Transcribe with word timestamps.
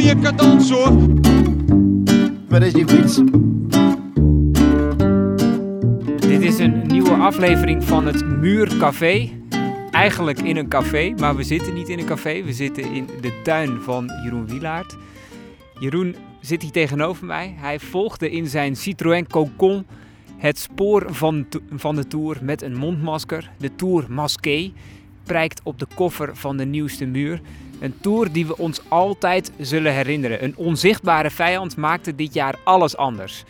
mooie 0.00 0.18
cadans 0.18 0.70
hoor. 0.70 0.92
Waar 2.48 2.62
is 2.62 2.72
die 2.72 2.88
fiets? 2.88 3.20
Dit 6.20 6.42
is 6.42 6.58
een 6.58 6.86
nieuwe 6.86 7.14
aflevering 7.14 7.84
van 7.84 8.06
het 8.06 8.26
Muurcafé. 8.26 9.30
Eigenlijk 9.90 10.40
in 10.40 10.56
een 10.56 10.68
café, 10.68 11.14
maar 11.18 11.36
we 11.36 11.42
zitten 11.42 11.74
niet 11.74 11.88
in 11.88 11.98
een 11.98 12.06
café. 12.06 12.42
We 12.42 12.52
zitten 12.52 12.92
in 12.92 13.06
de 13.20 13.40
tuin 13.42 13.80
van 13.80 14.10
Jeroen 14.24 14.46
Wielaert. 14.46 14.96
Jeroen 15.78 16.16
zit 16.40 16.62
hier 16.62 16.70
tegenover 16.70 17.26
mij. 17.26 17.54
Hij 17.56 17.80
volgde 17.80 18.30
in 18.30 18.46
zijn 18.46 18.76
Citroën 18.76 19.26
Cocon 19.26 19.86
het 20.36 20.58
spoor 20.58 21.14
van, 21.14 21.46
van 21.70 21.96
de 21.96 22.06
Tour 22.06 22.38
met 22.42 22.62
een 22.62 22.76
mondmasker. 22.76 23.50
De 23.58 23.74
Tour 23.76 24.04
Masqué 24.08 24.72
prijkt 25.24 25.60
op 25.64 25.78
de 25.78 25.86
koffer 25.94 26.36
van 26.36 26.56
de 26.56 26.64
nieuwste 26.64 27.04
muur. 27.06 27.40
Een 27.80 27.94
tour 28.00 28.32
die 28.32 28.46
we 28.46 28.56
ons 28.56 28.80
altijd 28.88 29.52
zullen 29.58 29.92
herinneren. 29.92 30.44
Een 30.44 30.56
onzichtbare 30.56 31.30
vijand 31.30 31.76
maakte 31.76 32.14
dit 32.14 32.34
jaar 32.34 32.54
alles 32.64 32.96
anders. 32.96 33.44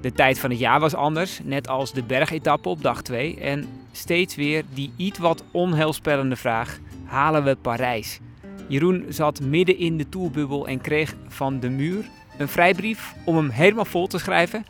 De 0.00 0.12
tijd 0.12 0.38
van 0.38 0.50
het 0.50 0.58
jaar 0.58 0.80
was 0.80 0.94
anders, 0.94 1.40
net 1.44 1.68
als 1.68 1.92
de 1.92 2.02
bergetappe 2.02 2.68
op 2.68 2.82
dag 2.82 3.02
2. 3.02 3.40
En 3.40 3.68
steeds 3.92 4.34
weer 4.34 4.64
die 4.74 4.92
iets 4.96 5.18
wat 5.18 5.44
onheilspellende 5.50 6.36
vraag: 6.36 6.78
halen 7.04 7.44
we 7.44 7.56
Parijs? 7.56 8.20
Jeroen 8.68 9.04
zat 9.08 9.40
midden 9.40 9.78
in 9.78 9.96
de 9.96 10.08
tourbubbel 10.08 10.66
en 10.66 10.80
kreeg 10.80 11.14
van 11.28 11.60
de 11.60 11.68
muur 11.68 12.04
een 12.38 12.48
vrijbrief 12.48 13.14
om 13.24 13.36
hem 13.36 13.50
helemaal 13.50 13.84
vol 13.84 14.06
te 14.06 14.18
schrijven. 14.18 14.66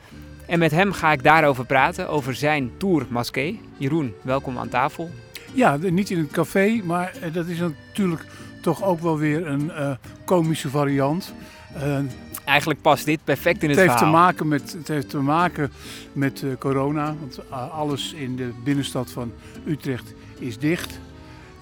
En 0.46 0.58
met 0.58 0.70
hem 0.70 0.92
ga 0.92 1.12
ik 1.12 1.22
daarover 1.22 1.64
praten, 1.64 2.08
over 2.08 2.34
zijn 2.34 2.70
Tour 2.76 3.06
Masqué. 3.08 3.54
Jeroen, 3.76 4.14
welkom 4.22 4.58
aan 4.58 4.68
tafel. 4.68 5.10
Ja, 5.52 5.76
niet 5.76 6.10
in 6.10 6.18
het 6.18 6.30
café, 6.30 6.80
maar 6.84 7.12
eh, 7.20 7.32
dat 7.32 7.46
is 7.46 7.58
natuurlijk 7.58 8.24
toch 8.66 8.82
ook 8.82 9.00
wel 9.00 9.18
weer 9.18 9.46
een 9.46 9.64
uh, 9.64 9.90
komische 10.24 10.68
variant. 10.68 11.34
Uh, 11.76 11.98
Eigenlijk 12.44 12.80
past 12.80 13.04
dit 13.04 13.20
perfect 13.24 13.62
in 13.62 13.68
het, 13.68 13.78
het 13.78 13.86
heeft 13.86 13.98
verhaal. 13.98 14.12
Te 14.12 14.24
maken 14.24 14.48
met, 14.48 14.72
het 14.72 14.88
heeft 14.88 15.08
te 15.08 15.18
maken 15.18 15.70
met 16.12 16.42
uh, 16.42 16.52
corona, 16.58 17.14
want 17.20 17.50
alles 17.70 18.12
in 18.12 18.36
de 18.36 18.50
binnenstad 18.64 19.10
van 19.10 19.32
Utrecht 19.66 20.14
is 20.38 20.58
dicht. 20.58 21.00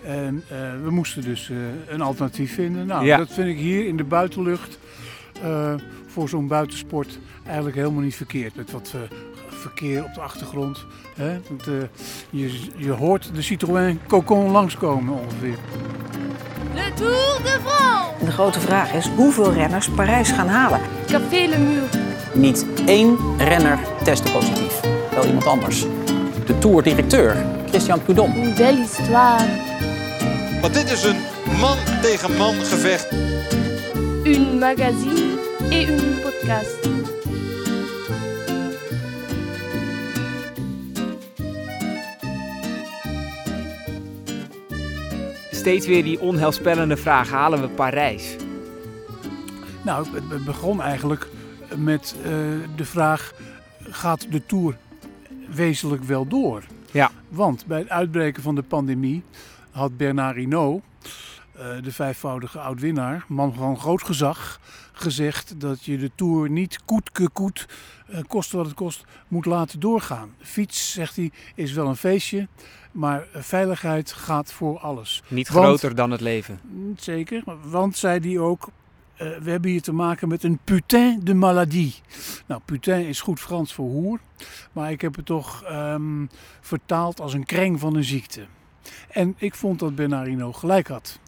En 0.03 0.45
we 0.85 0.91
moesten 0.91 1.23
dus 1.23 1.51
een 1.87 2.01
alternatief 2.01 2.55
vinden. 2.55 2.87
Nou, 2.87 3.05
ja. 3.05 3.17
dat 3.17 3.33
vind 3.33 3.49
ik 3.49 3.59
hier 3.59 3.87
in 3.87 3.97
de 3.97 4.05
buitenlucht 4.05 4.79
voor 6.07 6.29
zo'n 6.29 6.47
buitensport 6.47 7.19
eigenlijk 7.47 7.77
helemaal 7.77 8.03
niet 8.03 8.17
verkeerd. 8.17 8.55
Met 8.55 8.71
wat 8.71 8.95
verkeer 9.65 10.05
op 10.05 10.15
de 10.15 10.21
achtergrond. 10.21 10.85
Hè? 11.15 11.41
Want, 11.49 11.67
uh, 11.69 11.75
je, 12.31 12.61
je 12.77 12.91
hoort 12.91 13.35
de 13.35 13.43
Citroën 13.43 14.01
Cocon 14.07 14.51
langskomen 14.51 15.15
ongeveer. 15.15 15.57
Le 16.75 16.93
Tour 16.95 17.41
de 17.43 17.59
France! 17.65 18.21
En 18.21 18.27
de 18.27 18.33
grote 18.33 18.61
vraag 18.61 18.93
is 18.93 19.09
hoeveel 19.17 19.53
renners 19.53 19.89
Parijs 19.89 20.31
gaan 20.31 20.49
halen. 20.49 20.81
Café 21.07 21.47
Le 21.47 21.59
Mur. 21.59 21.83
Niet 22.33 22.67
één 22.87 23.17
renner 23.39 23.79
testte 24.03 24.33
positief. 24.33 24.81
Wel 25.15 25.27
iemand 25.27 25.47
anders. 25.47 25.85
De 26.47 26.59
Tour-directeur, 26.59 27.37
Christian 27.69 28.03
Prudhomme. 28.03 28.37
Une 28.37 28.53
belle 28.55 28.81
histoire. 28.81 29.45
Want 30.61 30.75
dit 30.75 30.91
is 30.91 31.05
een 31.05 31.17
man 31.61 31.77
tegen 32.03 32.37
man 32.37 32.55
gevecht. 32.55 33.13
Une 34.25 34.59
magazine 34.59 35.39
et 35.71 35.89
une 35.89 36.21
podcast. 36.23 36.94
Steeds 45.65 45.87
weer 45.87 46.05
die 46.05 46.21
onheilspellende 46.21 46.97
vraag: 46.97 47.31
halen 47.31 47.61
we 47.61 47.69
Parijs? 47.69 48.37
Nou, 49.83 50.07
het 50.15 50.45
begon 50.45 50.83
eigenlijk 50.83 51.29
met 51.77 52.17
uh, 52.19 52.25
de 52.77 52.85
vraag: 52.85 53.33
gaat 53.81 54.33
de 54.33 54.47
tour 54.47 54.77
wezenlijk 55.55 56.03
wel 56.03 56.27
door? 56.27 56.63
Ja. 56.91 57.11
Want 57.29 57.67
bij 57.67 57.79
het 57.79 57.89
uitbreken 57.89 58.43
van 58.43 58.55
de 58.55 58.63
pandemie 58.63 59.23
had 59.71 59.97
Bernard 59.97 60.37
Hinault, 60.37 60.83
uh, 61.57 61.63
de 61.83 61.93
vijfvoudige 61.93 62.59
oud-winnaar, 62.59 63.25
man 63.29 63.55
van 63.55 63.79
groot 63.79 64.03
gezag, 64.03 64.61
gezegd 64.95 65.61
dat 65.61 65.85
je 65.85 65.99
de 65.99 66.11
tour 66.15 66.51
niet 66.51 66.85
koet 66.85 67.11
koet, 67.33 67.67
uh, 68.11 68.19
koste 68.27 68.57
wat 68.57 68.67
het 68.67 68.75
kost, 68.75 69.05
moet 69.29 69.47
laten 69.47 69.81
doorgaan. 69.81 70.35
Fiets, 70.39 70.93
zegt 70.93 71.17
hij, 71.17 71.31
is 71.55 71.73
wel 71.73 71.87
een 71.87 71.97
feestje. 71.97 72.49
Maar 72.93 73.27
veiligheid 73.33 74.13
gaat 74.13 74.53
voor 74.53 74.79
alles. 74.79 75.23
Niet 75.29 75.49
want, 75.49 75.65
groter 75.65 75.95
dan 75.95 76.11
het 76.11 76.21
leven. 76.21 76.61
Zeker, 76.97 77.43
want 77.65 77.97
zei 77.97 78.21
hij 78.21 78.39
ook, 78.39 78.69
uh, 79.15 79.39
we 79.39 79.51
hebben 79.51 79.71
hier 79.71 79.83
te 79.83 79.93
maken 79.93 80.29
met 80.29 80.43
een 80.43 80.59
putain 80.65 81.21
de 81.23 81.35
maladie. 81.35 81.95
Nou, 82.47 82.61
putain 82.65 83.07
is 83.07 83.21
goed 83.21 83.41
Frans 83.41 83.75
voor 83.75 83.89
hoer, 83.89 84.21
maar 84.73 84.91
ik 84.91 85.01
heb 85.01 85.17
het 85.17 85.27
toch 85.27 85.65
um, 85.71 86.29
vertaald 86.61 87.21
als 87.21 87.35
een 87.35 87.45
kreng 87.45 87.81
van 87.81 87.97
een 87.97 88.05
ziekte. 88.05 88.47
En 89.09 89.35
ik 89.39 89.55
vond 89.55 89.79
dat 89.79 89.95
Bernardino 89.95 90.53
gelijk 90.53 90.89
had. 90.89 91.19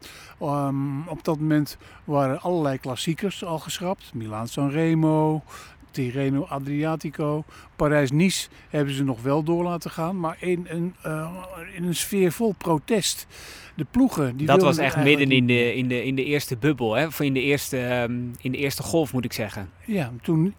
Um, 0.43 1.09
op 1.09 1.25
dat 1.25 1.39
moment 1.39 1.77
waren 2.05 2.41
allerlei 2.41 2.79
klassiekers 2.79 3.45
al 3.45 3.59
geschrapt. 3.59 4.15
Milaan-San 4.15 4.71
Remo, 4.71 5.43
Tirreno 5.91 6.45
Adriatico, 6.45 7.45
Parijs-Nice 7.77 8.49
hebben 8.69 8.95
ze 8.95 9.05
nog 9.05 9.23
wel 9.23 9.43
door 9.43 9.65
laten 9.65 9.91
gaan, 9.91 10.21
maar 10.21 10.37
in 10.41 10.67
een, 10.69 10.95
uh, 11.07 11.31
in 11.75 11.85
een 11.85 11.95
sfeer 11.95 12.33
vol 12.33 12.55
protest. 12.59 13.27
De 13.75 13.87
ploegen. 13.91 14.37
Die 14.37 14.47
dat 14.47 14.63
was 14.63 14.79
echt 14.79 14.97
midden 14.97 15.31
in 15.31 15.47
de, 15.47 15.75
in, 15.75 15.89
de, 15.89 16.05
in 16.05 16.15
de 16.15 16.25
eerste 16.25 16.57
bubbel, 16.57 16.95
hè? 16.95 17.07
of 17.07 17.21
in 17.21 17.33
de 17.33 17.41
eerste, 17.41 17.79
um, 17.79 18.33
in 18.41 18.53
de 18.53 18.59
eerste 18.59 18.83
golf 18.83 19.13
moet 19.13 19.25
ik 19.25 19.33
zeggen. 19.33 19.71
Ja, 19.85 20.13
toen 20.23 20.55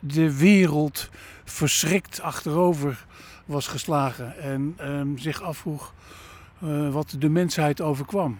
de 0.00 0.36
wereld 0.36 1.08
verschrikt 1.44 2.20
achterover 2.20 3.06
was 3.44 3.66
geslagen 3.66 4.38
en 4.38 4.76
um, 4.80 5.18
zich 5.18 5.42
afvroeg 5.42 5.94
uh, 6.64 6.92
wat 6.92 7.16
de 7.18 7.28
mensheid 7.28 7.80
overkwam. 7.80 8.38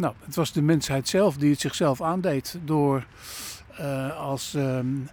Nou, 0.00 0.14
het 0.24 0.34
was 0.34 0.52
de 0.52 0.62
mensheid 0.62 1.08
zelf 1.08 1.36
die 1.36 1.50
het 1.50 1.60
zichzelf 1.60 2.02
aandeed 2.02 2.58
door 2.64 3.06
uh, 3.80 4.16
als 4.16 4.54
um, 4.54 5.08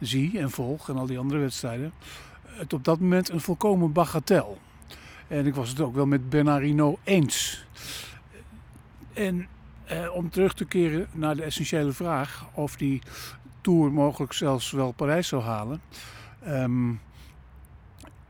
zie 0.00 0.38
en 0.38 0.50
volg 0.50 0.88
en 0.88 0.96
al 0.96 1.06
die 1.06 1.18
andere 1.18 1.40
wedstrijden, 1.40 1.92
het 2.42 2.72
op 2.72 2.84
dat 2.84 3.00
moment 3.00 3.28
een 3.28 3.40
volkomen 3.40 3.92
bagatel. 3.92 4.58
En 5.28 5.46
ik 5.46 5.54
was 5.54 5.68
het 5.68 5.80
ook 5.80 5.94
wel 5.94 6.06
met 6.06 6.30
Bernardino 6.30 6.98
eens. 7.04 7.64
En 9.12 9.48
eh, 9.84 10.14
om 10.14 10.30
terug 10.30 10.54
te 10.54 10.64
keren 10.64 11.06
naar 11.12 11.36
de 11.36 11.42
essentiële 11.42 11.92
vraag 11.92 12.46
of 12.52 12.76
die 12.76 13.02
Tour 13.60 13.92
mogelijk 13.92 14.32
zelfs 14.32 14.70
wel 14.70 14.92
Parijs 14.92 15.28
zou 15.28 15.42
halen. 15.42 15.80
Um, 16.48 17.00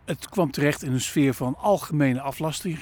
het 0.04 0.28
kwam 0.28 0.50
terecht 0.50 0.82
in 0.82 0.92
een 0.92 1.00
sfeer 1.00 1.34
van 1.34 1.56
algemene 1.58 2.20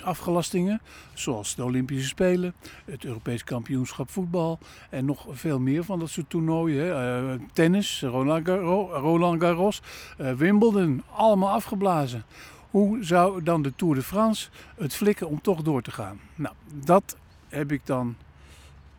afgelastingen, 0.04 0.80
zoals 1.14 1.54
de 1.54 1.64
Olympische 1.64 2.08
Spelen, 2.08 2.54
het 2.84 3.04
Europees 3.04 3.44
kampioenschap 3.44 4.10
voetbal 4.10 4.58
en 4.90 5.04
nog 5.04 5.26
veel 5.30 5.58
meer 5.58 5.84
van 5.84 5.98
dat 5.98 6.08
soort 6.08 6.30
toernooien. 6.30 6.86
Uh, 6.86 7.46
tennis, 7.52 8.02
Roland 8.02 9.40
Garros, 9.42 9.82
uh, 10.20 10.32
Wimbledon, 10.32 11.02
allemaal 11.12 11.50
afgeblazen. 11.50 12.24
Hoe 12.70 13.04
zou 13.04 13.42
dan 13.42 13.62
de 13.62 13.74
Tour 13.76 13.94
de 13.94 14.02
France 14.02 14.48
het 14.76 14.94
flikken 14.94 15.28
om 15.28 15.40
toch 15.40 15.62
door 15.62 15.82
te 15.82 15.90
gaan? 15.90 16.20
Nou, 16.34 16.54
dat 16.84 17.16
heb 17.48 17.72
ik 17.72 17.86
dan 17.86 18.16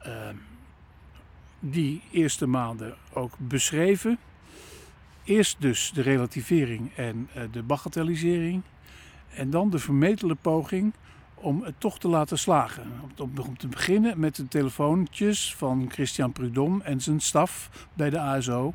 uh, 0.06 0.14
die 1.60 2.02
eerste 2.12 2.48
maanden 2.48 2.96
ook 3.14 3.34
beschreven. 3.38 4.20
Eerst 5.32 5.56
dus 5.60 5.92
de 5.94 6.02
relativering 6.02 6.92
en 6.96 7.30
uh, 7.38 7.44
de 7.52 7.64
bagatellisering. 7.64 8.62
En 9.36 9.50
dan 9.50 9.70
de 9.70 9.80
vermetele 9.80 10.36
poging 10.36 10.94
om 11.36 11.64
het 11.64 11.74
toch 11.78 12.00
te 12.00 12.08
laten 12.08 12.40
slagen. 12.40 12.84
Om, 13.18 13.58
te 13.58 13.68
beginnen 13.68 14.20
met 14.20 14.36
de 14.36 14.48
telefoontjes 14.48 15.56
van 15.56 15.90
Christian 15.92 16.32
Prudhomme 16.32 16.84
en 16.84 17.02
zijn 17.02 17.20
staf 17.20 17.70
bij 17.94 18.10
de 18.10 18.20
ASO. 18.20 18.74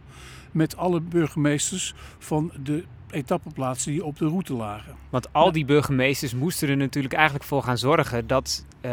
Met 0.51 0.77
alle 0.77 1.01
burgemeesters 1.01 1.95
van 2.19 2.53
de 2.63 2.85
etappeplaatsen 3.11 3.93
die 3.93 4.05
op 4.05 4.19
de 4.19 4.27
route 4.27 4.55
lagen. 4.55 4.95
Want 5.11 5.33
al 5.33 5.53
die 5.53 5.65
burgemeesters 5.65 6.35
moesten 6.35 6.69
er 6.69 6.77
natuurlijk 6.77 7.15
eigenlijk 7.15 7.45
voor 7.45 7.63
gaan 7.63 7.79
zorgen 7.79 8.27
dat, 8.27 8.65
uh, 8.83 8.93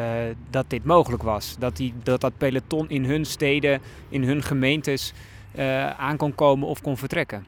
dat 0.50 0.69
dit 0.69 0.83
mogelijk 0.83 1.24
was. 1.24 1.56
Dat, 1.60 1.77
die, 1.77 1.94
dat 2.04 2.21
dat 2.21 2.38
peloton 2.38 2.89
in 2.89 3.06
hun 3.06 3.25
steden, 3.25 3.81
in 4.10 4.24
hun 4.24 4.44
gemeentes 4.44 5.13
aan 5.98 6.18
kon 6.18 6.36
komen 6.36 6.68
of 6.68 6.82
kon 6.82 6.98
vertrekken. 6.98 7.46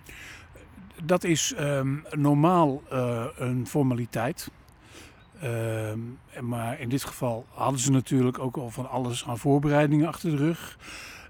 dat 1.04 1.24
is 1.24 1.54
ehm, 1.54 1.96
normaal 2.12 2.82
eh, 2.90 3.26
een 3.38 3.68
formaliteit. 3.68 4.52
Ehm, 5.42 6.00
maar 6.42 6.80
in 6.80 6.90
dit 6.90 7.04
geval 7.04 7.46
hadden 7.54 7.80
ze 7.80 7.92
natuurlijk 7.92 8.40
ook 8.40 8.58
al 8.58 8.70
van 8.70 8.90
alles 8.90 9.26
aan 9.28 9.38
voorbereidingen 9.38 10.08
achter 10.08 10.30
de 10.30 10.38
rug. 10.38 10.78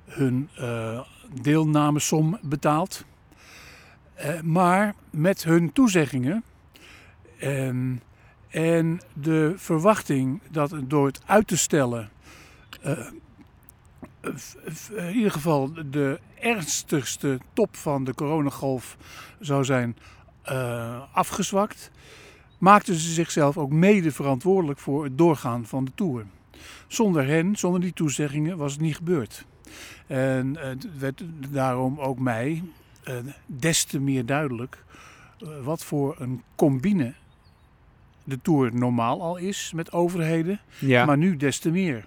Hun 0.06 0.50
eh, 0.58 1.00
deelnamesom 1.42 2.38
betaald. 2.42 3.06
Eh, 4.14 4.42
maar 4.42 4.94
met 5.10 5.44
hun 5.44 5.72
toezeggingen 5.72 6.44
ehm, 7.40 7.96
en 8.50 9.02
de 9.14 9.54
verwachting 9.56 10.42
dat 10.52 10.76
door 10.84 11.06
het 11.06 11.22
uit 11.26 11.48
te 11.48 11.58
stellen 11.58 12.10
eh, 12.82 13.08
in 14.96 15.16
ieder 15.16 15.32
geval 15.32 15.72
de 15.92 16.20
ernstigste 16.40 17.40
top 17.54 17.76
van 17.76 18.04
de 18.04 18.14
coronagolf 18.14 18.98
zou 19.40 19.66
zijn 19.66 19.98
eh, 20.42 21.02
afgezwakt, 21.12 21.92
maakten 22.58 22.96
ze 22.96 23.14
zichzelf 23.14 23.58
ook 23.58 23.72
mede 23.72 24.12
verantwoordelijk 24.12 24.80
voor 24.80 25.04
het 25.04 25.18
doorgaan 25.18 25.66
van 25.66 25.86
de 25.86 25.92
Tour. 25.96 26.26
Zonder 26.88 27.28
hen, 27.28 27.56
zonder 27.56 27.82
die 27.82 27.94
toezeggingen, 27.94 28.58
was 28.58 28.72
het 28.72 28.82
niet 28.82 28.96
gebeurd. 28.96 29.46
En 30.08 30.58
het 30.58 30.98
werd 30.98 31.24
daarom 31.52 32.00
ook 32.00 32.20
mij 32.20 32.64
eh, 33.04 33.16
des 33.46 33.84
te 33.84 34.00
meer 34.00 34.26
duidelijk 34.26 34.84
eh, 35.40 35.48
wat 35.64 35.84
voor 35.84 36.16
een 36.20 36.42
combine 36.56 37.14
de 38.24 38.42
Tour 38.42 38.76
normaal 38.76 39.22
al 39.22 39.38
is 39.38 39.72
met 39.76 39.92
overheden. 39.92 40.60
Ja. 40.80 41.06
Maar 41.06 41.18
nu 41.18 41.38
des 41.38 41.60
te 41.60 41.72
meer. 41.72 42.06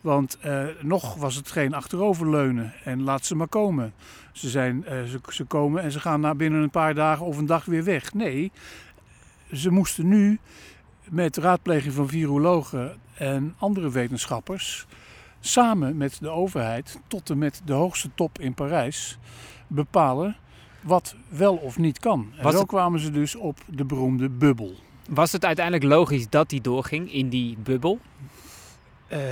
Want 0.00 0.38
eh, 0.40 0.64
nog 0.80 1.14
was 1.14 1.34
het 1.34 1.50
geen 1.50 1.74
achteroverleunen 1.74 2.72
en 2.84 3.02
laat 3.02 3.24
ze 3.24 3.34
maar 3.34 3.48
komen. 3.48 3.92
Ze, 4.32 4.48
zijn, 4.48 4.84
eh, 4.86 5.02
ze, 5.04 5.20
ze 5.28 5.44
komen 5.44 5.82
en 5.82 5.92
ze 5.92 6.00
gaan 6.00 6.20
na 6.20 6.34
binnen 6.34 6.62
een 6.62 6.70
paar 6.70 6.94
dagen 6.94 7.26
of 7.26 7.38
een 7.38 7.46
dag 7.46 7.64
weer 7.64 7.84
weg. 7.84 8.14
Nee, 8.14 8.52
ze 9.52 9.70
moesten 9.70 10.08
nu 10.08 10.38
met 11.10 11.36
raadpleging 11.36 11.94
van 11.94 12.08
virologen 12.08 12.96
en 13.14 13.54
andere 13.58 13.90
wetenschappers... 13.90 14.86
samen 15.40 15.96
met 15.96 16.18
de 16.20 16.28
overheid 16.28 16.98
tot 17.06 17.30
en 17.30 17.38
met 17.38 17.62
de 17.64 17.72
hoogste 17.72 18.10
top 18.14 18.38
in 18.38 18.54
Parijs 18.54 19.18
bepalen 19.66 20.36
wat 20.80 21.14
wel 21.28 21.56
of 21.56 21.78
niet 21.78 21.98
kan. 21.98 22.32
En 22.36 22.42
Was 22.42 22.52
zo 22.52 22.58
het- 22.58 22.68
kwamen 22.68 23.00
ze 23.00 23.10
dus 23.10 23.34
op 23.34 23.58
de 23.66 23.84
beroemde 23.84 24.28
bubbel. 24.28 24.74
Was 25.08 25.32
het 25.32 25.44
uiteindelijk 25.44 25.84
logisch 25.84 26.28
dat 26.28 26.48
die 26.48 26.60
doorging 26.60 27.12
in 27.12 27.28
die 27.28 27.56
bubbel? 27.58 27.98
Ehm, 29.08 29.22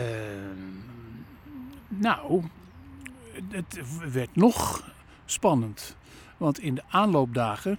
nou, 1.88 2.42
het 3.48 3.80
werd 4.12 4.36
nog 4.36 4.84
spannend. 5.24 5.96
Want 6.36 6.58
in 6.60 6.74
de 6.74 6.82
aanloopdagen 6.88 7.78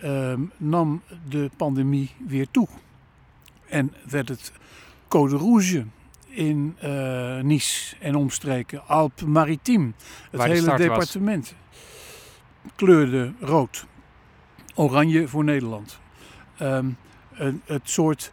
ehm, 0.00 0.40
nam 0.56 1.02
de 1.28 1.50
pandemie 1.56 2.10
weer 2.26 2.50
toe. 2.50 2.68
En 3.68 3.94
werd 4.08 4.28
het 4.28 4.52
code 5.08 5.36
rouge 5.36 5.84
in 6.28 6.76
eh, 6.78 7.40
Nice 7.40 7.96
en 8.00 8.14
omstreken. 8.14 8.86
Alpes 8.86 9.24
Maritime, 9.26 9.92
het 10.30 10.40
Waar 10.40 10.48
de 10.48 10.54
hele 10.54 10.66
was. 10.66 10.78
departement, 10.78 11.54
kleurde 12.74 13.32
rood. 13.40 13.86
Oranje 14.74 15.28
voor 15.28 15.44
Nederland. 15.44 15.98
Ehm, 16.58 16.90
een, 17.32 17.62
het 17.64 17.90
soort 17.90 18.32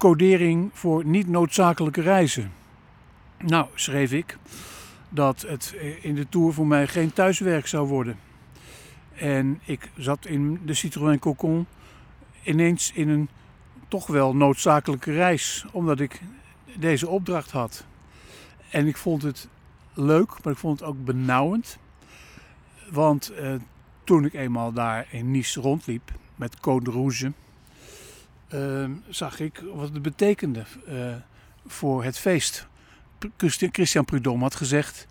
codering 0.00 0.70
voor 0.72 1.04
niet 1.04 1.28
noodzakelijke 1.28 2.00
reizen. 2.00 2.52
Nou, 3.38 3.66
schreef 3.74 4.12
ik 4.12 4.38
dat 5.08 5.40
het 5.40 5.74
in 6.00 6.14
de 6.14 6.28
Tour 6.28 6.52
voor 6.52 6.66
mij 6.66 6.86
geen 6.86 7.12
thuiswerk 7.12 7.66
zou 7.66 7.88
worden. 7.88 8.18
En 9.14 9.60
ik 9.64 9.90
zat 9.96 10.26
in 10.26 10.60
de 10.64 10.74
Citroën 10.74 11.18
Cocon 11.18 11.66
ineens 12.42 12.92
in 12.92 13.08
een 13.08 13.28
toch 13.88 14.06
wel 14.06 14.36
noodzakelijke 14.36 15.12
reis, 15.12 15.64
omdat 15.72 16.00
ik 16.00 16.20
deze 16.76 17.08
opdracht 17.08 17.50
had. 17.50 17.84
En 18.70 18.86
ik 18.86 18.96
vond 18.96 19.22
het 19.22 19.48
leuk, 19.94 20.28
maar 20.42 20.52
ik 20.52 20.58
vond 20.58 20.80
het 20.80 20.88
ook 20.88 21.04
benauwend. 21.04 21.78
Want 22.90 23.28
eh, 23.28 23.54
toen 24.04 24.24
ik 24.24 24.34
eenmaal 24.34 24.72
daar 24.72 25.06
in 25.10 25.30
Nice 25.30 25.60
rondliep 25.60 26.12
met 26.36 26.60
Code 26.60 26.90
Rouge, 26.90 27.32
zag 29.08 29.40
ik 29.40 29.62
wat 29.74 29.92
het 29.92 30.02
betekende 30.02 30.64
eh, 30.86 30.94
voor 31.66 32.04
het 32.04 32.18
feest. 32.18 32.66
Christi- 33.36 33.68
Christian 33.72 34.04
Prudhomme 34.04 34.42
had 34.42 34.54
gezegd 34.54 35.06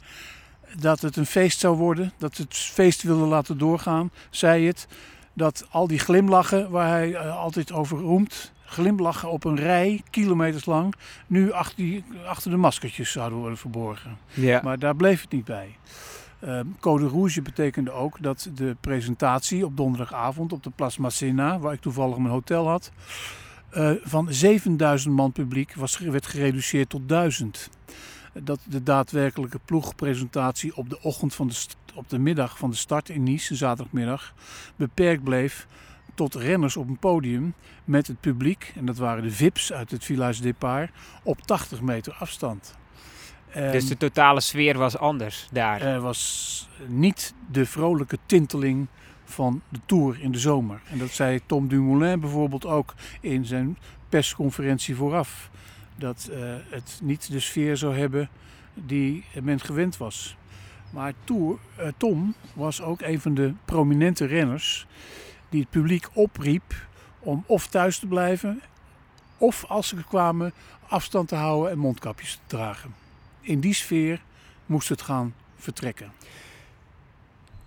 dat 0.79 1.01
het 1.01 1.15
een 1.15 1.25
feest 1.25 1.59
zou 1.59 1.77
worden, 1.77 2.13
dat 2.17 2.37
het 2.37 2.55
feest 2.55 3.01
wilde 3.03 3.25
laten 3.25 3.57
doorgaan, 3.57 4.11
zei 4.29 4.67
het. 4.67 4.87
Dat 5.33 5.67
al 5.69 5.87
die 5.87 5.99
glimlachen 5.99 6.69
waar 6.69 6.87
hij 6.89 7.13
eh, 7.15 7.37
altijd 7.37 7.71
over 7.71 7.97
roemt, 7.99 8.51
glimlachen 8.65 9.29
op 9.29 9.43
een 9.43 9.55
rij, 9.55 10.01
kilometers 10.09 10.65
lang, 10.65 10.93
nu 11.27 11.51
achter, 11.51 11.75
die, 11.75 12.03
achter 12.25 12.51
de 12.51 12.57
maskertjes 12.57 13.11
zouden 13.11 13.37
worden 13.39 13.57
verborgen. 13.57 14.17
Ja. 14.33 14.61
Maar 14.63 14.79
daar 14.79 14.95
bleef 14.95 15.21
het 15.21 15.31
niet 15.31 15.45
bij. 15.45 15.75
Ehm, 16.39 16.65
Code 16.79 17.07
Rouge 17.07 17.41
betekende 17.41 17.91
ook 17.91 18.17
dat 18.21 18.49
de 18.55 18.75
presentatie 18.79 19.65
op 19.65 19.77
donderdagavond 19.77 20.53
op 20.53 20.63
de 20.63 20.69
Place 20.69 21.01
Masséna, 21.01 21.59
waar 21.59 21.73
ik 21.73 21.81
toevallig 21.81 22.17
mijn 22.17 22.29
hotel 22.29 22.67
had, 22.67 22.91
eh, 23.69 23.91
van 24.03 24.33
7000 24.33 25.15
man 25.15 25.31
publiek 25.31 25.73
was, 25.75 25.97
werd 25.97 26.27
gereduceerd 26.27 26.89
tot 26.89 27.07
1000. 27.07 27.69
Dat 28.33 28.59
de 28.69 28.83
daadwerkelijke 28.83 29.59
ploegpresentatie 29.65 30.75
op 30.75 30.89
de, 30.89 31.01
ochtend 31.01 31.35
van 31.35 31.47
de, 31.47 31.55
op 31.93 32.09
de 32.09 32.19
middag 32.19 32.57
van 32.57 32.69
de 32.69 32.75
start 32.75 33.09
in 33.09 33.23
Nice, 33.23 33.55
zaterdagmiddag, 33.55 34.33
beperkt 34.75 35.23
bleef 35.23 35.67
tot 36.13 36.35
renners 36.35 36.77
op 36.77 36.87
een 36.87 36.99
podium 36.99 37.53
met 37.85 38.07
het 38.07 38.19
publiek, 38.19 38.73
en 38.75 38.85
dat 38.85 38.97
waren 38.97 39.23
de 39.23 39.31
VIP's 39.31 39.71
uit 39.71 39.91
het 39.91 40.05
Village 40.05 40.41
Départ, 40.41 40.91
op 41.23 41.41
80 41.41 41.81
meter 41.81 42.13
afstand. 42.13 42.77
En- 43.49 43.71
Dus 43.71 43.87
de 43.87 43.97
totale 43.97 44.41
sfeer 44.41 44.77
was 44.77 44.97
anders 44.97 45.47
daar. 45.51 45.81
er 45.81 45.99
was 46.01 46.67
niet 46.87 47.33
de 47.51 47.65
vrolijke 47.65 48.17
tinteling 48.25 48.87
van 49.25 49.61
de 49.69 49.79
Tour 49.85 50.17
in 50.21 50.31
de 50.31 50.39
zomer. 50.39 50.81
En 50.91 50.97
dat 50.97 51.09
zei 51.09 51.39
Tom 51.45 51.67
Dumoulin 51.67 52.19
bijvoorbeeld 52.19 52.65
ook 52.65 52.93
in 53.21 53.45
zijn 53.45 53.77
persconferentie 54.09 54.95
vooraf. 54.95 55.49
Dat 55.95 56.29
eh, 56.33 56.39
het 56.69 56.99
niet 57.03 57.31
de 57.31 57.39
sfeer 57.39 57.77
zou 57.77 57.97
hebben 57.97 58.29
die 58.73 59.23
men 59.41 59.59
gewend 59.59 59.97
was. 59.97 60.35
Maar 60.89 61.13
Tour, 61.23 61.57
eh, 61.75 61.87
Tom 61.97 62.35
was 62.53 62.81
ook 62.81 63.01
een 63.01 63.19
van 63.21 63.33
de 63.33 63.53
prominente 63.65 64.25
renners 64.25 64.85
die 65.49 65.59
het 65.61 65.69
publiek 65.69 66.07
opriep 66.13 66.73
om 67.19 67.43
of 67.47 67.67
thuis 67.67 67.99
te 67.99 68.07
blijven... 68.07 68.61
of 69.37 69.65
als 69.67 69.87
ze 69.87 69.95
kwamen 69.95 70.53
afstand 70.87 71.27
te 71.27 71.35
houden 71.35 71.71
en 71.71 71.77
mondkapjes 71.77 72.33
te 72.33 72.39
dragen. 72.55 72.93
In 73.41 73.59
die 73.59 73.73
sfeer 73.73 74.21
moest 74.65 74.89
het 74.89 75.01
gaan 75.01 75.33
vertrekken. 75.55 76.11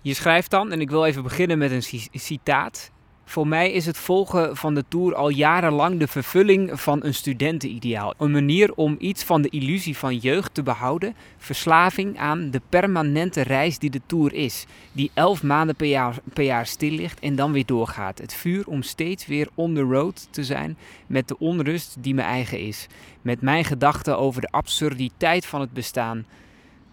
Je 0.01 0.13
schrijft 0.13 0.51
dan, 0.51 0.71
en 0.71 0.81
ik 0.81 0.89
wil 0.89 1.05
even 1.05 1.23
beginnen 1.23 1.57
met 1.57 1.71
een 1.71 1.83
ci- 1.83 2.07
citaat. 2.11 2.91
Voor 3.25 3.47
mij 3.47 3.71
is 3.71 3.85
het 3.85 3.97
volgen 3.97 4.57
van 4.57 4.73
de 4.73 4.83
Tour 4.87 5.15
al 5.15 5.29
jarenlang 5.29 5.99
de 5.99 6.07
vervulling 6.07 6.81
van 6.81 7.03
een 7.03 7.13
studentenideaal. 7.13 8.13
Een 8.17 8.31
manier 8.31 8.73
om 8.73 8.95
iets 8.99 9.23
van 9.23 9.41
de 9.41 9.49
illusie 9.49 9.97
van 9.97 10.17
jeugd 10.17 10.53
te 10.53 10.63
behouden. 10.63 11.15
Verslaving 11.37 12.17
aan 12.19 12.51
de 12.51 12.61
permanente 12.69 13.41
reis 13.41 13.79
die 13.79 13.89
de 13.89 14.01
Tour 14.05 14.33
is. 14.33 14.65
Die 14.91 15.11
elf 15.13 15.43
maanden 15.43 15.75
per 15.75 15.87
jaar, 15.87 16.15
per 16.33 16.43
jaar 16.43 16.65
stil 16.65 16.91
ligt 16.91 17.19
en 17.19 17.35
dan 17.35 17.51
weer 17.51 17.65
doorgaat. 17.65 18.17
Het 18.17 18.33
vuur 18.33 18.67
om 18.67 18.81
steeds 18.81 19.25
weer 19.25 19.47
on 19.53 19.73
the 19.73 19.81
road 19.81 20.27
te 20.31 20.43
zijn 20.43 20.77
met 21.07 21.27
de 21.27 21.39
onrust 21.39 21.95
die 21.99 22.13
mijn 22.13 22.27
eigen 22.27 22.59
is. 22.59 22.87
Met 23.21 23.41
mijn 23.41 23.65
gedachten 23.65 24.17
over 24.17 24.41
de 24.41 24.51
absurditeit 24.51 25.45
van 25.45 25.61
het 25.61 25.73
bestaan 25.73 26.25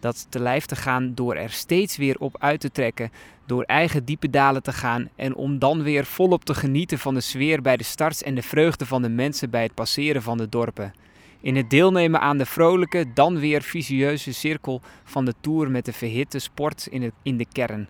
dat 0.01 0.27
te 0.29 0.41
lijf 0.41 0.67
te 0.67 0.77
gaan 0.77 1.15
door 1.15 1.35
er 1.35 1.51
steeds 1.51 1.97
weer 1.97 2.17
op 2.19 2.37
uit 2.39 2.61
te 2.61 2.71
trekken, 2.71 3.11
door 3.47 3.63
eigen 3.63 4.05
diepe 4.05 4.31
dalen 4.31 4.63
te 4.63 4.73
gaan 4.73 5.09
en 5.17 5.35
om 5.35 5.59
dan 5.59 5.83
weer 5.83 6.05
volop 6.05 6.45
te 6.45 6.55
genieten 6.55 6.99
van 6.99 7.15
de 7.15 7.21
sfeer 7.21 7.63
bij 7.63 7.77
de 7.77 7.85
starts 7.85 8.23
en 8.23 8.35
de 8.35 8.43
vreugde 8.43 8.87
van 8.87 9.03
de 9.03 9.09
mensen 9.09 9.51
bij 9.51 9.63
het 9.63 9.75
passeren 9.75 10.23
van 10.23 10.39
de 10.39 10.49
dorpen. 10.49 10.93
In 11.41 11.57
het 11.57 11.71
deelnemen 11.71 12.21
aan 12.21 12.39
de 12.39 12.47
vrolijke, 12.47 13.07
dan 13.15 13.39
weer 13.39 13.63
vicieuze 13.63 14.33
cirkel 14.33 14.81
van 15.05 15.25
de 15.25 15.35
tour 15.41 15.71
met 15.71 15.85
de 15.85 15.93
verhitte 15.93 16.39
sport 16.39 16.87
in, 16.91 17.03
het, 17.03 17.13
in 17.23 17.37
de 17.37 17.47
kern. 17.53 17.89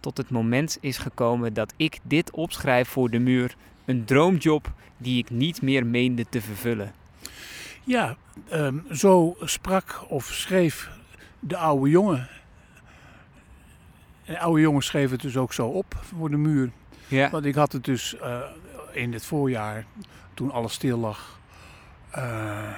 Tot 0.00 0.16
het 0.16 0.30
moment 0.30 0.78
is 0.80 0.98
gekomen 0.98 1.54
dat 1.54 1.74
ik 1.76 1.98
dit 2.02 2.30
opschrijf 2.30 2.88
voor 2.88 3.10
de 3.10 3.18
muur, 3.18 3.56
een 3.84 4.04
droomjob 4.04 4.72
die 4.96 5.18
ik 5.18 5.30
niet 5.30 5.62
meer 5.62 5.86
meende 5.86 6.26
te 6.28 6.40
vervullen. 6.40 6.92
Ja, 7.84 8.16
ehm, 8.48 8.78
zo 8.92 9.36
sprak 9.40 10.04
of 10.08 10.24
schreef 10.24 10.90
de 11.40 11.56
oude 11.56 11.90
jongen. 11.90 12.28
En 14.24 14.34
de 14.34 14.40
oude 14.40 14.60
jongen 14.60 14.82
schreef 14.82 15.10
het 15.10 15.20
dus 15.20 15.36
ook 15.36 15.52
zo 15.52 15.66
op 15.66 15.94
voor 16.00 16.30
de 16.30 16.36
muur. 16.36 16.70
Ja. 17.08 17.30
Want 17.30 17.44
ik 17.44 17.54
had 17.54 17.72
het 17.72 17.84
dus 17.84 18.16
eh, 18.16 18.40
in 18.92 19.12
het 19.12 19.26
voorjaar, 19.26 19.84
toen 20.34 20.50
alles 20.50 20.72
stil 20.72 20.98
lag, 20.98 21.38
eh, 22.10 22.72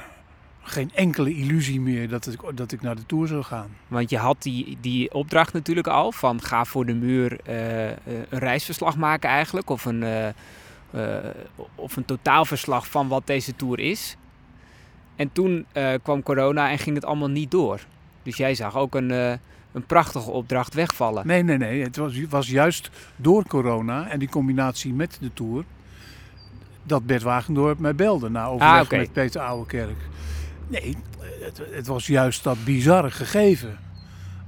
geen 0.62 0.90
enkele 0.95 1.35
illusie 1.35 1.81
meer 1.81 2.09
dat 2.09 2.26
ik, 2.26 2.40
dat 2.54 2.73
ik 2.73 2.83
naar 2.83 2.97
de 2.97 3.07
Tour 3.07 3.26
zou 3.26 3.42
gaan. 3.42 3.76
Want 3.88 4.11
je 4.11 4.19
had 4.19 4.42
die, 4.42 4.78
die 4.81 5.14
opdracht 5.14 5.52
natuurlijk 5.52 5.87
al 5.87 6.12
van 6.12 6.42
ga 6.42 6.64
voor 6.64 6.87
de 6.87 6.95
muur 6.95 7.40
eh, 7.40 7.88
een 7.88 8.38
reisverslag 8.38 8.97
maken 8.97 9.31
eigenlijk. 9.31 9.71
Of 9.71 9.85
een, 9.85 10.04
of 11.75 11.97
een 11.97 12.04
totaalverslag 12.04 12.87
van 12.87 13.09
wat 13.09 13.26
deze 13.26 13.57
Tour 13.57 13.78
is. 13.78 14.16
En 15.16 15.33
toen 15.33 15.66
kwam 16.02 16.23
corona 16.23 16.71
en 16.71 16.78
ging 16.78 16.95
het 16.95 17.04
allemaal 17.04 17.31
niet 17.31 17.50
door. 17.50 17.81
Dus 18.23 18.37
jij 18.37 18.55
zag 18.55 18.76
ook 18.76 18.95
een, 18.95 19.11
eh, 19.11 19.33
een 19.73 19.87
prachtige 19.87 20.31
opdracht 20.31 20.75
wegvallen. 20.75 21.26
Nee, 21.26 21.43
nee, 21.43 21.57
nee. 21.57 21.83
Het 21.83 21.97
was, 21.97 22.21
was 22.29 22.49
juist 22.49 22.91
door 23.17 23.47
corona 23.47 24.09
en 24.09 24.19
die 24.19 24.29
combinatie 24.29 24.93
met 24.93 25.17
de 25.21 25.31
Tour... 25.35 25.64
dat 26.83 27.07
Bert 27.07 27.23
Wagendorp 27.23 27.79
mij 27.79 27.95
belde 27.95 28.29
na 28.29 28.47
overleg 28.47 28.93
Ah, 28.93 28.99
met 28.99 29.12
Peter 29.12 29.41
Ouwekerk. 29.41 29.97
Nee, 30.69 30.97
het, 31.41 31.62
het 31.71 31.87
was 31.87 32.07
juist 32.07 32.43
dat 32.45 32.64
bizarre 32.64 33.11
gegeven 33.11 33.79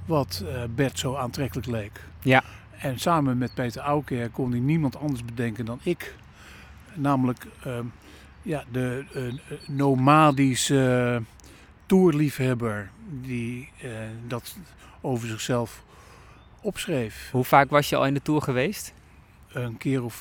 wat 0.07 0.45
eh, 0.47 0.63
Bert 0.75 0.99
zo 0.99 1.17
aantrekkelijk 1.17 1.67
leek. 1.67 2.01
Ja. 2.21 2.43
En 2.79 2.99
samen 2.99 3.39
met 3.39 3.55
Peter 3.55 3.81
Ouwekerk 3.83 4.33
kon 4.33 4.51
hij 4.51 4.61
niemand 4.61 4.97
anders 4.97 5.25
bedenken 5.25 5.65
dan 5.65 5.81
ik. 5.83 6.15
Namelijk 6.95 7.47
ehm, 7.65 7.85
ja, 8.43 8.65
de 8.73 9.05
eh, 9.15 9.23
nomadische 9.69 11.23
toerliefhebber 11.87 12.91
die 13.09 13.71
eh, 13.81 13.91
dat 14.27 14.57
over 15.01 15.29
zichzelf 15.29 15.83
opschreef. 16.61 17.29
Hoe 17.33 17.45
vaak 17.45 17.71
was 17.71 17.89
je 17.89 17.97
al 17.97 18.07
in 18.07 18.15
de 18.15 18.23
Tour 18.23 18.43
geweest? 18.43 18.93
Een 19.49 19.77
keer 19.77 20.03
of 20.05 20.15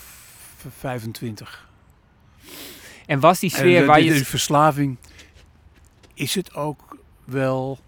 v- 0.58 0.66
25. 0.80 1.70
En 3.06 3.20
was 3.20 3.40
die 3.40 3.50
sfeer 3.50 3.86
waar 3.86 3.98
de- 3.98 4.04
je... 4.04 4.14
de 4.14 4.26
verslaving 4.26 4.98
is 6.14 6.36
het 6.36 6.54
ook 6.54 6.98
wel. 7.24 7.80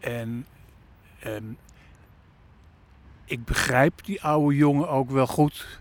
En 0.00 0.46
ehm, 1.20 1.44
ik 3.24 3.44
begrijp 3.44 4.04
die 4.04 4.22
oude 4.22 4.56
jongen 4.56 4.88
ook 4.88 5.10
wel 5.10 5.26
goed. 5.26 5.80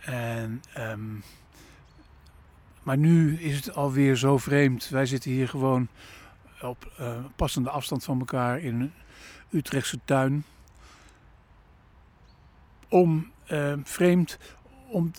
En, 0.00 0.62
ehm, 0.72 1.00
maar 2.88 2.98
nu 2.98 3.40
is 3.40 3.56
het 3.56 3.74
alweer 3.74 4.16
zo 4.16 4.38
vreemd. 4.38 4.88
Wij 4.88 5.06
zitten 5.06 5.30
hier 5.30 5.48
gewoon 5.48 5.88
op 6.62 6.92
eh, 6.96 7.16
passende 7.36 7.70
afstand 7.70 8.04
van 8.04 8.18
elkaar 8.18 8.60
in 8.60 8.80
een 8.80 8.92
Utrechtse 9.50 9.98
tuin. 10.04 10.44
Om 12.88 13.30
eh, 13.46 13.72
vreemd 13.82 14.38
om 14.90 15.10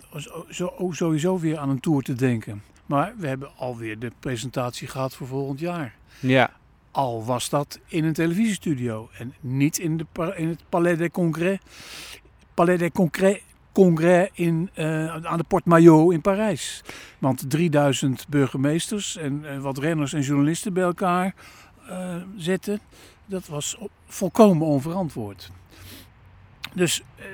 zo, 0.50 0.74
sowieso 0.92 1.40
weer 1.40 1.58
aan 1.58 1.70
een 1.70 1.80
tour 1.80 2.02
te 2.02 2.14
denken. 2.14 2.64
Maar 2.86 3.14
we 3.18 3.28
hebben 3.28 3.58
alweer 3.58 4.00
de 4.00 4.12
presentatie 4.20 4.88
gehad 4.88 5.16
voor 5.16 5.28
volgend 5.28 5.60
jaar. 5.60 5.96
Ja, 6.20 6.52
Al 6.92 7.26
was 7.26 7.50
dat 7.50 7.80
in 7.88 8.04
een 8.04 8.14
televisiestudio 8.14 9.10
en 9.18 9.34
niet 9.40 9.78
in, 9.78 9.98
de, 9.98 10.34
in 10.36 10.48
het 10.48 10.64
Palais 10.70 10.98
des 10.98 11.10
Congrès. 11.10 11.60
Palais 12.54 12.80
des 12.80 12.92
Congrès, 12.92 13.42
Congrès 13.80 14.30
in, 14.34 14.70
eh, 14.74 15.26
aan 15.26 15.38
de 15.38 15.44
Porte 15.48 15.70
Maillot 15.70 16.14
in 16.14 16.22
Parijs. 16.22 16.84
Want 17.20 17.50
3000 17.50 18.26
burgemeesters 18.30 19.18
en 19.18 19.42
eh, 19.46 19.58
wat 19.60 19.78
renners 19.78 20.14
en 20.14 20.22
journalisten 20.22 20.74
bij 20.74 20.84
elkaar 20.84 21.34
eh, 21.90 22.16
zetten, 22.38 22.80
dat 23.26 23.48
was 23.48 23.78
volkomen 24.08 24.68
onverantwoord. 24.68 25.52
Dus 26.74 27.02
eh, 27.16 27.26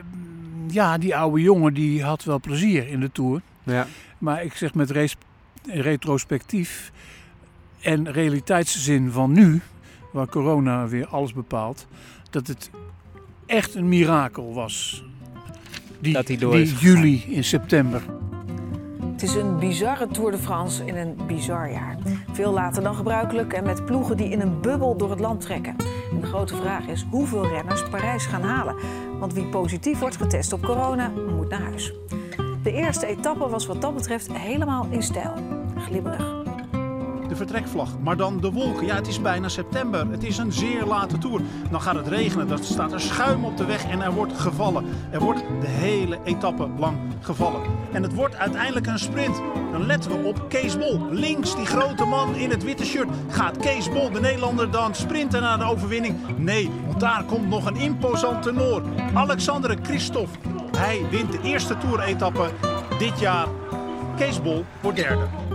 ja, 0.67 0.97
die 0.97 1.15
oude 1.15 1.41
jongen 1.41 1.73
die 1.73 2.03
had 2.03 2.23
wel 2.23 2.39
plezier 2.39 2.87
in 2.87 2.99
de 2.99 3.11
Tour. 3.11 3.41
ja. 3.63 3.87
Maar 4.17 4.43
ik 4.43 4.53
zeg 4.53 4.73
met 4.73 4.91
res- 4.91 5.15
retrospectief 5.63 6.91
en 7.81 8.11
realiteitszin 8.11 9.11
van 9.11 9.31
nu, 9.31 9.61
waar 10.11 10.27
corona 10.27 10.87
weer 10.87 11.07
alles 11.07 11.33
bepaalt, 11.33 11.87
dat 12.29 12.47
het 12.47 12.69
echt 13.45 13.75
een 13.75 13.89
mirakel 13.89 14.53
was. 14.53 15.03
Die, 16.05 16.13
Dat 16.13 16.27
hij 16.27 16.37
door 16.37 16.51
die 16.51 16.61
is 16.61 16.71
gegaan. 16.71 16.95
juli 16.95 17.23
in 17.29 17.43
september. 17.43 18.01
Het 19.11 19.23
is 19.23 19.35
een 19.35 19.59
bizarre 19.59 20.07
Tour 20.07 20.31
de 20.31 20.37
France 20.37 20.85
in 20.85 20.95
een 20.95 21.15
bizar 21.27 21.71
jaar. 21.71 21.97
Veel 22.31 22.53
later 22.53 22.83
dan 22.83 22.95
gebruikelijk 22.95 23.53
en 23.53 23.63
met 23.63 23.85
ploegen 23.85 24.17
die 24.17 24.29
in 24.29 24.41
een 24.41 24.61
bubbel 24.61 24.97
door 24.97 25.09
het 25.09 25.19
land 25.19 25.41
trekken. 25.41 25.75
En 26.11 26.19
de 26.21 26.27
grote 26.27 26.55
vraag 26.55 26.87
is 26.87 27.05
hoeveel 27.09 27.47
renners 27.47 27.89
Parijs 27.89 28.25
gaan 28.25 28.41
halen. 28.43 28.75
Want 29.19 29.33
wie 29.33 29.45
positief 29.45 29.99
wordt 29.99 30.17
getest 30.17 30.53
op 30.53 30.61
corona, 30.61 31.11
moet 31.35 31.49
naar 31.49 31.61
huis. 31.61 31.93
De 32.63 32.71
eerste 32.71 33.05
etappe 33.05 33.47
was 33.47 33.65
wat 33.65 33.81
dat 33.81 33.95
betreft 33.95 34.33
helemaal 34.33 34.87
in 34.89 35.03
stijl. 35.03 35.33
Glibberig. 35.77 36.44
De 37.27 37.35
vertrekvlag, 37.35 37.89
maar 37.99 38.17
dan 38.17 38.39
de 38.39 38.51
wolken. 38.51 38.85
Ja, 38.85 38.95
het 38.95 39.07
is 39.07 39.21
bijna 39.21 39.49
september. 39.49 40.07
Het 40.11 40.23
is 40.23 40.37
een 40.37 40.51
zeer 40.51 40.85
late 40.85 41.17
tour. 41.17 41.41
Dan 41.71 41.81
gaat 41.81 41.95
het 41.95 42.07
regenen, 42.07 42.47
dan 42.47 42.63
staat 42.63 42.93
er 42.93 43.01
schuim 43.01 43.45
op 43.45 43.57
de 43.57 43.65
weg 43.65 43.85
en 43.85 44.01
er 44.01 44.13
wordt 44.13 44.39
gevallen. 44.39 44.85
Er 45.11 45.19
wordt 45.19 45.39
de 45.61 45.67
hele 45.67 46.19
etappe 46.23 46.67
lang 46.77 46.97
gevallen. 47.21 47.61
En 47.91 48.03
het 48.03 48.13
wordt 48.13 48.35
uiteindelijk 48.35 48.87
een 48.87 48.99
sprint. 48.99 49.41
Dan 49.71 49.85
letten 49.85 50.11
we 50.11 50.27
op 50.27 50.45
Kees 50.49 50.77
Bol. 50.77 50.99
Links, 51.09 51.55
die 51.55 51.65
grote 51.65 52.05
man 52.05 52.35
in 52.35 52.49
het 52.49 52.63
witte 52.63 52.85
shirt. 52.85 53.09
Gaat 53.29 53.57
Kees 53.57 53.89
Bol, 53.89 54.11
de 54.11 54.19
Nederlander, 54.19 54.71
dan 54.71 54.95
sprinten 54.95 55.41
naar 55.41 55.57
de 55.57 55.63
overwinning? 55.63 56.15
Nee, 56.37 56.69
want 56.87 56.99
daar 56.99 57.23
komt 57.23 57.47
nog 57.47 57.65
een 57.65 57.77
imposante 57.77 58.51
Noor. 58.51 58.83
Alexander 59.13 59.77
Christophe. 59.83 60.37
Hij 60.77 61.05
wint 61.09 61.31
de 61.31 61.39
eerste 61.43 61.77
tour-etappe 61.77 62.49
dit 62.99 63.19
jaar. 63.19 63.47
Kees 64.17 64.41
Bol 64.41 64.65
wordt 64.81 64.97
derde. 64.97 65.54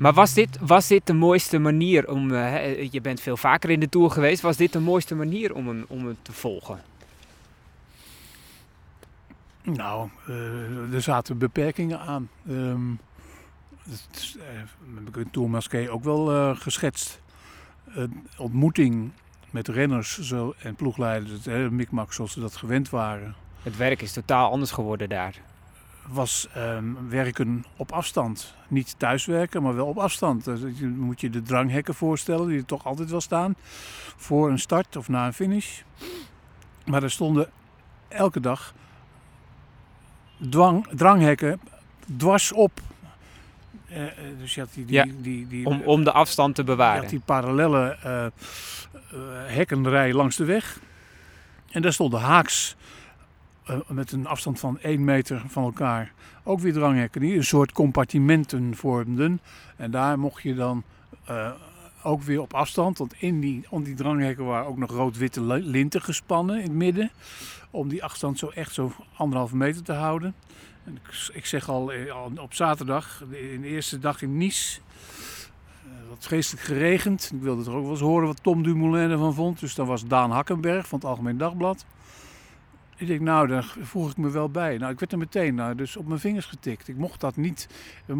Maar 0.00 0.12
was 0.12 0.34
dit, 0.34 0.58
was 0.60 0.86
dit 0.86 1.06
de 1.06 1.12
mooiste 1.12 1.58
manier 1.58 2.08
om... 2.08 2.32
eh, 2.32 2.92
je 2.92 3.00
bent 3.00 3.20
veel 3.20 3.36
vaker 3.36 3.70
in 3.70 3.80
de 3.80 3.88
Tour 3.88 4.10
geweest. 4.10 4.42
Was 4.42 4.56
dit 4.56 4.72
de 4.72 4.80
mooiste 4.80 5.14
manier 5.14 5.54
om 5.54 5.68
hem, 5.68 5.84
om 5.88 6.06
hem 6.06 6.16
te 6.22 6.32
volgen? 6.32 6.80
Nou, 9.62 10.08
eh, 10.26 10.94
er 10.94 11.02
zaten 11.02 11.38
beperkingen 11.38 12.00
aan. 12.00 12.28
Ehm 12.48 12.92
dat 13.84 14.36
eh, 14.38 14.58
heb 14.94 15.08
ik 15.08 15.16
in 15.16 15.30
Tour 15.30 15.90
ook 15.90 16.04
wel 16.04 16.30
eh, 16.30 16.56
geschetst. 16.56 17.20
Ontmoeting 18.36 19.10
met 19.50 19.68
renners 19.68 20.18
zo, 20.18 20.54
en 20.62 20.74
ploegleiders, 20.74 21.32
het 21.32 21.44
hele 21.44 21.70
mikmak 21.70 22.12
zoals 22.12 22.32
ze 22.32 22.40
dat 22.40 22.56
gewend 22.56 22.90
waren. 22.90 23.34
Het 23.62 23.76
werk 23.76 24.02
is 24.02 24.12
totaal 24.12 24.50
anders 24.50 24.70
geworden 24.70 25.08
daar. 25.08 25.40
Was 26.08 26.48
ehm, 26.54 26.84
werken 27.08 27.64
op 27.76 27.92
afstand. 27.92 28.54
Niet 28.68 28.94
thuiswerken, 28.98 29.62
maar 29.62 29.74
wel 29.74 29.86
op 29.86 29.98
afstand. 29.98 30.44
Dus 30.44 30.60
je 30.78 30.86
moet 30.86 31.20
je 31.20 31.30
de 31.30 31.42
dranghekken 31.42 31.94
voorstellen, 31.94 32.48
die 32.48 32.58
er 32.58 32.64
toch 32.64 32.86
altijd 32.86 33.10
wel 33.10 33.20
staan. 33.20 33.54
Voor 34.16 34.50
een 34.50 34.58
start 34.58 34.96
of 34.96 35.08
na 35.08 35.26
een 35.26 35.32
finish. 35.32 35.80
Maar 36.86 37.02
er 37.02 37.10
stonden 37.10 37.50
elke 38.08 38.40
dag 38.40 38.74
dwang, 40.48 40.86
dranghekken 40.88 41.60
dwars 42.16 42.52
op. 42.52 42.80
Eh, 43.88 44.06
eh, 44.06 44.12
dus 44.38 44.54
je 44.54 44.60
had 44.60 44.70
die, 44.74 44.84
die, 44.84 44.94
Ja, 44.94 45.04
die, 45.04 45.46
die, 45.46 45.66
Om, 45.66 45.82
om 45.82 46.04
de 46.04 46.12
afstand 46.12 46.54
te 46.54 46.60
je 46.60 46.66
bewaren. 46.66 47.00
had 47.00 47.10
die 47.10 47.20
parallelle 47.20 47.96
eh, 48.02 48.26
eh, 48.26 48.32
hekkenrij 49.46 50.12
langs 50.12 50.36
de 50.36 50.44
weg. 50.44 50.80
En 51.70 51.82
daar 51.82 51.92
stonden 51.92 52.20
haaks 52.20 52.76
eh, 53.70 53.78
met 53.88 54.12
een 54.12 54.26
afstand 54.26 54.60
van 54.60 54.78
1 54.80 55.04
meter 55.04 55.42
van 55.46 55.64
elkaar 55.64 56.12
ook 56.44 56.60
weer 56.60 56.72
dranghekken 56.72 57.20
die 57.20 57.36
een 57.36 57.44
soort 57.44 57.72
compartimenten 57.72 58.76
vormden. 58.76 59.40
En 59.76 59.90
daar 59.90 60.18
mocht 60.18 60.42
je 60.42 60.54
dan 60.54 60.82
eh, 61.24 61.50
ook 62.02 62.22
weer 62.22 62.40
op 62.40 62.54
afstand, 62.54 62.98
want 62.98 63.14
in 63.18 63.40
die, 63.40 63.66
om 63.68 63.82
die 63.82 63.94
dranghekken 63.94 64.44
waren 64.44 64.66
ook 64.66 64.78
nog 64.78 64.90
rood-witte 64.90 65.42
li- 65.42 65.64
linten 65.66 66.02
gespannen 66.02 66.56
in 66.56 66.62
het 66.62 66.72
midden. 66.72 67.10
Om 67.70 67.88
die 67.88 68.04
afstand 68.04 68.38
zo 68.38 68.48
echt 68.48 68.74
zo 68.74 68.92
anderhalve 69.16 69.56
meter 69.56 69.82
te 69.82 69.92
houden. 69.92 70.34
En 70.84 70.98
ik, 71.32 71.46
zeg 71.46 71.68
al, 71.68 71.92
eh, 71.92 72.12
al 72.12 72.32
op 72.40 72.54
zaterdag, 72.54 73.24
in 73.52 73.60
de 73.60 73.68
eerste 73.68 73.98
dag 73.98 74.22
in 74.22 74.36
Nice, 74.36 74.80
wat 76.08 76.18
vreselijk 76.26 76.64
geregend. 76.64 77.30
Ik 77.34 77.42
wilde 77.42 77.70
er 77.70 77.76
ook 77.76 77.82
wel 77.82 77.90
eens 77.90 78.00
horen 78.00 78.26
wat 78.26 78.42
Tom 78.42 78.62
Dumoulin 78.62 79.10
ervan 79.10 79.34
vond. 79.34 79.60
Dus 79.60 79.74
dan 79.74 79.86
was 79.86 80.06
Daan 80.06 80.30
Hakkenberg 80.30 80.88
van 80.88 80.98
het 80.98 81.08
Algemeen 81.08 81.38
Dagblad. 81.38 81.84
Ik 83.00 83.06
denk, 83.06 83.20
nou, 83.20 83.46
daar 83.46 83.74
voeg 83.80 84.10
ik 84.10 84.16
me 84.16 84.30
wel 84.30 84.50
bij. 84.50 84.78
Nou, 84.78 84.92
ik 84.92 84.98
werd 84.98 85.12
er 85.12 85.18
meteen 85.18 85.54
nou, 85.54 85.74
dus 85.74 85.96
op 85.96 86.06
mijn 86.06 86.20
vingers 86.20 86.46
getikt. 86.46 86.88
Ik 86.88 86.96
mocht 86.96 87.20
dat 87.20 87.36
niet. 87.36 87.68
Ik 88.06 88.14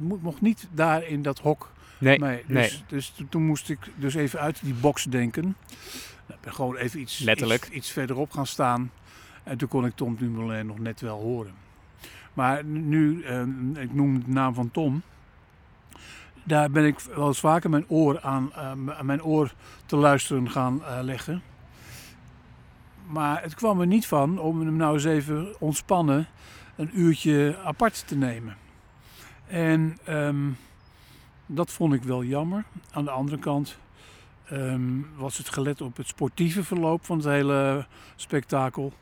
mo- 0.00 0.18
mocht 0.22 0.40
niet 0.40 0.68
daar 0.72 1.04
in 1.06 1.22
dat 1.22 1.38
hok. 1.38 1.72
Nee, 1.98 2.18
mee. 2.18 2.42
nee. 2.46 2.62
Dus, 2.62 2.84
dus 2.86 3.08
to- 3.16 3.24
toen 3.28 3.46
moest 3.46 3.68
ik 3.68 3.78
dus 3.96 4.14
even 4.14 4.40
uit 4.40 4.60
die 4.62 4.74
box 4.74 5.04
denken. 5.04 5.42
Nou, 5.42 5.54
ik 6.38 6.40
ben 6.40 6.54
gewoon 6.54 6.76
even 6.76 7.00
iets, 7.00 7.18
Letterlijk. 7.18 7.64
Iets, 7.64 7.74
iets 7.74 7.90
verderop 7.90 8.30
gaan 8.32 8.46
staan. 8.46 8.90
En 9.42 9.58
toen 9.58 9.68
kon 9.68 9.86
ik 9.86 9.94
Tom 9.94 10.16
Dumoulin 10.16 10.66
nog 10.66 10.78
net 10.78 11.00
wel 11.00 11.20
horen. 11.20 11.52
Maar 12.32 12.64
nu, 12.64 13.22
eh, 13.22 13.42
ik 13.74 13.94
noem 13.94 14.18
de 14.24 14.30
naam 14.30 14.54
van 14.54 14.70
Tom. 14.70 15.02
Daar 16.44 16.70
ben 16.70 16.84
ik 16.84 16.98
wel 17.00 17.26
eens 17.26 17.40
vaker 17.40 17.70
mijn 17.70 17.88
oor 17.88 18.20
aan, 18.20 18.52
eh, 18.54 18.72
m- 18.72 19.06
mijn 19.06 19.22
oor 19.22 19.52
te 19.86 19.96
luisteren 19.96 20.50
gaan 20.50 20.84
eh, 20.84 20.98
leggen. 21.02 21.42
Maar 23.06 23.42
het 23.42 23.54
kwam 23.54 23.80
er 23.80 23.86
niet 23.86 24.06
van 24.06 24.38
om 24.38 24.60
hem 24.60 24.76
nou 24.76 24.94
eens 24.94 25.04
even 25.04 25.60
ontspannen 25.60 26.26
een 26.76 26.90
uurtje 27.00 27.58
apart 27.64 28.06
te 28.06 28.16
nemen. 28.16 28.56
En 29.46 29.98
ehm, 30.04 30.50
dat 31.46 31.70
vond 31.70 31.94
ik 31.94 32.02
wel 32.02 32.24
jammer. 32.24 32.64
Aan 32.90 33.04
de 33.04 33.10
andere 33.10 33.38
kant 33.38 33.78
ehm, 34.48 35.00
was 35.16 35.38
het 35.38 35.48
gelet 35.48 35.80
op 35.80 35.96
het 35.96 36.06
sportieve 36.06 36.64
verloop 36.64 37.04
van 37.04 37.16
het 37.16 37.26
hele 37.26 37.86
spektakel. 38.16 38.92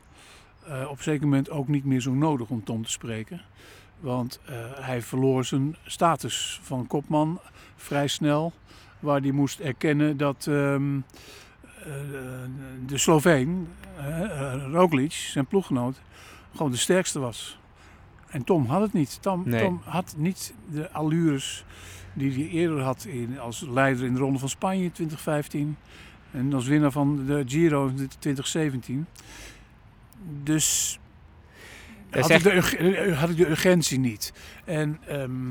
eh, 0.67 0.87
op 0.89 0.97
een 0.97 1.03
zeker 1.03 1.23
moment 1.27 1.49
ook 1.49 1.67
niet 1.67 1.85
meer 1.85 2.01
zo 2.01 2.13
nodig 2.13 2.49
om 2.49 2.63
Tom 2.63 2.83
te 2.83 2.91
spreken. 2.91 3.41
Want 3.99 4.39
eh, 4.45 4.55
hij 4.73 5.01
verloor 5.01 5.45
zijn 5.45 5.75
status 5.83 6.59
van 6.63 6.87
kopman 6.87 7.39
vrij 7.75 8.07
snel. 8.07 8.53
Waar 8.99 9.21
hij 9.21 9.31
moest 9.31 9.59
erkennen 9.59 10.17
dat 10.17 10.47
ehm, 10.47 10.97
eh, 10.97 11.03
de 12.85 12.97
Sloveen, 12.97 13.67
eh, 13.97 14.21
eh, 14.21 14.71
Roglic, 14.71 15.11
zijn 15.11 15.45
ploeggenoot, 15.45 16.01
gewoon 16.55 16.71
de 16.71 16.77
sterkste 16.77 17.19
was. 17.19 17.59
En 18.29 18.43
Tom 18.43 18.65
had 18.65 18.81
het 18.81 18.93
niet. 18.93 19.17
Tom, 19.21 19.43
Nee. 19.45 19.61
Tom 19.61 19.81
had 19.83 20.13
niet 20.17 20.53
de 20.71 20.91
allures 20.91 21.65
die 22.13 22.31
hij 22.31 22.47
eerder 22.47 22.81
had 22.81 23.05
in, 23.05 23.39
als 23.39 23.65
leider 23.69 24.05
in 24.05 24.13
de 24.13 24.19
Ronde 24.19 24.39
van 24.39 24.49
Spanje 24.49 24.91
2015. 24.91 25.77
En 26.31 26.53
als 26.53 26.65
winnaar 26.67 26.91
van 26.91 27.25
de 27.25 27.43
Giro 27.47 27.87
in 27.87 28.09
2017. 28.19 29.05
Dus 30.43 30.99
had, 32.09 32.29
is 32.29 32.35
ik 32.35 32.43
de, 32.43 33.13
had 33.13 33.29
ik 33.29 33.37
de 33.37 33.49
urgentie 33.49 33.99
niet. 33.99 34.33
En 34.65 34.99
ehm, 35.07 35.47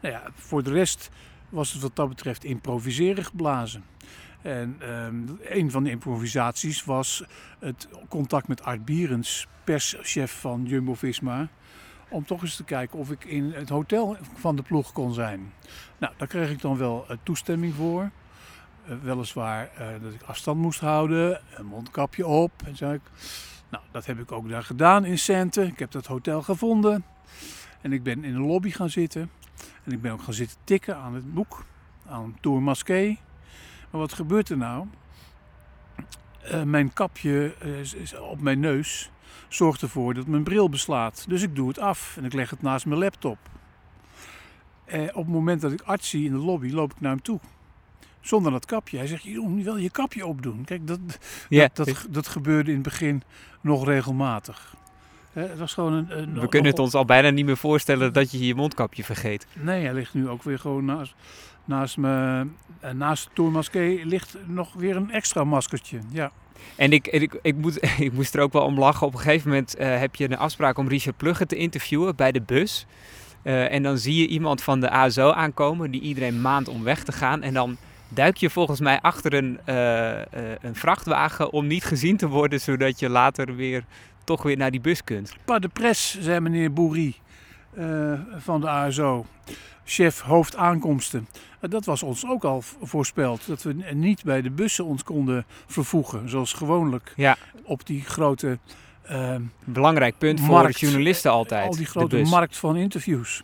nou 0.00 0.14
ja, 0.14 0.22
voor 0.34 0.62
de 0.62 0.72
rest 0.72 1.10
was 1.48 1.72
het 1.72 1.82
wat 1.82 1.96
dat 1.96 2.08
betreft 2.08 2.44
improviseren 2.44 3.24
geblazen. 3.24 3.84
En 4.42 4.76
ehm, 4.78 5.16
een 5.42 5.70
van 5.70 5.84
de 5.84 5.90
improvisaties 5.90 6.84
was 6.84 7.24
het 7.58 7.88
contact 8.08 8.48
met 8.48 8.62
Art 8.62 8.84
Bierens, 8.84 9.46
perschef 9.64 10.40
van 10.40 10.64
Jumbo-Visma. 10.64 11.48
Om 12.08 12.24
toch 12.24 12.42
eens 12.42 12.56
te 12.56 12.64
kijken 12.64 12.98
of 12.98 13.10
ik 13.10 13.24
in 13.24 13.52
het 13.52 13.68
hotel 13.68 14.16
van 14.34 14.56
de 14.56 14.62
ploeg 14.62 14.92
kon 14.92 15.14
zijn. 15.14 15.52
Nou, 15.98 16.12
daar 16.16 16.28
kreeg 16.28 16.50
ik 16.50 16.60
dan 16.60 16.76
wel 16.76 17.04
eh, 17.08 17.16
toestemming 17.22 17.74
voor. 17.74 18.10
Eh, 18.86 18.96
weliswaar 19.02 19.70
eh, 19.76 19.86
dat 20.02 20.12
ik 20.12 20.22
afstand 20.22 20.58
moest 20.58 20.80
houden, 20.80 21.40
een 21.54 21.66
mondkapje 21.66 22.26
op. 22.26 22.52
En 22.64 22.70
ik, 22.94 23.00
nou, 23.70 23.84
dat 23.90 24.06
heb 24.06 24.18
ik 24.18 24.32
ook 24.32 24.48
daar 24.48 24.62
gedaan 24.62 25.04
in 25.04 25.18
Sente. 25.18 25.62
Ik 25.62 25.78
heb 25.78 25.90
dat 25.90 26.06
hotel 26.06 26.42
gevonden. 26.42 27.04
En 27.80 27.92
ik 27.92 28.02
ben 28.02 28.24
in 28.24 28.32
de 28.32 28.40
lobby 28.40 28.70
gaan 28.70 28.90
zitten. 28.90 29.30
En 29.84 29.92
ik 29.92 30.00
ben 30.00 30.12
ook 30.12 30.22
gaan 30.22 30.34
zitten 30.34 30.56
tikken 30.64 30.96
aan 30.96 31.14
het 31.14 31.34
boek, 31.34 31.64
aan 32.06 32.36
Tour 32.40 32.62
Masqué. 32.62 33.16
Maar 33.92 34.00
wat 34.00 34.12
gebeurt 34.12 34.48
er 34.48 34.56
nou? 34.56 34.86
Eh, 36.42 36.62
mijn 36.62 36.92
kapje 36.92 37.54
eh, 38.12 38.20
op 38.22 38.40
mijn 38.40 38.60
neus 38.60 39.10
zorgt 39.48 39.82
ervoor 39.82 40.14
dat 40.14 40.26
mijn 40.26 40.42
bril 40.42 40.68
beslaat. 40.68 41.24
Dus 41.28 41.42
ik 41.42 41.56
doe 41.56 41.68
het 41.68 41.78
af 41.78 42.16
en 42.16 42.24
ik 42.24 42.32
leg 42.32 42.50
het 42.50 42.62
naast 42.62 42.86
mijn 42.86 43.00
laptop. 43.00 43.38
Eh, 44.84 45.02
op 45.02 45.14
het 45.24 45.28
moment 45.28 45.60
dat 45.60 45.72
ik 45.72 45.80
arts 45.82 46.08
zie 46.08 46.24
in 46.24 46.32
de 46.32 46.38
lobby, 46.38 46.70
loop 46.72 46.90
ik 46.92 47.00
naar 47.00 47.10
hem 47.10 47.22
toe. 47.22 47.40
Zonder 48.20 48.52
dat 48.52 48.64
kapje. 48.66 48.96
Hij 48.98 49.06
zegt, 49.06 49.22
je 49.22 49.38
moet 49.38 49.64
wel 49.64 49.76
je 49.76 49.90
kapje 49.90 50.26
opdoen. 50.26 50.64
Kijk, 50.64 50.86
dat, 50.86 50.98
dat, 51.48 51.76
dat, 51.76 52.06
dat 52.10 52.28
gebeurde 52.28 52.68
in 52.70 52.76
het 52.76 52.84
begin 52.84 53.22
nog 53.60 53.84
regelmatig. 53.86 54.74
Was 55.56 55.76
een- 55.76 56.06
we 56.40 56.48
kunnen 56.48 56.70
het 56.70 56.78
ons 56.80 56.94
al 56.94 57.04
bijna 57.04 57.30
niet 57.30 57.44
meer 57.46 57.56
voorstellen 57.56 58.12
dat 58.12 58.30
je 58.30 58.46
je 58.46 58.54
mondkapje 58.54 59.04
vergeet. 59.04 59.46
Nee, 59.52 59.84
hij 59.84 59.94
ligt 59.94 60.14
nu 60.14 60.28
ook 60.28 60.42
weer 60.42 60.58
gewoon 60.58 60.84
naast, 60.84 61.14
naast 61.64 61.96
me. 61.96 62.46
En 62.80 62.96
naast 62.96 63.24
het 63.24 63.34
tourmasqué 63.34 64.00
ligt 64.04 64.36
nog 64.46 64.72
weer 64.72 64.96
een 64.96 65.10
extra 65.10 65.44
maskertje. 65.44 65.98
Ja. 66.10 66.30
En 66.76 66.92
ik, 66.92 67.06
ik, 67.06 67.38
ik, 67.42 67.56
moet, 67.56 67.82
ik 68.06 68.12
moest 68.12 68.34
er 68.34 68.40
ook 68.40 68.52
wel 68.52 68.64
om 68.64 68.78
lachen. 68.78 69.06
Op 69.06 69.12
een 69.12 69.20
gegeven 69.20 69.48
moment 69.48 69.74
eh, 69.74 69.98
heb 69.98 70.14
je 70.14 70.24
een 70.24 70.38
afspraak 70.38 70.78
om 70.78 70.88
Richard 70.88 71.16
Plugge 71.16 71.46
te 71.46 71.56
interviewen 71.56 72.16
bij 72.16 72.32
de 72.32 72.40
bus. 72.40 72.86
Eh, 73.42 73.72
en 73.72 73.82
dan 73.82 73.98
zie 73.98 74.16
je 74.16 74.26
iemand 74.26 74.62
van 74.62 74.80
de 74.80 74.90
ASO 74.90 75.30
aankomen 75.30 75.90
die 75.90 76.00
iedereen 76.00 76.40
maand 76.40 76.68
om 76.68 76.82
weg 76.82 77.04
te 77.04 77.12
gaan. 77.12 77.42
En 77.42 77.54
dan 77.54 77.78
duik 78.14 78.36
je 78.36 78.50
volgens 78.50 78.80
mij 78.80 79.00
achter 79.00 79.34
een, 79.34 79.60
eh, 79.64 80.20
eh, 80.20 80.26
een 80.60 80.74
vrachtwagen 80.74 81.52
om 81.52 81.66
niet 81.66 81.84
gezien 81.84 82.16
te 82.16 82.28
worden, 82.28 82.60
zodat 82.60 82.98
je 82.98 83.08
later 83.08 83.56
weer 83.56 83.84
toch 84.24 84.42
weer 84.42 84.56
naar 84.56 84.70
die 84.70 84.80
bus 84.80 85.04
kunt. 85.04 85.32
Pas 85.44 85.60
de 85.60 85.68
pres, 85.68 86.20
zei 86.20 86.40
meneer 86.40 86.72
Bourri 86.72 87.08
eh, 87.08 87.14
van 88.38 88.60
de 88.60 88.68
ASO. 88.68 89.26
Chef 89.84 90.20
hoofdaankomsten. 90.20 91.28
Eh, 91.60 91.70
Dat 91.70 91.84
was 91.84 92.02
ons 92.02 92.26
ook 92.26 92.44
al 92.44 92.62
voorspeld. 92.82 93.46
Dat 93.46 93.62
we 93.62 93.72
niet 93.94 94.24
bij 94.24 94.42
de 94.42 94.50
bussen 94.50 94.84
ons 94.84 95.02
konden 95.02 95.44
vervoegen. 95.66 96.28
Zoals 96.28 96.52
gewoonlijk 96.52 97.12
Ja. 97.16 97.36
op 97.64 97.86
die 97.86 98.00
grote, 98.02 98.58
eh, 99.02 99.36
Belangrijk 99.64 100.18
punt 100.18 100.40
voor 100.40 100.48
Markt. 100.48 100.80
journalisten 100.80 101.30
altijd. 101.30 101.64
al 101.64 101.70
die 101.70 101.78
de 101.84 101.86
grote 101.90 102.22
markt 102.22 102.56
van 102.56 102.76
interviews. 102.76 103.42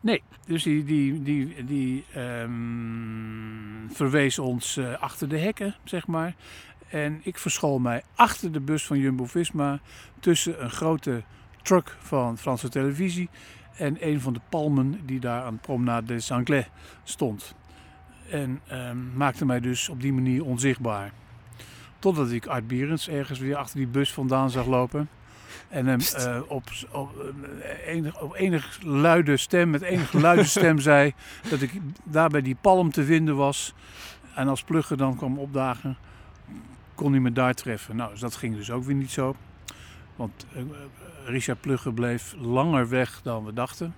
Nee, 0.00 0.22
dus 0.46 0.62
die, 0.62 0.84
die, 0.84 1.22
die, 1.22 1.64
die 1.64 2.04
ehm, 2.14 3.88
verwees 3.92 4.38
ons 4.38 4.76
eh, 4.76 4.92
achter 5.00 5.28
de 5.28 5.38
hekken, 5.38 5.74
zeg 5.84 6.06
maar. 6.06 6.34
En 6.88 7.20
ik 7.22 7.38
verschool 7.38 7.78
mij 7.78 8.02
achter 8.14 8.52
de 8.52 8.60
bus 8.60 8.86
van 8.86 8.98
Jumbo-Visma 8.98 9.80
tussen 10.20 10.62
een 10.64 10.70
grote 10.70 11.22
truck 11.62 11.96
van 12.00 12.38
Franse 12.38 12.68
televisie 12.68 13.28
en 13.76 13.96
een 14.08 14.20
van 14.20 14.32
de 14.32 14.40
palmen 14.48 15.00
die 15.06 15.20
daar 15.20 15.42
aan 15.42 15.58
Promenade 15.58 16.06
des 16.06 16.32
Anglais 16.32 16.66
stond. 17.04 17.54
En 18.30 18.60
ehm, 18.66 19.16
maakte 19.16 19.46
mij 19.46 19.60
dus 19.60 19.88
op 19.88 20.00
die 20.00 20.12
manier 20.12 20.44
onzichtbaar. 20.44 21.12
Totdat 21.98 22.30
ik 22.30 22.46
Art 22.46 22.66
Bierens 22.66 23.08
ergens 23.08 23.38
weer 23.38 23.56
achter 23.56 23.76
die 23.76 23.86
bus 23.86 24.12
vandaan 24.12 24.50
zag 24.50 24.66
lopen. 24.66 25.08
En 25.68 25.86
hem 25.86 26.00
eh, 26.00 26.40
op, 26.46 26.62
op, 26.90 27.24
eh, 27.62 27.86
enig, 27.86 28.20
op 28.20 28.34
enig 28.34 28.78
luide 28.82 29.36
stem, 29.36 29.70
met 29.70 29.82
enige 29.82 30.20
luide 30.20 30.44
stem 30.58 30.78
zei 30.78 31.14
dat 31.50 31.60
ik 31.60 31.80
daar 32.04 32.28
bij 32.28 32.42
die 32.42 32.56
palm 32.60 32.90
te 32.90 33.04
vinden 33.04 33.36
was. 33.36 33.74
En 34.34 34.48
als 34.48 34.62
Plugger 34.62 34.96
dan 34.96 35.16
kwam 35.16 35.38
opdagen, 35.38 35.96
kon 36.94 37.12
hij 37.12 37.20
me 37.20 37.32
daar 37.32 37.54
treffen. 37.54 37.96
Nou, 37.96 38.10
dus 38.10 38.20
dat 38.20 38.36
ging 38.36 38.56
dus 38.56 38.70
ook 38.70 38.84
weer 38.84 38.94
niet 38.94 39.10
zo. 39.10 39.36
Want 40.16 40.46
eh, 40.52 40.62
Richard 41.30 41.60
Plugger 41.60 41.94
bleef 41.94 42.34
langer 42.38 42.88
weg 42.88 43.20
dan 43.22 43.44
we 43.44 43.52
dachten. 43.52 43.94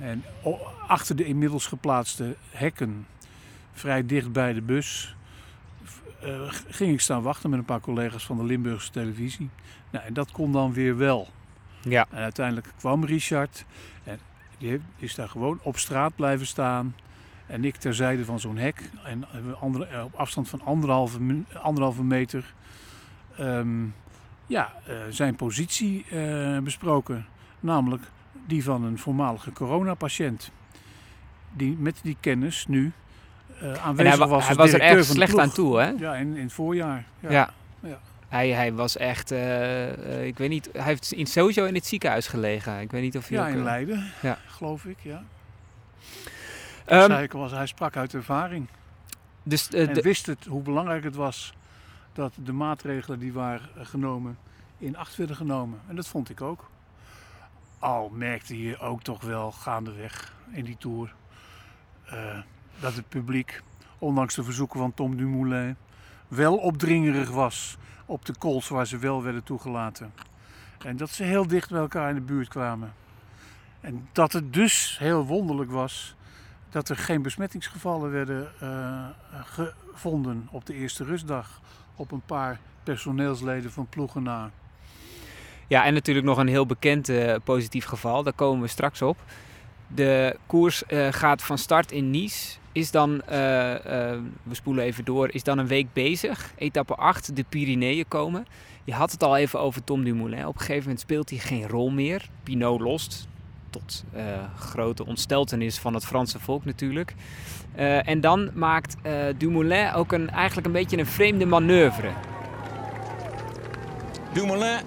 En 0.00 0.24
achter 0.86 1.16
de 1.16 1.24
inmiddels 1.24 1.66
geplaatste 1.66 2.36
hekken, 2.50 3.06
vrij 3.72 4.06
dicht 4.06 4.32
bij 4.32 4.52
de 4.52 4.62
bus, 4.62 5.16
eh, 6.20 6.52
ging 6.68 6.92
ik 6.92 7.00
staan 7.00 7.22
wachten 7.22 7.50
met 7.50 7.58
een 7.58 7.64
paar 7.64 7.80
collega's 7.80 8.24
van 8.24 8.36
de 8.36 8.44
Limburgse 8.44 8.90
televisie. 8.90 9.50
Nou, 9.90 10.04
en 10.04 10.14
dat 10.14 10.30
kon 10.30 10.52
dan 10.52 10.72
weer 10.72 10.96
wel. 10.96 11.28
Ja. 11.82 12.06
En 12.10 12.18
uiteindelijk 12.18 12.68
kwam 12.76 13.04
Richard 13.04 13.64
en 14.04 14.18
die 14.58 14.80
is 14.96 15.14
daar 15.14 15.28
gewoon 15.28 15.58
op 15.62 15.78
straat 15.78 16.16
blijven 16.16 16.46
staan. 16.46 16.94
En 17.46 17.64
ik 17.64 17.76
terzijde 17.76 18.24
van 18.24 18.40
zo'n 18.40 18.56
hek 18.56 18.90
en 19.04 19.24
andere, 19.60 20.04
op 20.04 20.14
afstand 20.14 20.48
van 20.48 20.62
anderhalve 21.62 22.02
meter 22.02 22.54
ehm, 23.36 23.86
ja, 24.46 24.72
eh, 24.86 24.94
zijn 25.10 25.36
positie 25.36 26.04
eh, 26.10 26.58
besproken. 26.58 27.26
Namelijk 27.60 28.02
die 28.46 28.64
van 28.64 28.84
een 28.84 28.98
voormalige 28.98 29.52
coronapatiënt. 29.52 30.50
Die 31.52 31.76
met 31.78 32.00
die 32.02 32.16
kennis 32.20 32.66
nu 32.66 32.92
eh, 33.60 33.72
aanwezig 33.84 34.10
hij, 34.10 34.18
wa- 34.18 34.26
was 34.28 34.46
hij 34.46 34.56
was 34.56 34.72
er 34.72 34.96
de 34.96 35.02
slecht 35.02 35.38
aan 35.38 35.50
toe, 35.52 35.78
hè? 35.80 35.88
Ja, 35.88 36.14
in, 36.14 36.36
in 36.36 36.42
het 36.42 36.52
voorjaar. 36.52 37.04
Ja. 37.20 37.30
Ja. 37.30 37.50
Ja. 37.80 37.98
Hij, 38.28 38.48
hij 38.48 38.72
was 38.72 38.96
echt, 38.96 39.30
ik 40.22 40.38
weet 40.38 40.48
niet, 40.48 40.68
hij 40.72 40.82
heeft 40.84 41.12
in, 41.12 41.26
sowieso 41.26 41.64
in 41.64 41.74
het 41.74 41.86
ziekenhuis 41.86 42.26
gelegen. 42.26 42.80
Ik 42.80 42.90
weet 42.90 43.02
niet 43.02 43.16
of 43.16 43.28
hij 43.28 43.38
Ja, 43.38 43.48
ook, 43.48 43.54
in 43.54 43.62
Leiden, 43.62 44.12
Ja. 44.22 44.38
geloof 44.46 44.84
ik. 44.84 44.96
Ja. 45.02 45.22
Ehm, 46.84 47.26
was, 47.30 47.50
hij 47.50 47.66
sprak 47.66 47.96
uit 47.96 48.14
ervaring. 48.14 48.66
dus 49.42 49.68
en 49.68 49.92
de- 49.92 50.00
wist 50.02 50.26
het 50.26 50.44
hoe 50.48 50.62
belangrijk 50.62 51.04
het 51.04 51.14
was 51.14 51.54
dat 52.14 52.32
de 52.44 52.52
maatregelen 52.52 53.18
die 53.18 53.32
waren 53.32 53.86
genomen 53.86 54.38
in 54.78 54.96
acht 54.96 55.16
werden 55.16 55.36
genomen. 55.36 55.80
En 55.88 55.96
dat 55.96 56.08
vond 56.08 56.30
ik 56.30 56.40
ook. 56.40 56.70
Al 57.78 58.08
merkte 58.08 58.62
je 58.62 58.78
ook 58.78 59.02
toch 59.02 59.22
wel 59.22 59.52
gaandeweg 59.52 60.34
in 60.50 60.64
die 60.64 60.76
tour 60.78 61.14
eh, 62.04 62.38
dat 62.80 62.94
het 62.94 63.08
publiek, 63.08 63.62
ondanks 63.98 64.34
de 64.34 64.44
verzoeken 64.44 64.78
van 64.78 64.94
Tom 64.94 65.16
Dumoulin, 65.16 65.76
wel 66.28 66.56
opdringerig 66.56 67.30
was 67.30 67.76
op 68.06 68.24
de 68.24 68.34
kools 68.38 68.68
waar 68.68 68.86
ze 68.86 68.98
wel 68.98 69.22
werden 69.22 69.42
toegelaten. 69.42 70.12
En 70.78 70.96
dat 70.96 71.10
ze 71.10 71.22
heel 71.22 71.46
dicht 71.46 71.70
bij 71.70 71.80
elkaar 71.80 72.08
in 72.08 72.14
de 72.14 72.20
buurt 72.20 72.48
kwamen. 72.48 72.94
En 73.80 74.08
dat 74.12 74.32
het 74.32 74.52
dus 74.52 74.98
heel 74.98 75.26
wonderlijk 75.26 75.70
was 75.70 76.14
dat 76.70 76.88
er 76.88 76.96
geen 76.96 77.22
besmettingsgevallen 77.22 78.10
werden 78.10 78.48
eh, 78.60 79.06
gevonden 79.44 80.48
op 80.50 80.66
de 80.66 80.74
eerste 80.74 81.04
rustdag. 81.04 81.60
Op 81.96 82.10
een 82.12 82.22
paar 82.26 82.58
personeelsleden 82.82 83.70
van 83.70 83.86
ploegen 83.88 84.22
na. 84.22 84.50
Ja, 85.66 85.84
en 85.84 85.94
natuurlijk 85.94 86.26
nog 86.26 86.38
een 86.38 86.48
heel 86.48 86.66
bekend 86.66 87.08
eh, 87.08 87.34
positief 87.44 87.84
geval. 87.84 88.22
Daar 88.22 88.32
komen 88.32 88.62
we 88.62 88.68
straks 88.68 89.02
op. 89.02 89.16
De 89.86 90.36
koers 90.46 90.84
eh, 90.86 91.08
gaat 91.10 91.42
van 91.42 91.58
start 91.58 91.92
in 91.92 92.10
Nice. 92.10 92.56
is 92.72 92.90
dan, 92.90 93.22
eh, 93.22 93.36
we 94.42 94.54
spoelen 94.54 94.84
even 94.84 95.04
door, 95.04 95.30
is 95.32 95.42
dan 95.42 95.58
een 95.58 95.66
week 95.66 95.92
bezig. 95.92 96.52
Etappe 96.56 96.94
8, 96.94 97.36
de 97.36 97.44
Pyreneeën 97.48 98.08
komen. 98.08 98.46
Je 98.84 98.92
had 98.92 99.12
het 99.12 99.22
al 99.22 99.36
even 99.36 99.60
over 99.60 99.84
Tom 99.84 100.04
Dumoulin. 100.04 100.46
Op 100.46 100.54
een 100.54 100.60
gegeven 100.60 100.82
moment 100.82 101.00
speelt 101.00 101.30
hij 101.30 101.38
geen 101.38 101.68
rol 101.68 101.90
meer. 101.90 102.28
Pinot 102.42 102.80
lost, 102.80 103.28
tot 103.74 104.04
eh, 104.12 104.24
grote 104.58 105.06
ontsteltenis 105.06 105.78
van 105.78 105.94
het 105.94 106.04
Franse 106.04 106.40
volk 106.40 106.64
natuurlijk. 106.64 107.14
Eh, 107.74 108.08
en 108.08 108.20
dan 108.20 108.50
maakt 108.54 108.96
eh, 109.02 109.12
Dumoulin 109.36 109.92
ook 109.92 110.12
een, 110.12 110.30
eigenlijk 110.30 110.66
een 110.66 110.72
beetje 110.72 110.98
een 110.98 111.06
vreemde 111.06 111.46
manoeuvre. 111.46 112.10
Dumoulin 114.32 114.80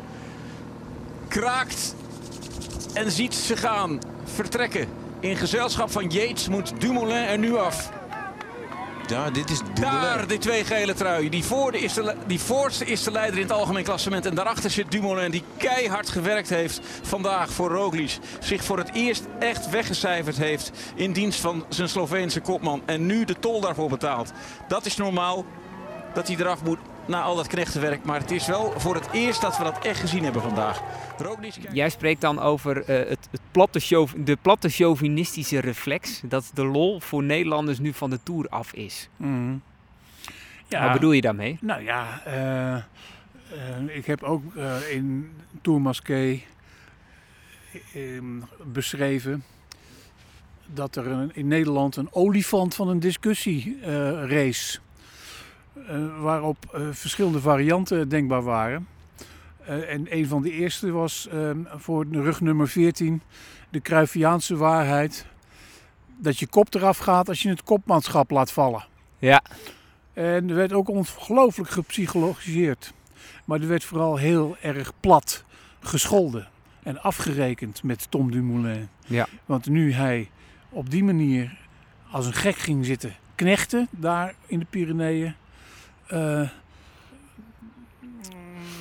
kraakt 1.28 1.96
en 2.94 3.12
ziet 3.12 3.36
ze 3.36 3.58
gaan 3.58 4.00
vertrekken. 4.24 4.88
In 5.20 5.36
gezelschap 5.36 5.92
van 5.92 6.10
Yates 6.10 6.48
moet 6.48 6.82
Dumoulin 6.82 7.26
er 7.26 7.40
nu 7.40 7.58
af. 7.58 7.97
Ja, 9.08 9.30
dit 9.30 9.50
is 9.50 9.62
Daar 9.80 10.28
die 10.28 10.38
twee 10.38 10.64
gele 10.64 10.94
truien. 10.94 11.32
Die, 11.32 11.44
voor 11.44 11.72
de 11.72 11.80
is 11.80 11.94
de, 11.94 12.16
die 12.26 12.40
voorste 12.40 12.86
is 12.86 13.04
de 13.04 13.12
leider 13.12 13.36
in 13.36 13.42
het 13.42 13.52
algemeen 13.52 13.84
klassement. 13.84 14.26
En 14.26 14.36
daarachter 14.36 14.70
zit 14.70 14.92
Dumoulin 14.92 15.32
die 15.32 15.44
keihard 15.58 16.10
gewerkt 16.10 16.50
heeft 16.50 16.82
vandaag 17.02 17.50
voor 17.50 17.72
Roglic. 17.72 18.18
Zich 18.40 18.64
voor 18.64 18.78
het 18.78 18.90
eerst 18.94 19.28
echt 19.40 19.70
weggecijferd 19.70 20.38
heeft 20.38 20.72
in 20.96 21.14
dienst 21.14 21.40
van 21.40 21.66
zijn 21.70 21.90
Sloveense 21.90 22.42
kopman. 22.42 22.82
En 22.86 23.06
nu 23.06 23.26
de 23.26 23.40
tol 23.40 23.62
daarvoor 23.62 23.90
betaalt. 23.90 24.32
Dat 24.68 24.86
is 24.86 24.98
normaal 24.98 25.46
dat 26.14 26.28
hij 26.28 26.38
eraf 26.38 26.64
moet 26.64 26.80
na 27.08 27.22
al 27.22 27.36
dat 27.36 27.48
knechtenwerk. 27.48 28.04
Maar 28.06 28.20
het 28.20 28.32
is 28.32 28.48
wel 28.48 28.74
voor 28.80 28.96
het 28.96 29.12
eerst 29.12 29.42
dat 29.42 29.58
we 29.58 29.64
dat 29.64 29.86
echt 29.86 30.00
gezien 30.00 30.24
hebben 30.24 30.42
vandaag. 30.42 30.82
Roglic 31.18 31.54
Jij 31.72 31.90
spreekt 31.90 32.22
dan 32.22 32.40
over 32.40 32.84
eh, 32.84 33.10
het, 33.10 33.28
het 33.32 33.42
platte 33.52 33.80
chauv- 33.80 34.14
de 34.18 34.36
platte 34.42 34.70
chauvinistische 34.70 35.60
reflex. 35.60 36.22
Dat 36.26 36.52
de 36.54 36.66
lol 36.66 37.00
voor 37.00 37.24
Nederlanders 37.24 37.80
nu 37.80 37.94
van 37.94 38.10
de 38.10 38.20
Tour 38.24 38.48
af 38.50 38.74
is. 38.74 39.10
Mhm. 39.18 39.56
Ja, 40.68 40.84
Wat 40.84 40.94
bedoel 40.94 41.12
je 41.12 41.22
daarmee? 41.22 41.58
Nou 41.62 41.84
ja, 41.84 42.22
eh, 42.26 42.76
eh, 42.76 42.82
ik 43.88 44.06
heb 44.06 44.24
ook 44.24 44.56
eh, 44.56 44.76
in 44.92 45.32
Tour 45.62 45.82
Masqué 45.82 46.40
eh, 47.94 48.02
beschreven 48.64 49.44
dat 50.74 50.96
er 50.96 51.08
een, 51.08 51.32
in 51.34 51.48
Nederland 51.48 51.96
een 51.96 52.08
olifant 52.12 52.76
van 52.76 52.88
een 52.88 53.00
discussie 53.00 53.78
eh, 53.82 53.90
race. 54.30 54.78
eh, 54.78 54.84
waarop 56.22 56.58
eh, 56.74 56.82
verschillende 56.92 57.40
varianten 57.40 58.10
denkbaar 58.10 58.44
waren. 58.44 58.88
Eh, 59.66 59.94
en 59.94 60.06
een 60.10 60.28
van 60.28 60.42
de 60.42 60.52
eerste 60.52 60.92
was 60.92 61.28
eh, 61.28 61.52
voor 61.66 62.10
de 62.10 62.22
rug 62.22 62.42
nummer 62.42 62.68
14 62.68 63.22
de 63.70 63.82
Cruyffiaanse 63.82 64.56
waarheid. 64.56 65.26
Dat 66.18 66.40
je 66.40 66.48
kop 66.48 66.74
eraf 66.74 66.98
gaat 66.98 67.30
als 67.30 67.42
je 67.42 67.50
het 67.50 67.64
kopmanschap 67.64 68.32
laat 68.32 68.52
vallen. 68.52 68.86
Ja. 69.18 69.42
En 70.14 70.50
er 70.50 70.56
werd 70.56 70.74
ook 70.74 70.90
ongelooflijk 70.90 71.70
gepsychologiseerd. 71.70 72.94
Maar 73.46 73.62
er 73.62 73.68
werd 73.68 73.84
vooral 73.84 74.18
heel 74.18 74.58
erg 74.62 74.94
plat 75.00 75.44
gescholden 75.80 76.48
en 76.84 77.02
afgerekend 77.02 77.84
met 77.84 78.12
Tom 78.12 78.32
Dumoulin. 78.32 78.90
Ja. 79.06 79.28
Want 79.46 79.70
nu 79.70 79.94
hij 79.94 80.30
op 80.70 80.90
die 80.90 81.04
manier 81.04 81.58
als 82.12 82.26
een 82.26 82.34
gek 82.34 82.56
ging 82.56 82.86
zitten 82.86 83.16
knechten 83.38 83.88
daar 83.92 84.36
in 84.46 84.60
de 84.60 84.66
Pyreneeën, 84.70 85.36
eh, 86.08 86.50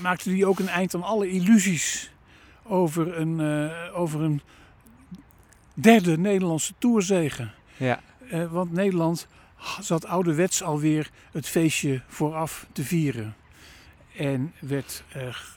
maakte 0.03 0.31
hij 0.31 0.45
ook 0.45 0.59
een 0.59 0.69
eind 0.69 0.95
aan 0.95 1.03
alle 1.03 1.31
illusies 1.31 2.11
over 2.63 3.19
een, 3.19 3.41
eh, 3.41 3.99
over 4.01 4.21
een 4.23 4.41
derde 5.75 6.19
Nederlandse 6.19 6.73
toerzegen. 6.79 7.53
Ja. 7.77 8.01
Eh, 8.31 8.53
want 8.53 8.73
Nederland 8.73 9.27
zat 9.81 10.07
ouderwets 10.07 10.63
alweer 10.63 11.11
het 11.33 11.49
feestje 11.49 12.03
vooraf 12.07 12.67
te 12.73 12.83
vieren. 12.85 13.35
En 14.17 14.53
werd 14.61 15.05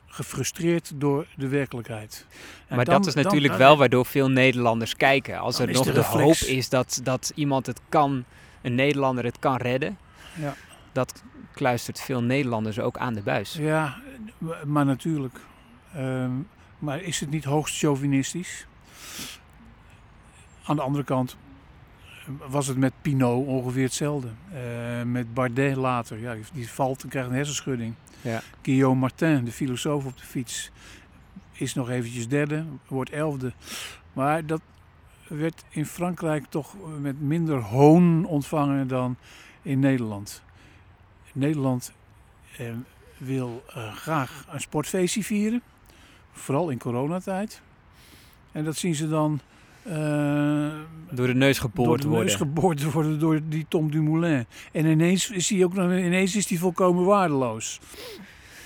gefrustreerd 0.06 0.92
door 0.96 1.28
de 1.36 1.48
werkelijkheid. 1.48 2.26
En 2.68 2.76
maar 2.76 2.86
dan- 2.86 2.96
dat 2.96 3.06
is 3.08 3.14
natuurlijk 3.14 3.48
dan- 3.48 3.58
wel 3.58 3.78
waardoor 3.78 4.06
veel 4.06 4.30
Nederlanders 4.30 4.96
kijken. 4.96 5.40
Als 5.40 5.60
er 5.60 5.72
nog 5.72 5.86
de 5.86 5.92
de, 5.92 6.04
hoop 6.04 6.36
is 6.36 6.70
dat, 6.70 7.00
dat 7.04 7.32
iemand 7.36 7.66
het 7.66 7.80
kan, 7.90 8.24
een 8.62 8.76
Nederlander 8.76 9.24
het 9.24 9.40
kan 9.40 9.56
redden. 9.58 9.98
Ja. 10.36 10.56
Dat 10.92 11.24
kluistert 11.60 12.00
veel 12.00 12.24
Nederlanders 12.24 12.80
ook 12.80 12.98
aan 12.98 13.14
de 13.14 13.22
buis. 13.22 13.54
Ja, 13.54 13.96
maar 14.66 14.86
natuurlijk. 14.86 15.40
Ehm, 15.94 16.32
maar 16.80 17.02
is 17.02 17.20
het 17.20 17.30
niet 17.30 17.44
hoogst 17.44 17.78
chauvinistisch? 17.78 18.68
Aan 20.64 20.76
de 20.76 20.82
andere 20.82 21.04
kant 21.04 21.38
was 22.50 22.68
het 22.68 22.78
met 22.78 22.94
Pinot 23.02 23.46
ongeveer 23.48 23.84
hetzelfde. 23.84 24.28
Eh, 24.54 25.04
met 25.04 25.34
Bardet 25.34 25.76
later. 25.76 26.20
Ja, 26.20 26.34
die- 26.34 26.44
die 26.54 26.70
valt 26.70 27.04
en 27.04 27.10
krijgt 27.10 27.30
een 27.30 27.36
hersenschudding. 27.36 27.94
Ja. 28.22 28.42
Guillaume 28.62 29.00
Martin, 29.00 29.44
de 29.46 29.52
filosoof 29.52 30.06
op 30.06 30.18
de 30.18 30.26
fiets, 30.26 30.72
is 31.52 31.74
nog 31.74 31.90
eventjes 31.90 32.28
derde, 32.28 32.66
wordt 32.88 33.10
elfde. 33.10 33.54
Maar 34.14 34.46
dat 34.46 34.62
werd 35.28 35.64
in 35.70 35.86
Frankrijk 35.86 36.46
toch 36.50 36.76
met 37.00 37.22
minder 37.22 37.58
hoon 37.62 38.26
ontvangen 38.26 38.88
dan 38.88 39.16
in 39.62 39.80
Nederland. 39.80 40.42
Nederland 41.34 41.92
eh, 42.58 42.66
wil 43.18 43.64
eh, 43.76 43.94
graag 43.96 44.46
een 44.52 44.62
sportfeestje 44.62 45.24
vieren, 45.24 45.62
vooral 46.32 46.70
in 46.70 46.78
coronatijd. 46.78 47.62
En 48.52 48.64
dat 48.64 48.76
zien 48.76 48.96
ze 48.96 49.10
dan 49.10 49.40
eh, 49.84 49.92
Door 51.12 51.28
de 51.28 51.34
neus 51.36 51.60
geboord 51.60 51.88
door 51.88 51.98
de 51.98 52.08
worden. 52.08 52.26
neus 52.26 52.36
geboord 52.36 52.92
worden 52.92 53.20
door 53.20 53.40
die 53.44 53.66
Tom 53.70 53.92
Dumoulin. 53.92 54.46
En 54.72 54.86
ineens 54.86 55.30
is 55.30 55.50
hij 55.50 55.64
ook 55.64 55.74
nog, 55.74 55.92
ineens 55.92 56.36
is 56.36 56.50
hij 56.50 56.58
volkomen 56.58 57.06
waardeloos. 57.06 57.80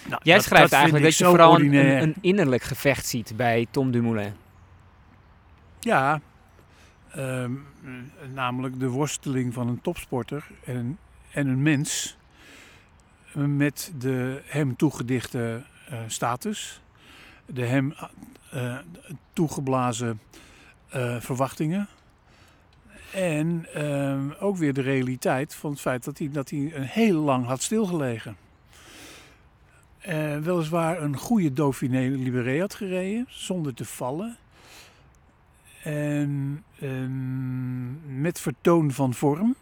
Nou, 0.10 0.22
Jij 0.24 0.36
dat- 0.36 0.44
schrijft 0.44 0.70
dat 0.70 0.80
eigenlijk 0.80 1.06
dat 1.06 1.18
je 1.18 1.26
vooral 1.26 1.50
een, 1.50 1.56
ordinair. 1.56 2.02
een, 2.02 2.08
een 2.08 2.16
innerlijk 2.22 2.64
gevecht 2.64 3.06
ziet 3.06 3.34
bij 3.36 3.68
Tom 3.72 3.92
Dumoulin. 3.92 4.34
Ja, 5.80 6.22
ehm, 7.12 7.52
namelijk 8.34 8.80
de 8.80 8.88
worsteling 8.90 9.54
van 9.54 9.68
een 9.68 9.82
topsporter 9.82 10.48
en, 10.66 10.98
en 11.32 11.48
een 11.48 11.62
mens 11.62 12.18
met 13.36 13.92
de 13.98 14.42
hem 14.46 14.76
toegedichte 14.76 15.64
eh, 15.90 16.00
status, 16.08 16.82
de 17.46 17.66
hem 17.66 17.94
eh, 18.52 18.78
toegeblazen 19.34 20.20
eh, 20.90 21.16
verwachtingen 21.20 21.88
en 23.14 23.66
ook 24.40 24.58
weer 24.58 24.74
de 24.74 24.82
realiteit 24.82 25.56
van 25.56 25.72
het 25.72 25.80
feit 25.80 26.04
dat 26.04 26.18
hij, 26.18 26.30
dat 26.32 26.50
hij 26.50 26.72
een 26.74 26.84
heel 26.84 27.20
lang 27.20 27.46
had 27.46 27.62
stilgelegen. 27.62 28.38
Weliswaar 30.42 31.02
een 31.02 31.18
goede 31.18 31.54
Dauphiné 31.54 32.00
Libéré 32.00 32.60
had 32.60 32.76
gereden, 32.76 33.26
zonder 33.30 33.74
te 33.74 33.86
vallen. 33.86 34.38
En 35.84 36.64
ehm, 36.80 38.22
met 38.22 38.40
vertoon 38.40 38.92
van 38.92 39.14
vorm. 39.14 39.56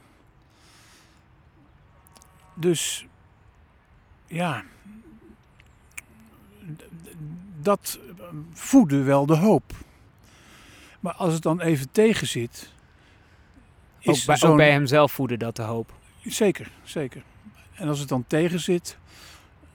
Dus 2.53 3.05
ja, 4.31 4.63
dat 7.61 7.99
voedde 8.53 9.03
wel 9.03 9.25
de 9.25 9.35
hoop. 9.35 9.73
Maar 10.99 11.13
als 11.13 11.33
het 11.33 11.41
dan 11.41 11.61
even 11.61 11.91
tegen 11.91 12.27
zit. 12.27 12.73
Ook 14.03 14.15
is 14.15 14.25
bij, 14.25 14.41
ook 14.41 14.57
bij 14.57 14.71
hemzelf 14.71 15.11
voedde 15.11 15.37
dat 15.37 15.55
de 15.55 15.61
hoop. 15.61 15.93
Zeker, 16.23 16.71
zeker. 16.83 17.23
En 17.73 17.87
als 17.87 17.99
het 17.99 18.09
dan 18.09 18.23
tegen 18.27 18.59
zit, 18.59 18.97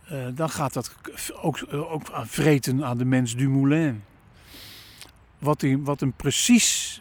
eh, 0.05 0.27
dan 0.35 0.51
gaat 0.51 0.73
dat 0.73 0.95
ook, 1.41 1.67
ook 1.71 2.11
aan 2.11 2.27
vreten 2.27 2.85
aan 2.85 2.99
de 2.99 3.05
mens 3.05 3.37
Dumoulin. 3.37 4.05
Wat, 5.39 5.61
hij, 5.61 5.79
wat 5.79 6.01
hem 6.01 6.13
precies 6.13 7.01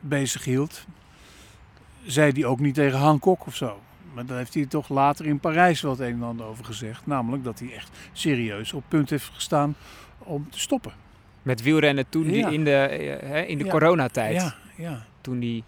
bezig 0.00 0.44
hield, 0.44 0.86
zei 2.06 2.32
hij 2.32 2.44
ook 2.44 2.60
niet 2.60 2.74
tegen 2.74 2.98
Hancock 2.98 3.46
of 3.46 3.56
zo. 3.56 3.80
Maar 4.14 4.26
daar 4.26 4.38
heeft 4.38 4.54
hij 4.54 4.66
toch 4.66 4.88
later 4.88 5.26
in 5.26 5.40
Parijs 5.40 5.80
wel 5.80 5.90
het 5.90 6.00
een 6.00 6.12
en 6.12 6.22
ander 6.22 6.46
over 6.46 6.64
gezegd. 6.64 7.06
Namelijk 7.06 7.44
dat 7.44 7.58
hij 7.58 7.72
echt 7.74 7.90
serieus 8.12 8.72
op 8.72 8.84
punt 8.88 9.10
heeft 9.10 9.30
gestaan 9.34 9.74
om 10.18 10.50
te 10.50 10.60
stoppen. 10.60 10.92
Met 11.42 11.62
wielrennen 11.62 12.08
toen 12.08 12.22
die 12.26 12.52
in 12.52 12.64
de, 12.64 12.74
eh, 12.76 13.28
hè, 13.28 13.40
in 13.40 13.58
de 13.58 13.64
Ja. 13.64 13.70
coronatijd. 13.70 14.34
Ja, 14.40 14.54
ja. 14.76 15.04
Toen 15.20 15.38
die, 15.38 15.64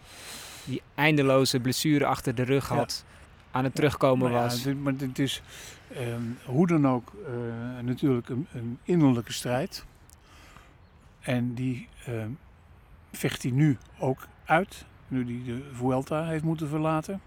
die 0.65 0.83
eindeloze 0.95 1.61
blessure 1.61 2.07
achter 2.07 2.35
de 2.35 2.43
rug 2.43 2.69
had. 2.69 3.05
Aan 3.51 3.65
het 3.65 3.75
terugkomen 3.75 4.31
Maar 4.33 4.43
was. 4.43 4.63
dit- 4.63 4.83
maar 4.83 4.97
dit 4.97 5.19
is 5.19 5.43
ehm, 5.97 6.23
hoe 6.45 6.67
dan 6.67 6.89
ook 6.89 7.13
eh, 7.27 7.85
natuurlijk 7.85 8.29
een, 8.29 8.47
een 8.53 8.79
innerlijke 8.85 9.33
strijd. 9.33 9.85
En 11.21 11.55
die 11.55 11.89
ehm, 12.07 12.29
vecht 13.13 13.43
hij 13.43 13.53
nu 13.53 13.79
ook 13.99 14.27
uit, 14.45 14.85
nu 15.09 15.25
hij 15.25 15.55
de 15.55 15.63
Vuelta 15.73 16.25
heeft 16.25 16.45
moeten 16.45 16.69
verlaten. 16.69 17.21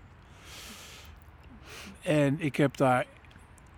En 2.01 2.35
ik 2.39 2.55
heb 2.55 2.77
daar 2.77 3.05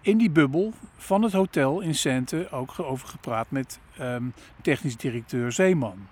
in 0.02 0.18
die 0.18 0.30
bubbel 0.30 0.74
van 0.98 1.22
het 1.22 1.34
hotel 1.34 1.80
in 1.80 1.96
Cente 1.96 2.48
ook 2.52 2.80
over 2.80 3.08
gepraat 3.08 3.52
met 3.52 3.80
ehm, 3.98 4.24
technisch 4.62 4.98
directeur 4.98 5.52
Zeeman. 5.52 6.08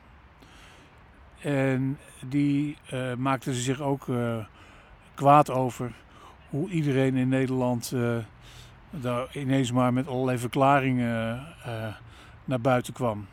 En 1.41 1.97
die 2.27 2.77
eh, 2.89 3.13
maakte 3.13 3.53
zich 3.53 3.81
ook 3.81 4.07
eh, 4.07 4.37
kwaad 5.15 5.49
over 5.49 5.91
hoe 6.49 6.69
iedereen 6.69 7.15
in 7.15 7.29
Nederland 7.29 7.91
eh, 7.91 8.17
daar 8.89 9.27
ineens 9.37 9.71
maar 9.71 9.93
met 9.93 10.07
allerlei 10.07 10.37
verklaringen 10.37 11.45
naar 12.45 12.61
buiten 12.61 12.93
kwam. 12.93 13.27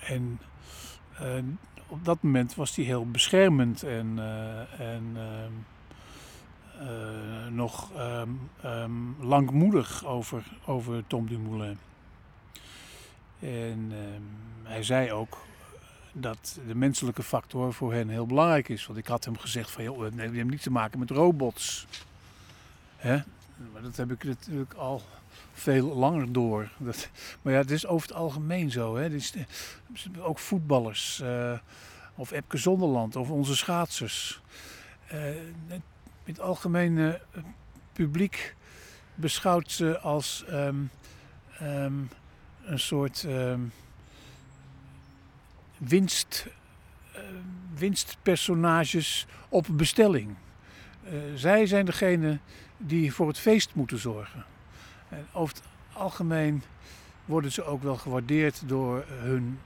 En 0.00 0.38
op 1.88 2.04
dat 2.04 2.22
moment 2.22 2.54
was 2.54 2.76
hij 2.76 2.84
heel 2.84 3.10
beschermend 3.10 3.82
en, 3.82 4.18
en 4.78 5.02
ehm, 5.14 5.16
eh, 5.16 5.42
nog 7.50 7.92
ehm, 7.92 8.30
ehm, 8.62 8.92
langmoedig 9.20 10.04
over, 10.04 10.44
over 10.64 11.06
Tom 11.06 11.26
Dumoulin. 11.26 11.78
En 13.40 13.88
ehm, 13.90 14.22
hij 14.62 14.82
zei 14.82 15.12
ook 15.12 15.38
dat 16.12 16.58
de 16.66 16.74
menselijke 16.74 17.22
factor 17.22 17.72
voor 17.72 17.92
hen 17.92 18.08
heel 18.08 18.26
belangrijk 18.26 18.68
is. 18.68 18.86
Want 18.86 18.98
ik 18.98 19.06
had 19.06 19.24
hem 19.24 19.38
gezegd 19.38 19.70
van, 19.70 19.84
joh, 19.84 19.98
we 19.98 20.22
hebben 20.22 20.46
niet 20.46 20.62
te 20.62 20.70
maken 20.70 20.98
met 20.98 21.10
robots. 21.10 21.86
Hè? 22.96 23.16
Maar 23.72 23.82
dat 23.82 23.96
heb 23.96 24.10
ik 24.10 24.24
natuurlijk 24.24 24.74
al 24.74 25.02
veel 25.52 25.96
langer 25.96 26.32
door. 26.32 26.70
Dat, 26.78 27.08
maar 27.42 27.52
ja, 27.52 27.58
het 27.58 27.70
is 27.70 27.86
over 27.86 28.08
het 28.08 28.16
algemeen 28.16 28.70
zo. 28.70 28.96
Hè? 28.96 29.16
Eh, 29.16 29.44
ook 30.18 30.38
voetballers, 30.38 31.20
eh, 31.20 31.58
of 32.14 32.30
Epke 32.30 32.56
Zonderland, 32.56 33.16
of 33.16 33.30
onze 33.30 33.56
schaatsers. 33.56 34.40
Eh, 35.06 35.20
het, 36.26 36.40
algemene 36.40 37.20
publiek 37.92 38.54
beschouwt 39.14 39.70
ze 39.72 39.98
als 39.98 40.44
ehm, 40.48 40.76
ehm, 41.58 41.92
een 42.64 42.78
soort 42.78 43.24
ehm, 43.24 43.60
winst, 45.78 46.46
eh, 47.12 47.20
winstpersonages 47.78 49.26
op 49.48 49.66
bestelling. 49.70 50.34
Eh, 51.04 51.12
zij 51.34 51.66
zijn 51.66 51.84
degene 51.84 52.38
die 52.76 53.12
voor 53.12 53.28
het 53.28 53.38
feest 53.38 53.74
moeten 53.74 53.98
zorgen. 53.98 54.44
En 55.08 55.26
over 55.32 55.54
het 55.54 55.64
algemeen 55.92 56.62
worden 57.24 57.52
ze 57.52 57.64
ook 57.64 57.82
wel 57.82 57.96
gewaardeerd 57.96 58.68
door 58.68 59.04
hun 59.08 59.58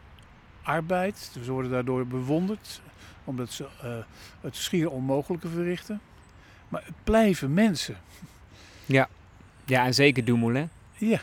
arbeid. 0.62 1.31
Ze 1.44 1.53
worden 1.53 1.70
daardoor 1.70 2.07
bewonderd, 2.07 2.81
omdat 3.25 3.51
ze 3.51 3.66
eh, 3.83 3.96
het 4.40 4.57
schier 4.57 4.90
onmogelijke 4.90 5.49
verrichten. 5.49 6.01
Maar 6.70 6.83
het 6.85 6.94
blijven 7.04 7.54
mensen. 7.54 7.96
Ja, 8.87 9.09
ja 9.64 9.85
en 9.85 9.94
zeker 9.94 10.24
Dumoulin. 10.24 10.68
Ja. 10.96 11.20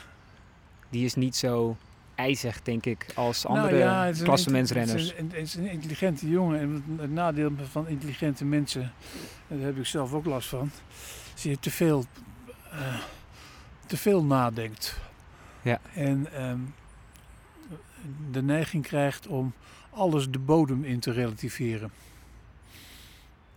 Die 0.89 1.05
is 1.05 1.15
niet 1.15 1.35
zo 1.35 1.77
ijzig, 2.15 2.61
denk 2.61 2.85
ik, 2.85 3.05
als 3.15 3.43
Nou 3.43 3.57
andere 3.57 3.77
ja, 3.77 4.05
het 4.05 4.13
is 4.13 4.19
een 4.19 4.25
klassementsrenners. 4.25 5.01
Het 5.01 5.11
is, 5.11 5.19
een, 5.19 5.31
het 5.31 5.47
is 5.47 5.55
een 5.55 5.69
intelligente 5.69 6.29
jongen. 6.29 6.59
En 6.59 6.83
het 6.97 7.11
nadeel 7.11 7.51
van 7.71 7.87
intelligente 7.87 8.45
mensen, 8.45 8.81
en 9.47 9.57
daar 9.57 9.65
heb 9.65 9.77
ik 9.77 9.85
zelf 9.85 10.13
ook 10.13 10.25
last 10.25 10.49
van, 10.49 10.71
is 11.35 11.41
dat 11.43 11.51
je 11.51 11.59
te 11.59 11.71
veel, 11.71 12.05
eh, 12.71 12.99
te 13.85 13.97
veel 13.97 14.23
nadenkt. 14.23 14.99
Ja. 15.61 15.79
En 15.93 16.33
ehm, 16.33 16.59
de 18.31 18.41
neiging 18.41 18.83
krijgt 18.83 19.27
om 19.27 19.53
alles 19.89 20.29
de 20.29 20.39
bodem 20.39 20.83
in 20.83 20.99
te 20.99 21.11
relativeren. 21.11 21.91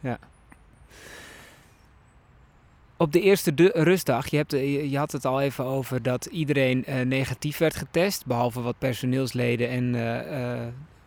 Ja. 0.00 0.18
Op 3.00 3.12
de 3.12 3.20
eerste 3.20 3.52
rustdag, 3.72 4.26
je, 4.26 4.36
hebt, 4.36 4.52
eh, 4.52 4.90
je 4.90 4.98
had 4.98 5.12
het 5.12 5.24
al 5.24 5.40
even 5.40 5.64
over 5.64 6.02
dat 6.02 6.24
iedereen 6.24 6.84
eh, 6.84 7.00
negatief 7.00 7.58
werd 7.58 7.76
getest, 7.76 8.26
behalve 8.26 8.60
wat 8.60 8.78
personeelsleden 8.78 9.68
en 9.68 9.94
eh, 9.94 10.66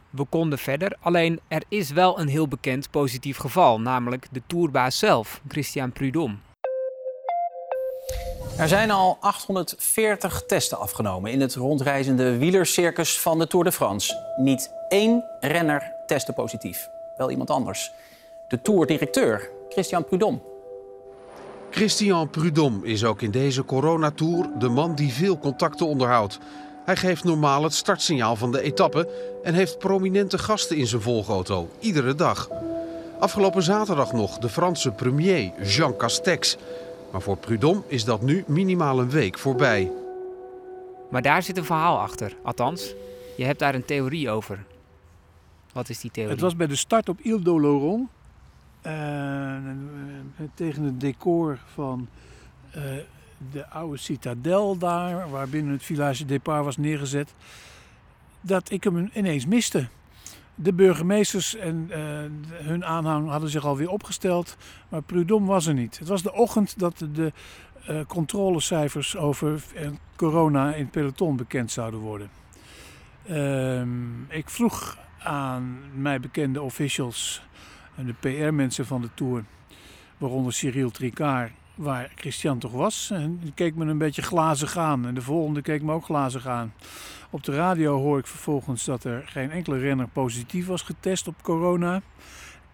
we 0.09 0.25
konden 0.29 0.57
verder. 0.57 0.95
Alleen 0.99 1.39
er 1.47 1.63
is 1.67 1.91
wel 1.91 2.19
een 2.19 2.27
heel 2.27 2.47
bekend 2.47 2.91
positief 2.91 3.37
geval, 3.37 3.79
namelijk 3.79 4.27
de 4.31 4.41
tourbaas 4.47 4.99
zelf, 4.99 5.41
Christian 5.47 5.91
Prudhomme. 5.91 6.35
Er 8.57 8.67
zijn 8.67 8.91
al 8.91 9.17
840 9.19 10.43
testen 10.47 10.79
afgenomen 10.79 11.31
in 11.31 11.41
het 11.41 11.55
rondreizende 11.55 12.37
wielercircus 12.37 13.19
van 13.19 13.39
de 13.39 13.47
Tour 13.47 13.65
de 13.65 13.71
France. 13.71 14.33
Niet 14.37 14.71
één 14.89 15.23
renner 15.39 15.91
testte 16.05 16.33
positief. 16.33 16.89
Wel 17.17 17.31
iemand 17.31 17.49
anders. 17.49 17.91
De 18.47 18.61
tourdirecteur, 18.61 19.49
Christian 19.69 20.05
Prudhomme. 20.05 20.52
Christian 21.73 22.29
Prudhomme 22.29 22.85
is 22.87 23.03
ook 23.03 23.21
in 23.21 23.31
deze 23.31 23.65
coronatour 23.65 24.49
de 24.59 24.69
man 24.69 24.95
die 24.95 25.13
veel 25.13 25.39
contacten 25.39 25.85
onderhoudt. 25.85 26.39
Hij 26.85 26.95
geeft 26.95 27.23
normaal 27.23 27.63
het 27.63 27.73
startsignaal 27.73 28.35
van 28.35 28.51
de 28.51 28.61
etappe 28.61 29.09
en 29.43 29.53
heeft 29.53 29.79
prominente 29.79 30.37
gasten 30.37 30.77
in 30.77 30.87
zijn 30.87 31.01
volgauto, 31.01 31.69
iedere 31.79 32.15
dag. 32.15 32.49
Afgelopen 33.19 33.63
zaterdag 33.63 34.11
nog 34.13 34.37
de 34.37 34.49
Franse 34.49 34.91
premier 34.91 35.51
Jean 35.63 35.97
Castex. 35.97 36.57
Maar 37.11 37.21
voor 37.21 37.37
Prudhomme 37.37 37.81
is 37.87 38.03
dat 38.03 38.21
nu 38.21 38.43
minimaal 38.47 38.99
een 38.99 39.09
week 39.09 39.37
voorbij. 39.37 39.91
Maar 41.09 41.21
daar 41.21 41.43
zit 41.43 41.57
een 41.57 41.65
verhaal 41.65 41.99
achter. 41.99 42.35
Althans, 42.43 42.93
je 43.37 43.45
hebt 43.45 43.59
daar 43.59 43.75
een 43.75 43.85
theorie 43.85 44.29
over. 44.29 44.63
Wat 45.71 45.89
is 45.89 45.99
die 45.99 46.11
theorie? 46.11 46.33
Het 46.33 46.41
was 46.41 46.55
bij 46.55 46.67
de 46.67 46.75
start 46.75 47.09
op 47.09 47.19
Ile 47.19 47.41
d'Oloron. 47.41 48.09
Eh, 48.83 50.45
tegen 50.53 50.83
het 50.83 50.99
decor 50.99 51.59
van 51.73 52.07
eh, 52.71 52.81
de 53.51 53.69
oude 53.69 53.97
citadel 53.97 54.77
daar, 54.77 55.29
waar 55.29 55.49
binnen 55.49 55.73
het 55.73 55.83
village 55.83 56.25
départ 56.25 56.63
was 56.63 56.77
neergezet, 56.77 57.33
dat 58.41 58.71
ik 58.71 58.83
hem 58.83 59.09
ineens 59.13 59.45
miste. 59.45 59.87
De 60.55 60.73
burgemeesters 60.73 61.55
en 61.55 61.87
eh, 61.89 61.99
hun 62.65 62.85
aanhang 62.85 63.29
hadden 63.29 63.49
zich 63.49 63.65
alweer 63.65 63.89
opgesteld, 63.89 64.57
maar 64.89 65.01
Prudhomme 65.01 65.47
was 65.47 65.65
er 65.65 65.73
niet. 65.73 65.99
Het 65.99 66.07
was 66.07 66.21
de 66.21 66.33
ochtend 66.33 66.79
dat 66.79 67.05
de 67.13 67.31
controlecijfers 68.07 69.17
over 69.17 69.63
corona 70.15 70.73
in 70.73 70.81
het 70.83 70.91
peloton 70.91 71.35
bekend 71.35 71.71
zouden 71.71 71.99
worden. 71.99 72.29
Ehm, 73.27 74.23
ik 74.23 74.49
vroeg 74.49 74.97
aan 75.19 75.79
mij 75.93 76.19
bekende 76.19 76.61
officials 76.61 77.41
en 77.95 78.05
de 78.05 78.13
PR-mensen 78.19 78.85
van 78.85 79.01
de 79.01 79.09
Tour, 79.13 79.43
waaronder 80.17 80.53
Cyril 80.53 80.91
Tricard, 80.91 81.51
waar 81.75 82.11
Christian 82.15 82.59
toch 82.59 82.71
was. 82.71 83.09
En 83.11 83.39
die 83.41 83.51
keek 83.53 83.75
me 83.75 83.85
een 83.85 83.97
beetje 83.97 84.21
glazig 84.21 84.77
aan. 84.77 85.07
En 85.07 85.13
de 85.13 85.21
volgende 85.21 85.61
keek 85.61 85.81
me 85.81 85.93
ook 85.93 86.05
glazig 86.05 86.47
aan. 86.47 86.73
Op 87.29 87.43
de 87.43 87.55
radio 87.55 87.97
hoor 87.97 88.19
ik 88.19 88.27
vervolgens 88.27 88.85
dat 88.85 89.03
er 89.03 89.23
geen 89.27 89.51
enkele 89.51 89.77
renner 89.77 90.07
positief 90.07 90.67
was 90.67 90.81
getest 90.81 91.27
op 91.27 91.41
corona. 91.41 92.01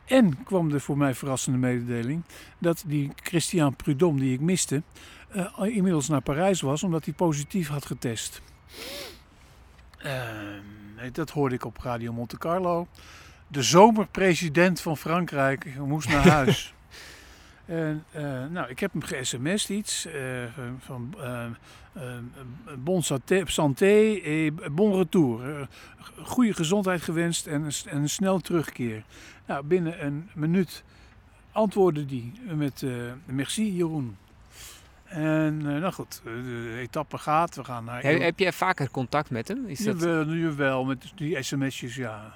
En 0.06 0.44
kwam 0.44 0.70
de 0.70 0.80
voor 0.80 0.98
mij 0.98 1.16
verrassende 1.16 1.58
mededeling 1.58 2.24
dat 2.58 2.84
die 2.88 3.12
Christian 3.16 3.76
Prudhomme 3.76 4.20
die 4.20 4.34
ik 4.34 4.40
miste, 4.40 4.84
eh, 5.30 5.46
inmiddels 5.62 6.08
naar 6.08 6.22
Parijs 6.22 6.62
was 6.62 6.84
omdat 6.84 7.06
hij 7.06 7.14
positief 7.14 7.68
had 7.68 7.86
getest. 7.86 8.42
Ehm, 9.98 11.12
dat 11.12 11.30
hoorde 11.30 11.56
ik 11.56 11.66
op 11.66 11.78
Radio 11.78 12.14
Monte 12.14 12.38
Carlo. 12.38 12.88
De 13.52 13.64
zomerpresident 13.64 14.82
van 14.82 14.98
Frankrijk 14.98 15.76
moest 15.78 16.10
naar 16.10 16.28
huis. 16.40 16.74
En, 17.66 18.04
eh, 18.12 18.46
nou, 18.50 18.70
ik 18.70 18.80
heb 18.80 18.92
hem 18.92 19.02
ge-sms'd 19.02 19.70
iets 19.70 20.06
eh, 20.06 20.44
van 20.80 21.16
eh, 21.20 21.46
bon 22.78 23.04
santé, 23.04 23.44
santé 23.46 24.20
et 24.24 24.76
bon 24.76 24.96
retour. 24.96 25.68
Goede 26.24 26.54
gezondheid 26.54 27.02
gewenst 27.02 27.48
en, 27.48 27.64
een 27.64 27.72
en 27.86 27.98
een 27.98 28.10
snel 28.10 28.40
terugkeer. 28.40 29.04
Nou, 29.46 29.64
binnen 29.64 30.06
een 30.06 30.30
minuut 30.34 30.84
antwoordde 31.52 32.06
die 32.06 32.34
met 32.56 32.84
merci 33.26 33.76
Jeroen. 33.76 34.18
En 35.04 35.58
nou 35.58 35.92
goed, 35.92 36.22
de 36.24 36.78
etappe 36.80 37.18
gaat, 37.18 37.56
we 37.56 37.64
gaan 37.64 37.84
naar... 37.84 38.02
Heb, 38.02 38.20
heb 38.20 38.40
je 38.40 38.54
vaker 38.54 38.92
contact 38.92 39.30
met 39.30 39.48
hem? 39.48 39.68
Is 39.68 39.80
dat... 39.80 40.00
Jawel, 40.00 40.34
jawel, 40.34 40.86
met 40.86 41.12
die 41.16 41.44
sms'jes, 41.44 41.96
ja. 41.96 42.34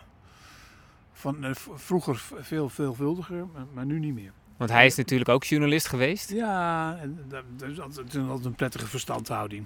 Van, 1.24 1.44
eh, 1.44 1.52
vroeger 1.74 2.24
veel 2.40 2.70
veelvuldiger, 2.70 3.46
maar, 3.74 3.86
nu 3.86 4.00
niet 4.00 4.14
meer. 4.14 4.32
Want 4.58 4.70
hij 4.70 4.86
is 4.86 4.96
natuurlijk 4.96 5.30
ook 5.30 5.44
journalist 5.44 5.88
geweest. 5.88 6.32
Ja, 6.32 6.98
en 7.02 7.26
dat 7.28 7.70
is 7.70 7.80
altijd, 7.80 8.16
altijd 8.16 8.46
een 8.46 8.56
prettige 8.56 8.88
verstandhouding. 8.88 9.66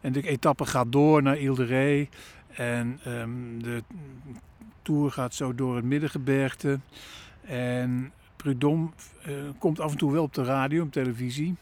En 0.00 0.12
de 0.12 0.28
etappe 0.28 0.66
gaat 0.66 0.92
door 0.92 1.22
naar 1.22 1.38
Ile 1.38 1.54
de 1.54 1.64
Ré. 1.64 2.08
En 2.54 3.00
ehm, 3.04 3.58
de 3.58 3.82
Tour 4.82 5.10
gaat 5.10 5.34
zo 5.34 5.54
door 5.54 5.76
het 5.76 5.84
Middengebergte. 5.84 6.80
En 7.40 8.12
Prudhomme 8.36 8.88
eh, 9.22 9.32
komt 9.58 9.80
af 9.80 9.90
en 9.90 9.98
toe 9.98 10.12
wel 10.12 10.22
op 10.22 10.34
de 10.34 10.44
radio, 10.44 10.82
op 10.82 10.92
televisie. 10.92 11.56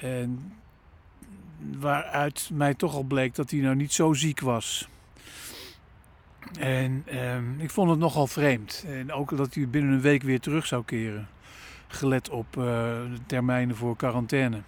En 0.00 0.52
waaruit 1.78 2.50
mij 2.52 2.74
toch 2.74 2.94
al 2.94 3.02
bleek 3.02 3.34
dat 3.34 3.50
hij 3.50 3.60
nou 3.60 3.76
niet 3.76 3.92
zo 3.92 4.12
ziek 4.12 4.40
was. 4.40 4.88
En 6.58 7.02
ehm, 7.06 7.58
ik 7.60 7.70
vond 7.70 7.90
het 7.90 7.98
nogal 7.98 8.26
vreemd. 8.26 8.84
En 8.88 9.12
ook 9.12 9.36
dat 9.36 9.54
hij 9.54 9.68
binnen 9.68 9.92
een 9.92 10.00
week 10.00 10.22
weer 10.22 10.40
terug 10.40 10.66
zou 10.66 10.84
keren. 10.84 11.28
Gelet 11.88 12.30
op 12.30 12.46
eh, 12.56 12.64
de 12.64 13.18
termijnen 13.26 13.76
voor 13.76 13.96
quarantaine. 13.96 14.60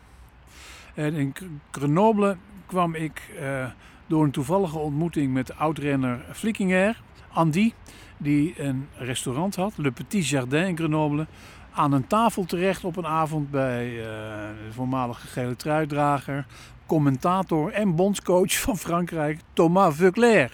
En 0.95 1.15
in 1.15 1.31
Gr- 1.35 1.45
Grenoble 1.71 2.37
kwam 2.67 2.95
ik 2.95 3.23
eh, 3.41 3.67
door 4.07 4.25
een 4.25 4.31
toevallige 4.31 4.79
ontmoeting 4.79 5.33
met 5.33 5.57
oudrenner 5.57 6.25
Flickinger, 6.33 7.03
Andy, 7.33 7.73
die 8.17 8.63
een 8.63 8.89
restaurant 8.95 9.57
had, 9.57 9.73
Le 9.77 9.91
Petit 9.91 10.29
Jardin 10.29 10.67
in 10.67 10.77
Grenoble, 10.77 11.27
aan 11.73 11.93
een 11.93 12.07
tafel 12.07 12.45
terecht 12.45 12.85
op 12.85 12.97
een 12.97 13.07
avond 13.07 13.51
bij 13.51 13.87
eh, 13.89 14.05
de 14.67 14.73
voormalige 14.73 15.27
gele 15.27 15.57
truidrager, 15.57 16.47
commentator 16.87 17.73
en 17.73 17.95
bondscoach 17.95 18.61
van 18.61 18.79
Frankrijk, 18.79 19.41
Thomas 19.53 19.97
Veuclair. 19.97 20.51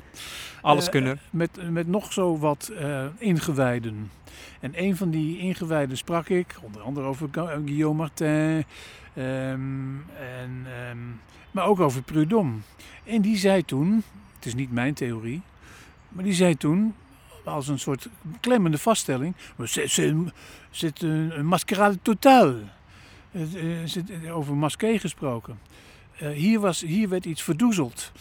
Alles 0.62 0.84
Eh, 0.84 0.90
kunnen. 0.90 1.20
met, 1.30 1.70
met 1.70 1.86
nog 1.86 2.12
zo 2.12 2.38
wat 2.38 2.70
eh, 2.78 3.04
ingewijden. 3.18 4.10
En 4.60 4.72
een 4.74 4.96
van 4.96 5.10
die 5.10 5.38
ingewijden 5.38 5.96
sprak 5.96 6.28
ik, 6.28 6.56
onder 6.62 6.82
andere 6.82 7.06
over 7.06 7.28
Gu- 7.32 7.40
eh, 7.46 7.58
Guillaume 7.64 7.96
Martin, 7.96 8.64
ehm, 9.14 9.94
en, 10.18 10.66
ehm, 10.66 10.98
maar 11.50 11.64
ook 11.66 11.80
over 11.80 12.02
Prudhomme. 12.02 12.54
En 13.04 13.20
die 13.22 13.36
zei 13.36 13.64
toen, 13.64 14.02
het 14.34 14.46
is 14.46 14.54
niet 14.54 14.72
mijn 14.72 14.94
theorie, 14.94 15.42
maar 16.08 16.24
die 16.24 16.32
zei 16.32 16.56
toen, 16.56 16.94
als 17.44 17.68
een 17.68 17.78
soort 17.78 18.08
klemmende 18.40 18.78
vaststelling, 18.78 19.34
c'est 19.64 19.98
een, 19.98 20.32
een. 21.38 22.68
Het, 23.30 23.54
eh, 23.54 23.62
zit 23.84 24.28
over 24.30 24.54
masqué 24.56 24.98
gesproken. 24.98 25.58
Eh, 26.18 26.28
hier, 26.30 26.60
was, 26.60 26.80
hier 26.80 27.08
werd 27.08 27.24
iets 27.24 27.42
verdoezeld. 27.42 28.12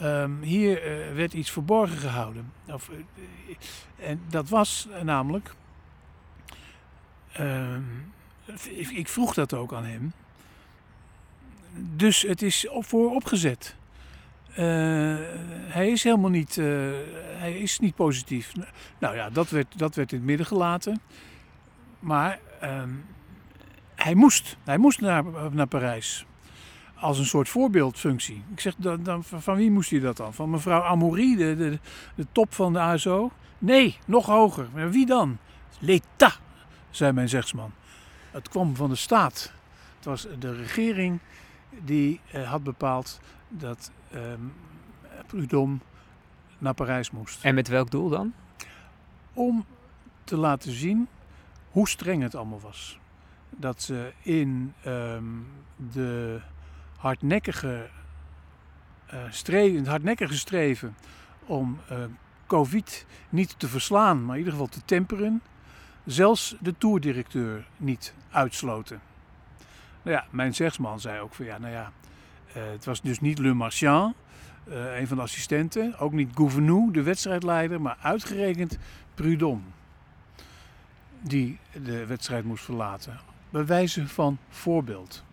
Ehm, 0.00 0.42
hier 0.42 0.82
eh, 0.82 1.14
werd 1.14 1.32
iets 1.32 1.50
verborgen 1.50 1.98
gehouden. 1.98 2.52
Of, 2.66 2.88
eh, 2.88 4.08
en 4.08 4.20
dat 4.28 4.48
was 4.48 4.88
namelijk. 5.02 5.54
ehm, 7.32 7.82
ik, 8.68 8.88
ik 8.88 9.08
vroeg 9.08 9.34
dat 9.34 9.54
ook 9.54 9.72
aan 9.72 9.84
hem. 9.84 10.12
Dus 11.96 12.22
het 12.22 12.42
is 12.42 12.66
voor 12.70 13.14
opgezet. 13.14 13.76
Eh, 14.50 15.16
hij 15.72 15.90
is 15.90 16.02
helemaal 16.02 16.30
niet, 16.30 16.58
eh, 16.58 16.64
hij 17.36 17.58
is 17.58 17.78
niet 17.78 17.94
positief. 17.94 18.52
Nou 18.98 19.16
ja, 19.16 19.30
dat 19.30 19.50
werd, 19.50 19.78
dat 19.78 19.94
werd 19.94 20.12
in 20.12 20.18
het 20.18 20.26
midden 20.26 20.46
gelaten. 20.46 21.00
Maar 21.98 22.38
ehm, 22.60 22.90
hij 23.94 24.14
moest, 24.14 24.56
hij 24.64 24.78
moest 24.78 25.00
naar, 25.00 25.24
naar 25.52 25.66
Parijs. 25.66 26.26
Als 27.00 27.18
een 27.18 27.26
soort 27.26 27.48
voorbeeldfunctie. 27.48 28.42
Ik 28.52 28.60
zeg, 28.60 28.74
dan, 28.76 29.02
dan, 29.02 29.24
van 29.24 29.56
wie 29.56 29.70
moest 29.70 29.90
hij 29.90 30.00
dat 30.00 30.16
dan? 30.16 30.34
Van 30.34 30.50
mevrouw 30.50 30.82
Amoury, 30.82 31.36
de, 31.36 31.56
de, 31.56 31.78
de 32.14 32.26
top 32.32 32.54
van 32.54 32.72
de 32.72 32.78
ASO? 32.78 33.30
Nee, 33.58 33.98
nog 34.04 34.26
hoger. 34.26 34.68
Maar 34.74 34.90
wie 34.90 35.06
dan? 35.06 35.38
L'État, 35.78 36.40
zei 36.90 37.12
mijn 37.12 37.28
zegsman. 37.28 37.72
Het 38.30 38.48
kwam 38.48 38.76
van 38.76 38.90
de 38.90 38.96
staat. 38.96 39.52
Het 39.96 40.04
was 40.04 40.26
de 40.38 40.56
regering 40.56 41.18
die 41.84 42.20
eh, 42.32 42.50
had 42.50 42.62
bepaald 42.62 43.20
dat 43.48 43.90
ehm 44.10 44.40
Prudhomme 45.26 45.78
naar 46.58 46.74
Parijs 46.74 47.10
moest. 47.10 47.44
En 47.44 47.54
met 47.54 47.68
welk 47.68 47.90
doel 47.90 48.08
dan? 48.08 48.32
Om 49.32 49.64
te 50.24 50.36
laten 50.36 50.72
zien 50.72 51.08
hoe 51.70 51.88
streng 51.88 52.22
het 52.22 52.34
allemaal 52.34 52.60
was. 52.60 52.98
Dat 53.50 53.82
ze 53.82 54.12
in 54.22 54.74
ehm, 54.82 55.24
de 55.92 56.40
hardnekkige, 57.00 57.88
eh 59.06 59.18
streven, 59.30 59.86
hardnekkige 59.86 60.90
om 61.46 61.78
eh, 61.88 61.98
COVID 62.46 63.06
niet 63.28 63.54
te 63.58 63.68
verslaan, 63.68 64.24
maar 64.24 64.32
in 64.32 64.38
ieder 64.38 64.52
geval 64.52 64.68
te 64.68 64.84
temperen, 64.84 65.42
zelfs 66.04 66.56
de 66.60 66.74
toerdirecteur 66.78 67.66
niet 67.76 68.14
uitsloten. 68.30 69.00
Nou 70.02 70.16
ja, 70.16 70.26
mijn 70.30 70.54
zegsman 70.54 71.00
zei 71.00 71.20
ook 71.20 71.34
van 71.34 71.44
ja, 71.44 71.58
nou 71.58 71.72
ja, 71.72 71.92
eh, 72.52 72.62
het 72.70 72.84
was 72.84 73.00
dus 73.00 73.20
niet 73.20 73.38
Le 73.38 73.54
Marchand, 73.54 74.14
een 74.96 75.06
van 75.06 75.16
de 75.16 75.22
assistenten, 75.22 75.98
ook 75.98 76.12
niet 76.12 76.30
Gouvenou, 76.34 76.92
de 76.92 77.02
wedstrijdleider, 77.02 77.80
maar 77.80 77.96
uitgerekend 78.02 78.78
Prudhomme, 79.14 79.64
die 81.20 81.58
de 81.82 82.06
wedstrijd 82.06 82.44
moest 82.44 82.64
verlaten. 82.64 83.20
Bij 83.50 83.66
wijze 83.66 84.08
van 84.08 84.38
voorbeeld. 84.48 85.24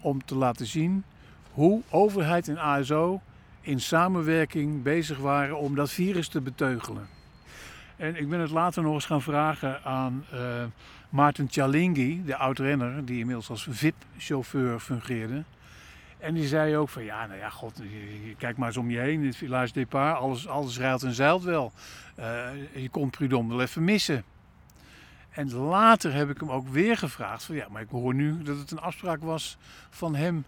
Om 0.00 0.24
te 0.24 0.34
laten 0.34 0.66
zien 0.66 1.04
hoe 1.52 1.82
overheid 1.90 2.48
en 2.48 2.58
ASO 2.58 3.20
in 3.60 3.80
samenwerking 3.80 4.82
bezig 4.82 5.18
waren 5.18 5.58
om 5.58 5.74
dat 5.74 5.90
virus 5.90 6.28
te 6.28 6.40
beteugelen. 6.40 7.08
En 7.96 8.16
ik 8.16 8.28
ben 8.28 8.40
het 8.40 8.50
later 8.50 8.82
nog 8.82 8.94
eens 8.94 9.06
gaan 9.06 9.22
vragen 9.22 9.84
aan 9.84 10.24
eh 10.32 10.64
Maarten 11.10 11.48
Cialinghi, 11.50 12.22
de 12.24 12.36
oud-renner, 12.36 13.04
die 13.04 13.18
inmiddels 13.18 13.50
als 13.50 13.66
VIP-chauffeur 13.70 14.80
fungeerde. 14.80 15.44
En 16.18 16.34
die 16.34 16.46
zei 16.46 16.76
ook 16.76 16.88
van, 16.88 17.04
ja, 17.04 17.26
nou 17.26 17.38
ja, 17.38 17.48
god, 17.48 17.82
kijk 18.38 18.56
maar 18.56 18.68
eens 18.68 18.76
om 18.76 18.90
je 18.90 18.98
heen, 18.98 19.26
het 19.26 19.36
Village 19.36 19.72
Départ, 19.72 20.18
alles, 20.18 20.48
alles 20.48 20.78
rijlt 20.78 21.02
en 21.02 21.12
zeilt 21.12 21.42
wel. 21.42 21.72
Eh, 22.14 22.48
je 22.74 22.88
kon 22.88 23.10
Prudhomme 23.10 23.54
wel 23.54 23.62
even 23.62 23.84
missen. 23.84 24.24
En 25.30 25.54
later 25.54 26.12
heb 26.12 26.30
ik 26.30 26.40
hem 26.40 26.50
ook 26.50 26.68
weer 26.68 26.96
gevraagd 26.96 27.44
van, 27.44 27.54
ja, 27.54 27.66
maar 27.68 27.82
ik 27.82 27.88
hoor 27.90 28.14
nu 28.14 28.42
dat 28.42 28.58
het 28.58 28.70
een 28.70 28.80
afspraak 28.80 29.22
was 29.22 29.56
van 29.90 30.14
hem 30.14 30.44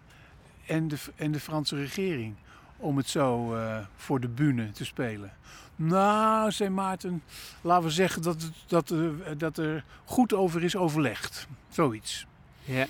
en 0.65 0.87
de, 0.87 0.97
en 1.15 1.31
de 1.31 1.39
Franse 1.39 1.75
regering 1.75 2.35
om 2.77 2.97
het 2.97 3.09
zo 3.09 3.55
eh, 3.55 3.77
voor 3.95 4.19
de 4.19 4.27
bühne 4.27 4.71
te 4.71 4.85
spelen. 4.85 5.31
Nou, 5.75 6.51
zei 6.51 6.69
Maarten, 6.69 7.23
laten 7.61 7.85
we 7.85 7.91
zeggen 7.91 8.21
dat, 8.21 8.41
het, 8.41 8.53
dat, 8.67 8.89
er, 8.89 9.37
dat 9.37 9.57
er 9.57 9.83
goed 10.05 10.33
over 10.33 10.63
is 10.63 10.75
overlegd. 10.75 11.47
Zoiets. 11.69 12.25
Ja. 12.63 12.85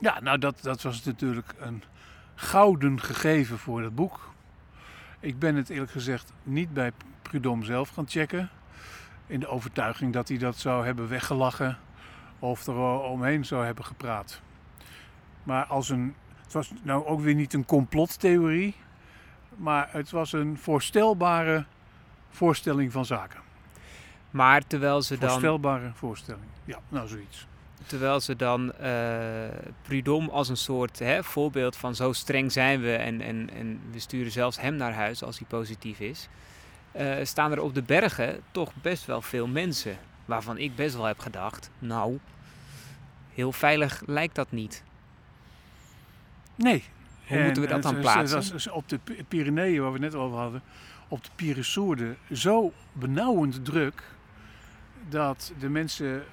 Ja, 0.00 0.20
nou 0.20 0.38
dat, 0.38 0.62
dat 0.62 0.82
was 0.82 1.04
natuurlijk 1.04 1.54
een 1.58 1.82
gouden 2.34 3.00
gegeven 3.00 3.58
voor 3.58 3.82
dat 3.82 3.94
boek. 3.94 4.30
Ik 5.20 5.38
ben 5.38 5.54
het 5.54 5.68
eerlijk 5.68 5.90
gezegd 5.90 6.32
niet 6.42 6.72
bij 6.72 6.92
Prudhomme 7.22 7.64
zelf 7.64 7.88
gaan 7.88 8.08
checken. 8.08 8.50
In 9.30 9.40
de 9.40 9.48
overtuiging 9.48 10.12
dat 10.12 10.28
hij 10.28 10.38
dat 10.38 10.56
zou 10.56 10.84
hebben 10.84 11.08
weggelachen 11.08 11.78
of 12.38 12.66
er 12.66 12.76
omheen 13.00 13.44
zou 13.44 13.64
hebben 13.64 13.84
gepraat. 13.84 14.40
Maar 15.42 15.64
als 15.64 15.88
een, 15.88 16.14
het 16.42 16.52
was 16.52 16.72
nou 16.82 17.06
ook 17.06 17.20
weer 17.20 17.34
niet 17.34 17.52
een 17.54 17.64
complottheorie, 17.64 18.74
maar 19.56 19.88
het 19.92 20.10
was 20.10 20.32
een 20.32 20.58
voorstelbare 20.58 21.64
voorstelling 22.30 22.92
van 22.92 23.04
zaken. 23.04 23.40
Maar 24.30 24.66
terwijl 24.66 25.02
ze 25.02 25.18
dan, 25.18 25.30
Voorstelbare 25.30 25.90
voorstelling. 25.94 26.44
Ja, 26.64 26.78
nou 26.88 27.08
zoiets. 27.08 27.46
terwijl 27.86 28.20
ze 28.20 28.36
dan 28.36 28.72
eh 28.72 29.48
Prudhomme 29.82 30.30
als 30.30 30.48
een 30.48 30.56
soort 30.56 30.98
hè, 30.98 31.24
voorbeeld 31.24 31.76
van 31.76 31.94
zo 31.94 32.12
streng 32.12 32.52
zijn 32.52 32.80
we 32.80 32.94
en, 32.94 33.20
en, 33.20 33.50
en 33.54 33.80
we 33.90 33.98
sturen 33.98 34.32
zelfs 34.32 34.60
hem 34.60 34.76
naar 34.76 34.92
huis 34.94 35.22
als 35.22 35.38
hij 35.38 35.46
positief 35.48 36.00
is, 36.00 36.28
eh, 36.92 37.16
staan 37.22 37.52
er 37.52 37.60
op 37.60 37.74
de 37.74 37.82
bergen 37.82 38.40
toch 38.50 38.72
best 38.82 39.06
wel 39.06 39.22
veel 39.22 39.46
mensen. 39.46 39.98
Waarvan 40.24 40.58
ik 40.58 40.76
best 40.76 40.94
wel 40.94 41.04
heb 41.04 41.18
gedacht, 41.18 41.70
nou, 41.78 42.18
heel 43.34 43.52
veilig 43.52 44.02
lijkt 44.06 44.34
dat 44.34 44.50
niet. 44.50 44.82
Nee. 46.54 46.84
Hoe 47.26 47.42
moeten 47.42 47.62
we 47.62 47.68
dat 47.68 47.84
En 47.84 47.92
dan 47.92 48.00
plaatsen? 48.00 48.52
Was 48.52 48.68
op 48.68 48.88
de 48.88 49.00
Pyreneeën, 49.28 49.80
waar 49.80 49.92
we 49.92 49.98
het 49.98 50.12
net 50.12 50.20
over 50.20 50.38
hadden, 50.38 50.62
op 51.08 51.24
de 51.24 51.30
Pyresoerde 51.34 52.14
zo 52.32 52.72
benauwend 52.92 53.64
druk 53.64 54.02
dat 55.08 55.52
de 55.58 55.68
mensen 55.68 56.24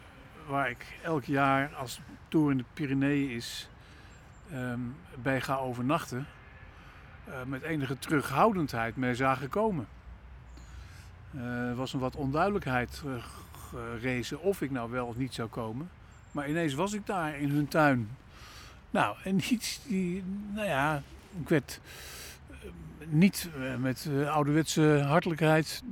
waar 0.48 0.70
ik 0.70 1.00
elk 1.04 1.24
jaar 1.24 1.76
als 1.76 2.00
tour 2.28 2.52
in 2.52 2.58
de 2.58 2.64
Pyreneeën 2.74 3.30
is 3.30 3.70
ehm, 4.52 4.80
bij 5.22 5.42
ga 5.42 5.56
overnachten, 5.56 6.28
eh, 7.26 7.34
met 7.46 7.62
enige 7.62 8.00
terughoudendheid 8.00 8.96
mee 8.96 9.16
zagen 9.16 9.50
komen. 9.50 9.88
Eh, 11.38 11.44
Er 11.70 11.76
was 11.76 11.94
een 11.94 12.00
wat 12.00 12.16
onduidelijkheid 12.16 13.02
eh, 13.06 13.12
gerezen 13.70 14.42
of 14.42 14.62
ik 14.62 14.72
nou 14.72 14.92
wel 14.92 15.06
of 15.06 15.16
niet 15.16 15.34
zou 15.34 15.50
komen. 15.50 15.90
Maar 16.32 16.50
ineens 16.50 16.74
was 16.74 16.94
ik 16.94 17.06
daar 17.06 17.40
in 17.40 17.50
hun 17.50 17.68
tuin. 17.68 18.10
Nou, 18.90 19.16
en 19.24 19.36
niet, 19.36 19.80
die, 19.88 20.24
nou 20.54 20.68
ja, 20.68 21.02
ik 21.40 21.50
werd 21.50 21.80
eh, 22.50 22.56
niet 23.08 23.50
eh, 23.62 23.76
met 23.76 24.08
eh, 24.12 24.34
ouderwetse 24.36 25.04
hartelijkheid 25.08 25.84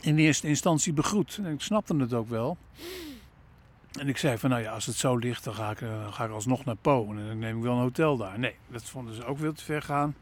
in 0.00 0.18
eerste 0.18 0.48
instantie 0.48 0.92
begroet. 0.92 1.38
En 1.44 1.52
ik 1.52 1.60
snapte 1.60 1.96
het 1.96 2.12
ook 2.12 2.28
wel. 2.28 2.56
En 3.92 4.08
ik 4.08 4.16
zei 4.16 4.38
van, 4.38 4.50
nou 4.50 4.62
ja, 4.62 4.72
als 4.72 4.86
het 4.86 4.96
zo 4.96 5.16
ligt, 5.16 5.44
dan 5.44 5.54
ga 5.54 5.70
ik, 5.70 5.80
eh, 5.80 6.12
ga 6.12 6.24
ik 6.24 6.30
alsnog 6.30 6.64
naar 6.64 6.76
Po. 6.76 7.10
En 7.10 7.26
dan 7.26 7.38
neem 7.38 7.56
ik 7.56 7.62
wel 7.62 7.72
een 7.74 7.80
hotel 7.80 8.16
daar. 8.16 8.38
Nee, 8.38 8.54
dat 8.68 8.84
vonden 8.84 9.14
ze 9.14 9.24
ook 9.24 9.38
veel 9.38 9.52
te 9.52 9.64
ver 9.64 9.82
gaan. 9.82 10.14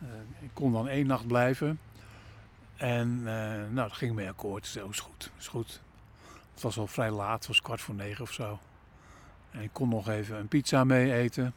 Eh, 0.00 0.08
ik 0.40 0.50
kon 0.52 0.72
dan 0.72 0.88
één 0.88 1.06
nacht 1.06 1.26
blijven. 1.26 1.78
En 2.84 3.18
eh, 3.18 3.34
nou, 3.70 3.88
dat 3.88 3.92
ging 3.92 4.14
mee 4.14 4.28
akkoord. 4.28 4.66
Zo 4.66 4.88
is 4.88 5.00
goed, 5.00 5.30
is 5.38 5.48
goed. 5.48 5.80
Het 6.52 6.62
was 6.62 6.78
al 6.78 6.86
vrij 6.86 7.10
laat, 7.10 7.38
het 7.38 7.46
was 7.46 7.62
kwart 7.62 7.80
voor 7.80 7.94
negen 7.94 8.22
of 8.22 8.32
zo. 8.32 8.58
En 9.50 9.62
ik 9.62 9.70
kon 9.72 9.88
nog 9.88 10.08
even 10.08 10.38
een 10.38 10.48
pizza 10.48 10.84
mee 10.84 11.12
eten. 11.12 11.54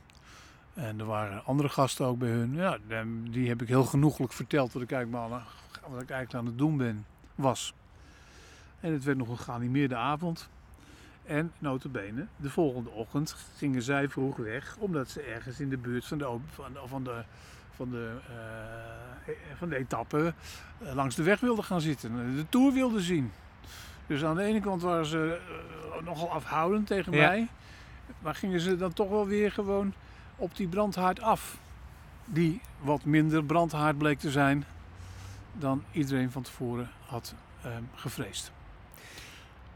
En 0.73 0.99
er 0.99 1.05
waren 1.05 1.45
andere 1.45 1.69
gasten 1.69 2.05
ook 2.05 2.17
bij 2.17 2.29
hun. 2.29 2.55
Ja, 2.55 2.77
die 3.29 3.47
heb 3.47 3.61
ik 3.61 3.67
heel 3.67 3.83
genoeglijk 3.83 4.33
verteld 4.33 4.73
wat 4.73 4.81
ik 4.81 4.91
eigenlijk, 4.91 5.43
wat 5.87 6.01
ik 6.01 6.09
eigenlijk 6.09 6.33
aan 6.33 6.45
het 6.45 6.57
doen 6.57 6.77
ben, 6.77 7.05
was. 7.35 7.73
En 8.79 8.93
het 8.93 9.03
werd 9.03 9.17
nog 9.17 9.29
een 9.29 9.37
geanimeerde 9.37 9.95
avond. 9.95 10.49
En 11.25 11.51
notabene, 11.59 12.27
de 12.35 12.49
volgende 12.49 12.89
ochtend 12.89 13.35
gingen 13.57 13.81
zij 13.81 14.09
vroeg 14.09 14.35
weg, 14.35 14.77
omdat 14.79 15.09
ze 15.09 15.21
ergens 15.21 15.59
in 15.59 15.69
de 15.69 15.77
buurt 15.77 16.05
van 16.05 16.17
de, 16.17 16.37
van 16.53 16.71
van 16.85 17.03
de, 17.03 17.23
van 17.77 17.89
de, 17.89 18.17
eh, 18.27 19.33
van 19.57 19.69
de 19.69 19.75
etappe 19.77 20.33
eh, 20.77 20.93
langs 20.93 21.15
de 21.15 21.23
weg 21.23 21.39
wilden 21.39 21.63
gaan 21.63 21.81
zitten. 21.81 22.35
De 22.35 22.49
Tour 22.49 22.73
wilden 22.73 23.01
zien. 23.01 23.31
Dus 24.07 24.23
aan 24.23 24.35
de 24.35 24.43
ene 24.43 24.59
kant 24.59 24.81
waren 24.81 25.05
ze 25.05 25.39
eh, 25.97 26.05
nogal 26.05 26.31
afhoudend 26.31 26.87
tegen 26.87 27.13
Ja. 27.13 27.27
mij. 27.27 27.47
Maar 28.19 28.35
gingen 28.35 28.59
ze 28.59 28.75
dan 28.75 28.93
toch 28.93 29.09
wel 29.09 29.27
weer 29.27 29.51
gewoon 29.51 29.93
op 30.35 30.55
die 30.55 30.67
brandhaard 30.67 31.21
af. 31.21 31.57
Die 32.25 32.61
wat 32.79 33.05
minder 33.05 33.43
brandhaard 33.43 33.97
bleek 33.97 34.19
te 34.19 34.31
zijn 34.31 34.65
dan 35.53 35.83
iedereen 35.91 36.31
van 36.31 36.41
tevoren 36.41 36.89
had 37.05 37.35
ehm, 37.63 37.83
gevreesd. 37.95 38.51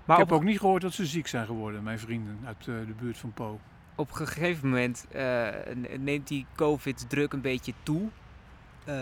Maar 0.06 0.20
ik 0.20 0.28
heb 0.28 0.36
ook 0.38 0.44
niet 0.44 0.60
gehoord 0.60 0.82
dat 0.82 0.94
ze 0.94 1.06
ziek 1.06 1.28
zijn 1.28 1.46
geworden, 1.46 1.84
mijn 1.84 2.00
vrienden 2.00 2.40
uit 2.46 2.64
de 2.64 2.94
buurt 3.00 3.18
van 3.18 3.32
Po. 3.34 3.60
Op 4.02 4.20
een 4.20 4.28
gegeven 4.28 4.70
moment 4.70 5.06
eh, 5.12 5.48
neemt 5.98 6.28
die 6.28 6.46
COVID-druk 6.56 7.34
een 7.34 7.42
beetje 7.42 7.74
toe. 7.84 8.10
Eh, 8.84 8.96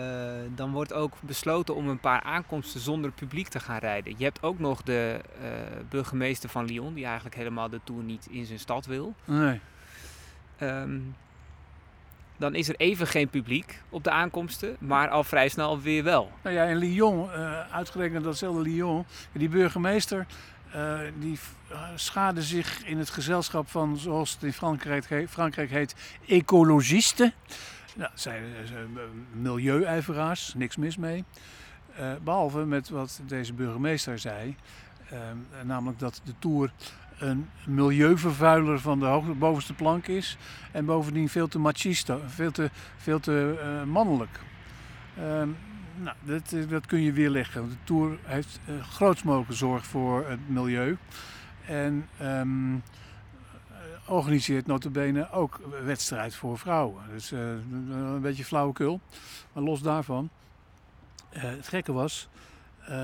dan 0.54 0.72
wordt 0.72 0.92
ook 0.92 1.12
besloten 1.20 1.74
om 1.74 1.88
een 1.88 2.00
paar 2.00 2.22
aankomsten 2.22 2.80
zonder 2.80 3.10
publiek 3.10 3.48
te 3.48 3.60
gaan 3.60 3.78
rijden. 3.78 4.14
Je 4.16 4.24
hebt 4.24 4.42
ook 4.42 4.58
nog 4.58 4.82
de 4.82 5.20
eh, 5.40 5.50
burgemeester 5.88 6.48
van 6.48 6.64
Lyon, 6.64 6.94
die 6.94 7.04
eigenlijk 7.04 7.36
helemaal 7.36 7.68
de 7.68 7.80
Tour 7.84 8.02
niet 8.02 8.26
in 8.30 8.44
zijn 8.44 8.58
stad 8.58 8.86
wil. 8.86 9.14
Nee. 9.24 9.60
Ehm, 10.58 10.98
dan 12.36 12.54
is 12.54 12.68
er 12.68 12.74
even 12.76 13.06
geen 13.06 13.28
publiek 13.28 13.82
op 13.88 14.04
de 14.04 14.10
aankomsten, 14.10 14.76
maar 14.78 15.08
al 15.08 15.24
vrij 15.24 15.48
snel 15.48 15.80
weer 15.80 16.04
wel. 16.04 16.30
Nou 16.42 16.56
ja, 16.56 16.64
in 16.64 16.76
Lyon, 16.76 17.32
eh, 17.32 17.74
uitgerekend 17.74 18.24
datzelfde 18.24 18.62
Lyon, 18.62 19.04
die 19.32 19.48
burgemeester 19.48 20.26
eh, 20.72 20.98
die 21.18 21.38
uh, 21.72 21.82
schade 21.94 22.42
zich 22.42 22.84
in 22.84 22.98
het 22.98 23.10
gezelschap 23.10 23.68
van, 23.68 23.96
zoals 23.96 24.32
het 24.32 24.42
in 24.42 24.52
Frankrijk, 24.52 25.08
he- 25.08 25.28
Frankrijk 25.28 25.70
heet, 25.70 25.94
ecologisten. 26.26 27.32
Nou, 27.96 28.10
zijn 28.14 28.44
eh, 28.64 29.02
milieuijveraars, 29.32 30.54
niks 30.54 30.76
mis 30.76 30.96
mee. 30.96 31.24
Eh, 31.96 32.12
behalve 32.24 32.64
met 32.64 32.88
wat 32.88 33.20
deze 33.26 33.52
burgemeester 33.52 34.18
zei, 34.18 34.56
eh, 35.10 35.18
namelijk 35.64 35.98
dat 35.98 36.20
de 36.24 36.34
Tour 36.38 36.72
een 37.18 37.48
milieuvervuiler 37.66 38.80
van 38.80 38.98
de 38.98 39.04
hoogste, 39.06 39.32
bovenste 39.34 39.74
plank 39.74 40.06
is. 40.06 40.36
En 40.72 40.84
bovendien 40.84 41.28
veel 41.28 41.48
te 41.48 41.58
machista, 41.58 42.18
veel 42.26 42.50
te, 42.50 42.70
veel 42.96 43.20
te 43.20 43.58
eh, 43.62 43.82
mannelijk. 43.84 44.40
Nou, 46.02 46.16
dat, 46.22 46.52
eh, 46.52 46.68
dat 46.68 46.86
kun 46.86 47.00
je 47.00 47.12
weerleggen. 47.12 47.68
De 47.68 47.76
Tour 47.84 48.18
heeft 48.22 48.60
uh, 48.68 48.82
grootst 48.82 49.24
mogelijke 49.24 49.54
zorg 49.54 49.86
voor 49.86 50.28
het 50.28 50.48
milieu. 50.48 50.96
En 51.66 52.08
eh, 52.16 52.42
organiseert 54.06 54.66
notabene 54.66 55.30
ook 55.30 55.60
wedstrijd 55.84 56.34
voor 56.34 56.58
vrouwen. 56.58 57.02
Dus 57.12 57.30
een 57.30 58.20
beetje 58.20 58.44
flauwekul. 58.44 59.00
Maar 59.52 59.62
los 59.62 59.82
daarvan. 59.82 60.30
het 61.28 61.68
gekke 61.68 61.92
was, 61.92 62.28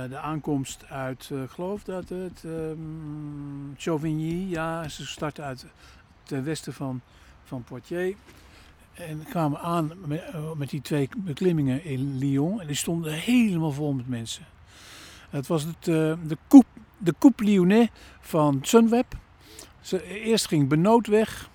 de 0.08 0.18
aankomst 0.18 0.84
uit, 0.88 1.30
geloof 1.46 1.82
dat 1.82 2.08
het 2.08 2.44
ehm 2.44 3.74
Chauvigny, 3.76 4.50
ja, 4.50 4.88
ze 4.88 5.06
starten 5.06 5.44
uit 5.44 5.66
ten 6.22 6.44
westen 6.44 6.72
van, 6.72 7.00
van 7.44 7.64
Poitiers. 7.64 8.16
En 8.96 9.24
kwamen 9.28 9.60
aan 9.60 9.92
met, 10.04 10.22
eh, 10.22 10.52
met 10.52 10.70
die 10.70 10.80
twee 10.80 11.08
beklimmingen 11.16 11.84
in 11.84 12.18
Lyon. 12.18 12.60
En 12.60 12.66
die 12.66 12.76
stonden 12.76 13.12
helemaal 13.12 13.72
vol 13.72 13.92
met 13.92 14.08
mensen. 14.08 14.44
Het 15.30 15.46
was 15.46 15.62
het, 15.62 15.76
eh, 15.88 16.12
de, 16.26 16.36
coupe, 16.48 16.66
de 16.98 17.14
Coupe 17.18 17.44
Lyonnais 17.44 17.88
van 18.20 18.58
Sunweb. 18.62 19.14
Ze, 19.80 20.04
eerst 20.04 20.46
ging 20.46 20.68
Benoot 20.68 21.06
weg. 21.06 21.50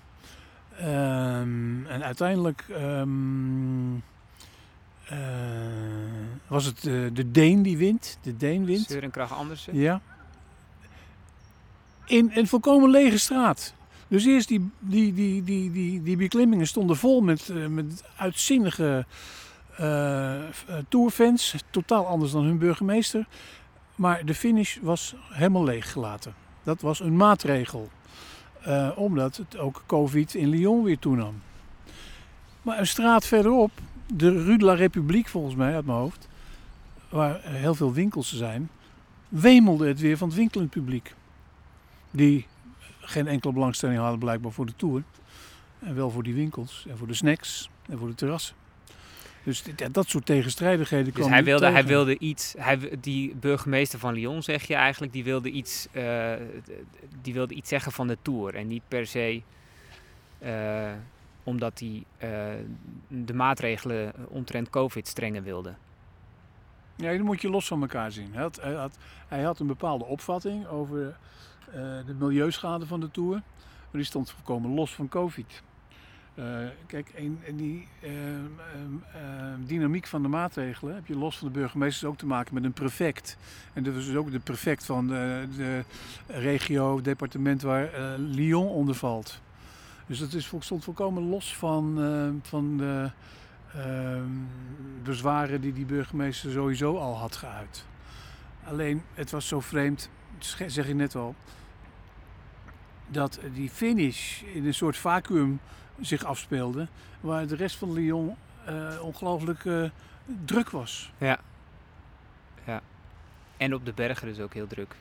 Ehm, 0.77 1.85
en 1.85 2.03
uiteindelijk 2.03 2.65
ehm, 2.69 3.95
eh, 5.05 5.17
was 6.47 6.65
het 6.65 6.81
de 7.15 7.31
Deen 7.31 7.61
die 7.61 7.77
wint. 7.77 8.17
De 8.21 8.37
Deen 8.37 8.65
wint. 8.65 8.89
Søren 8.89 9.11
Kragh 9.11 9.33
Andersen. 9.37 9.75
Ja. 9.75 10.01
In 12.05 12.31
een 12.33 12.47
volkomen 12.47 12.89
lege 12.89 13.17
straat. 13.17 13.73
Dus 14.12 14.26
eerst 14.26 14.47
die, 14.47 14.70
die, 14.80 15.14
die, 15.14 15.43
die, 15.43 15.72
die, 15.72 16.03
die 16.03 16.18
beklimmingen 16.18 16.68
stonden 16.68 16.97
vol 16.97 17.22
met, 17.22 17.49
eh, 17.49 17.68
met 17.68 18.03
uitzinnige 18.16 19.05
eh, 19.78 20.41
tourfans. 20.89 21.55
Totaal 21.70 22.07
anders 22.07 22.32
dan 22.32 22.43
hun 22.43 22.57
burgemeester. 22.57 23.28
Maar 23.95 24.26
de 24.26 24.34
finish 24.34 24.78
was 24.82 25.16
helemaal 25.30 25.64
leeg 25.64 25.91
gelaten. 25.91 26.34
Dat 26.64 26.82
was 26.82 26.99
een 26.99 27.16
maatregel. 27.16 27.89
Omdat 28.95 29.38
het 29.38 29.57
ook 29.57 29.84
COVID 29.86 30.34
in 30.34 30.49
Lyon 30.49 30.84
weer 30.84 30.99
toenam. 30.99 31.41
Maar 32.62 32.80
een 32.80 32.88
straat 32.88 33.26
verderop, 33.26 33.72
de 34.14 34.43
Rue 34.43 34.57
de 34.57 34.66
la 34.66 34.74
République 34.74 35.30
volgens 35.30 35.55
mij 35.55 35.76
uit 35.76 35.86
mijn 35.86 35.97
hoofd, 35.97 36.28
waar 37.09 37.39
heel 37.43 37.76
veel 37.76 37.93
winkels 37.93 38.36
zijn, 38.36 38.70
wemelde 39.30 39.88
het 39.88 39.99
weer 39.99 40.18
van 40.18 40.28
het 40.28 40.38
winkelend 40.38 40.70
publiek. 40.70 41.16
Die 42.12 42.47
geen 43.12 43.28
enkele 43.28 43.53
belangstelling 43.53 43.99
hadden 43.99 44.20
blijkbaar 44.20 44.51
voor 44.51 44.66
de 44.66 44.76
Tour. 44.76 45.03
En 45.80 45.95
wel 45.95 46.09
voor 46.09 46.24
die 46.24 46.34
winkels 46.34 46.86
en 46.89 46.97
voor 46.97 47.07
de 47.07 47.14
snacks 47.14 47.70
en 47.89 47.97
voor 47.97 48.07
de 48.07 48.16
terrassen. 48.16 48.55
Dus 49.43 49.64
dat 49.91 50.09
soort 50.09 50.26
tegenstrijdigheden 50.26 51.14
Dus 51.14 51.28
hij 51.28 51.43
wilde, 51.43 51.70
hij 51.70 51.86
wilde 51.86 52.18
iets, 52.18 52.53
hij, 52.57 52.80
die 52.99 53.36
burgemeester 53.36 53.99
van 53.99 54.14
Lyon 54.14 54.43
zeg 54.43 54.64
je 54.64 54.76
eigenlijk, 54.76 55.14
die 55.14 55.24
wilde 55.24 55.49
iets, 55.49 55.88
eh, 55.91 56.34
die 57.22 57.34
wilde 57.34 57.53
iets 57.53 57.70
zeggen 57.70 57.91
van 57.91 58.07
de 58.07 58.18
Tour. 58.22 58.55
En 58.55 58.68
niet 58.68 58.84
per 58.88 59.07
se 59.07 59.41
eh, 60.39 60.91
omdat 61.43 61.80
hij 61.80 62.03
eh, 62.18 62.30
de 63.07 63.34
maatregelen 63.34 64.14
omtrent 64.28 64.70
COVID 64.70 65.07
strenger 65.07 65.43
wilde. 65.43 65.74
Ja, 66.95 67.12
die 67.12 67.24
moet 67.24 67.41
je 67.41 67.49
los 67.49 67.68
van 67.68 67.82
elkaar 67.82 68.12
zien. 68.12 68.34
Hij 68.34 68.41
had, 68.41 68.62
hij 68.62 68.74
had, 68.74 68.97
hij 69.28 69.41
had 69.41 69.59
een 69.59 69.68
bepaalde 69.68 70.05
opvatting 70.05 70.68
over 70.68 71.18
de 72.05 72.15
milieuschade 72.19 72.86
van 72.86 72.99
de 72.99 73.11
Tour. 73.11 73.34
Maar 73.34 74.01
die 74.01 74.03
stond 74.03 74.32
volkomen 74.32 74.74
los 74.74 74.95
van 74.95 75.07
COVID. 75.09 75.61
Eh, 76.36 76.45
kijk, 76.88 77.09
in, 77.15 77.39
die 77.53 77.88
ehm, 78.01 78.13
ehm, 78.13 79.24
ehm, 79.24 79.63
dynamiek 79.65 80.07
van 80.07 80.22
de 80.22 80.28
maatregelen 80.28 80.95
heb 80.95 81.05
je 81.05 81.17
los 81.17 81.38
van 81.38 81.47
de 81.47 81.53
burgemeesters 81.53 82.11
ook 82.11 82.17
te 82.17 82.26
maken 82.26 82.53
met 82.53 82.63
een 82.63 82.74
prefect. 82.74 83.38
En 83.74 83.84
dat 83.84 83.95
is 83.95 84.05
dus 84.05 84.15
ook 84.15 84.32
de 84.32 84.39
prefect 84.39 84.86
van 84.86 85.07
de, 85.07 85.47
de 85.55 85.84
regio, 86.28 87.01
departement 87.01 87.61
waar 87.61 87.93
eh, 87.93 88.13
Lyon 88.17 88.67
onder 88.67 88.95
valt. 88.95 89.41
Dus 90.05 90.19
dat 90.19 90.34
is, 90.34 90.51
stond 90.59 90.84
volkomen 90.84 91.24
los 91.24 91.55
van, 91.55 92.01
eh, 92.01 92.49
van 92.49 92.78
de 92.78 93.09
bezwaren 95.03 95.61
die 95.61 95.74
die 95.74 95.86
burgemeester 95.86 96.51
sowieso 96.51 96.97
al 96.97 97.17
had 97.17 97.36
geuit. 97.36 97.86
Alleen, 98.63 99.01
het 99.13 99.32
was 99.32 99.47
zo 99.47 99.59
vreemd, 99.59 100.09
zeg 100.67 100.88
je 100.88 100.95
net 100.95 101.15
al, 101.15 101.36
dat 103.12 103.39
die 103.53 103.70
finish 103.70 104.41
in 104.41 104.66
een 104.66 104.74
soort 104.74 104.97
vacuüm 104.97 105.59
zich 105.99 106.24
afspeelde, 106.24 106.88
waar 107.20 107.47
de 107.47 107.55
rest 107.55 107.76
van 107.76 107.93
Lyon 107.93 108.36
eh, 108.66 109.01
ongelooflijk 109.01 109.66
eh, 109.66 109.84
druk 110.45 110.70
was. 110.70 111.12
Ja. 111.18 111.39
ja. 112.66 112.82
En 113.57 113.74
op 113.74 113.86
de 113.86 113.93
bergen 113.93 114.28
dus 114.28 114.39
ook 114.39 114.53
heel 114.53 114.68
druk. 114.68 114.95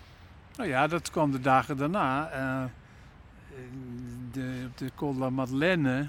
Nou 0.56 0.68
ja, 0.68 0.86
dat 0.86 1.10
kwam 1.10 1.30
de 1.30 1.40
dagen 1.40 1.76
daarna. 1.76 2.28
eh, 2.30 2.64
de, 4.32 4.64
op 4.70 4.78
de 4.78 4.90
Col 4.94 5.12
de 5.12 5.18
la 5.18 5.30
Madeleine 5.30 6.08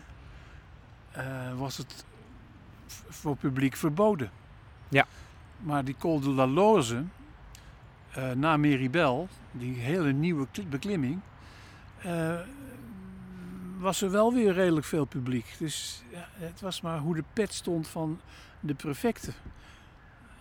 was 1.55 1.77
het 1.77 2.05
voor 3.09 3.35
publiek 3.35 3.75
verboden. 3.75 4.31
Ja. 4.89 5.05
Maar 5.59 5.83
die 5.85 5.95
Col 5.99 6.19
de 6.19 6.29
la 6.29 6.47
Loze, 6.47 7.03
na 8.35 8.57
Meribel, 8.57 9.27
die 9.51 9.75
hele 9.75 10.11
nieuwe 10.11 10.47
kli- 10.51 10.67
beklimming, 10.67 11.19
eh, 12.03 12.39
was 13.79 14.01
er 14.01 14.11
wel 14.11 14.33
weer 14.33 14.53
redelijk 14.53 14.85
veel 14.85 15.05
publiek. 15.05 15.55
Dus 15.59 16.03
ja, 16.11 16.27
het 16.33 16.61
was 16.61 16.81
maar 16.81 16.99
hoe 16.99 17.15
de 17.15 17.23
pet 17.33 17.53
stond 17.53 17.87
van 17.87 18.19
de 18.59 18.73
prefecten. 18.73 19.33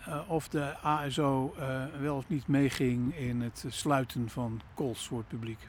Eh, 0.04 0.20
of 0.26 0.48
de 0.48 0.76
ASO 0.82 1.54
eh, 1.58 1.84
wel 2.00 2.16
of 2.16 2.28
niet 2.28 2.46
meeging 2.46 3.16
in 3.16 3.40
het 3.40 3.64
sluiten 3.68 4.28
van 4.28 4.60
calls 4.74 5.06
voor 5.06 5.18
het 5.18 5.28
publiek. 5.28 5.68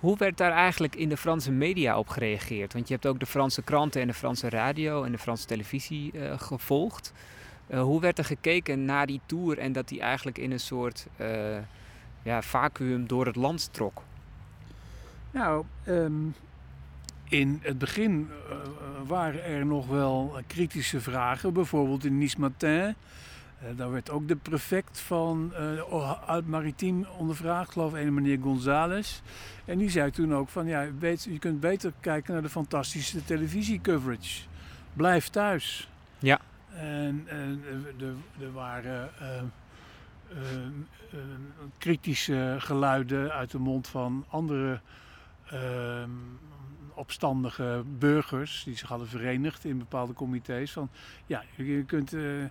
Hoe 0.00 0.16
werd 0.16 0.36
daar 0.36 0.52
eigenlijk 0.52 0.96
in 0.96 1.08
de 1.08 1.16
Franse 1.16 1.50
media 1.50 1.98
op 1.98 2.08
gereageerd? 2.08 2.72
Want 2.72 2.88
je 2.88 2.94
hebt 2.94 3.06
ook 3.06 3.20
de 3.20 3.26
Franse 3.26 3.62
kranten 3.62 4.00
en 4.00 4.06
de 4.06 4.14
Franse 4.14 4.48
radio 4.48 5.02
en 5.02 5.12
de 5.12 5.18
Franse 5.18 5.46
televisie 5.46 6.12
gevolgd. 6.36 7.12
Hoe 7.76 8.00
werd 8.00 8.18
er 8.18 8.24
gekeken 8.24 8.84
naar 8.84 9.06
die 9.06 9.20
tour 9.26 9.58
en 9.58 9.72
dat 9.72 9.88
die 9.88 10.00
eigenlijk 10.00 10.38
in 10.38 10.52
een 10.52 10.60
soort 10.60 11.06
eh, 11.16 11.58
ja, 12.22 12.42
vacuüm 12.42 13.06
door 13.06 13.26
het 13.26 13.36
land 13.36 13.72
trok? 13.72 14.02
Nou, 15.38 15.64
ehm, 15.84 16.26
in 17.28 17.58
het 17.62 17.78
begin 17.78 18.28
eh, 18.50 18.56
waren 19.06 19.44
er 19.44 19.66
nog 19.66 19.86
wel 19.86 20.38
kritische 20.46 21.00
vragen. 21.00 21.52
Bijvoorbeeld 21.52 22.04
in 22.04 22.18
Nice 22.18 22.40
Matin. 22.40 22.70
Eh, 22.70 22.94
daar 23.76 23.90
werd 23.90 24.10
ook 24.10 24.28
de 24.28 24.36
prefect 24.36 25.00
van 25.00 25.52
eh 25.54 26.12
uit 26.26 26.46
Maritiem 26.46 27.06
ondervraagd, 27.18 27.72
geloof 27.72 27.94
ik, 27.94 28.06
een 28.06 28.14
meneer 28.14 28.38
González. 28.42 29.20
En 29.64 29.78
die 29.78 29.90
zei 29.90 30.10
toen 30.10 30.34
ook 30.34 30.48
van, 30.48 30.66
ja, 30.66 30.86
weet, 30.98 31.24
je 31.30 31.38
kunt 31.38 31.60
beter 31.60 31.92
kijken 32.00 32.32
naar 32.32 32.42
de 32.42 32.48
fantastische 32.48 33.24
televisiecoverage. 33.24 34.42
Blijf 34.92 35.28
thuis. 35.28 35.88
Ja. 36.18 36.40
En, 36.74 37.24
en 37.26 37.62
er- 38.00 38.52
waren 38.52 39.10
eh, 39.18 39.38
eh, 40.28 41.18
kritische 41.78 42.54
geluiden 42.58 43.32
uit 43.32 43.50
de 43.50 43.58
mond 43.58 43.88
van 43.88 44.24
andere 44.28 44.80
ehm, 45.50 46.10
opstandige 46.98 47.82
burgers 47.98 48.62
die 48.64 48.76
zich 48.76 48.88
hadden 48.88 49.08
verenigd 49.08 49.64
in 49.64 49.78
bepaalde 49.78 50.12
comité's. 50.12 50.72
Van 50.72 50.90
ja, 51.26 51.42
je 51.56 51.84
kunt, 51.84 52.12
eh, 52.12 52.42
eh, 52.42 52.50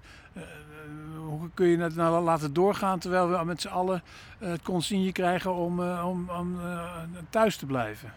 hoe 1.17 1.49
kun 1.53 1.67
je 1.67 1.77
het 1.77 1.95
nou 1.95 2.23
laten 2.23 2.53
doorgaan 2.53 2.99
terwijl 2.99 3.29
we 3.29 3.45
met 3.45 3.61
z'n 3.61 3.67
allen 3.67 4.03
eh, 4.39 4.49
het 4.49 4.61
consigne 4.61 5.11
krijgen 5.11 5.53
om, 5.53 5.79
om, 5.81 6.59
thuis 7.29 7.57
te 7.57 7.65
blijven. 7.65 8.13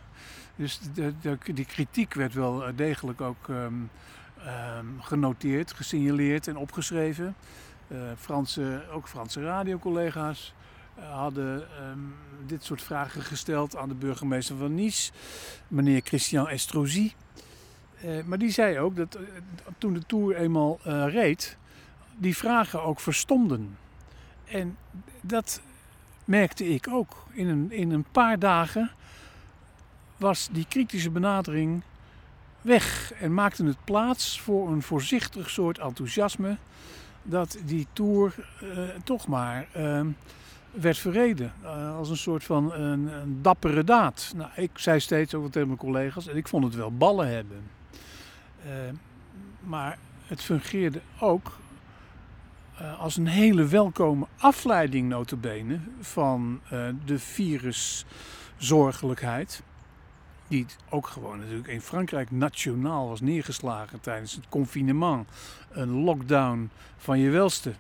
Dus 0.57 0.81
de, 0.95 1.15
de, 1.21 1.39
die 1.55 1.65
kritiek 1.65 2.15
werd 2.15 2.35
wel 2.35 2.65
degelijk 2.77 3.21
ook 3.21 3.49
ehm, 3.49 3.75
ehm, 4.45 4.87
genoteerd, 5.01 5.73
gesignaleerd 5.73 6.49
en 6.49 6.57
opgeschreven. 6.57 7.35
Franse, 8.17 8.83
ook 8.93 9.09
Franse 9.09 9.43
radiocollega's 9.43 10.55
hadden 11.09 11.69
ehm, 11.79 11.99
dit 12.47 12.65
soort 12.65 12.83
vragen 12.83 13.23
gesteld 13.23 13.77
aan 13.77 13.89
de 13.89 13.95
burgemeester 13.95 14.57
van 14.57 14.75
Nice, 14.75 15.13
meneer 15.69 16.01
Christian 16.05 16.49
Estrosi. 16.49 17.15
Eh, 18.01 18.23
maar 18.25 18.39
die 18.39 18.51
zei 18.51 18.79
ook 18.79 18.97
dat 18.97 19.15
eh, 19.15 19.23
toen 19.79 19.93
de 19.93 20.07
Tour 20.07 20.37
eenmaal 20.37 20.79
eh, 20.83 21.05
reed, 21.09 21.57
die 22.17 22.37
vragen 22.37 22.83
ook 22.83 23.01
verstomden. 23.01 23.79
En 24.45 24.77
dat 25.21 25.61
merkte 26.25 26.69
ik 26.69 26.89
ook. 26.89 27.27
In 27.31 27.49
een, 27.49 27.73
in 27.73 27.91
een 27.91 28.07
paar 28.13 28.39
dagen 28.39 28.91
was 30.17 30.49
die 30.53 30.67
kritische 30.69 31.11
benadering 31.11 31.83
weg 32.61 33.13
en 33.13 33.35
maakte 33.35 33.65
het 33.65 33.85
plaats 33.85 34.41
voor 34.41 34.69
een 34.73 34.83
voorzichtig 34.83 35.51
soort 35.51 35.79
enthousiasme 35.79 36.57
dat 37.23 37.59
die 37.65 37.87
Tour 37.93 38.35
toch 39.05 39.27
maar 39.27 39.67
ehm, 39.73 40.09
werd 40.73 40.99
verreden. 40.99 41.53
eh, 41.63 41.97
als 41.97 42.11
een 42.11 42.17
soort 42.17 42.45
van 42.45 42.73
een, 42.73 43.07
een 43.07 43.43
dappere 43.43 43.85
daad. 43.85 44.33
Nou, 44.37 44.51
ik 44.55 44.71
zei 44.75 45.01
steeds 45.01 45.35
ook 45.35 45.51
tegen 45.51 45.69
mijn 45.69 45.81
collega's 45.81 46.29
en 46.29 46.37
ik 46.37 46.49
vond 46.49 46.65
het 46.65 46.75
wel 46.75 46.97
ballen 46.97 47.29
hebben. 47.29 47.63
Eh, 48.65 48.71
maar 49.61 49.99
het 50.27 50.43
fungeerde 50.43 51.01
ook 51.21 51.59
eh, 52.77 53.01
als 53.01 53.17
een 53.17 53.27
hele 53.27 53.67
welkome 53.67 54.27
afleiding 54.37 55.09
notabene 55.09 55.79
van 56.01 56.61
de 57.05 57.19
viruszorgelijkheid. 57.19 59.63
Die 60.49 60.67
ook 60.89 61.07
gewoon 61.07 61.39
natuurlijk 61.39 61.69
in 61.69 61.81
Frankrijk 61.81 62.31
nationaal 62.31 63.09
was 63.09 63.21
neergeslagen 63.21 64.01
tijdens 64.01 64.35
het 64.35 64.49
confinement. 64.49 65.29
Een 65.71 65.91
lockdown 65.91 66.71
van 66.97 67.19
je 67.19 67.31
welste. 67.31 67.73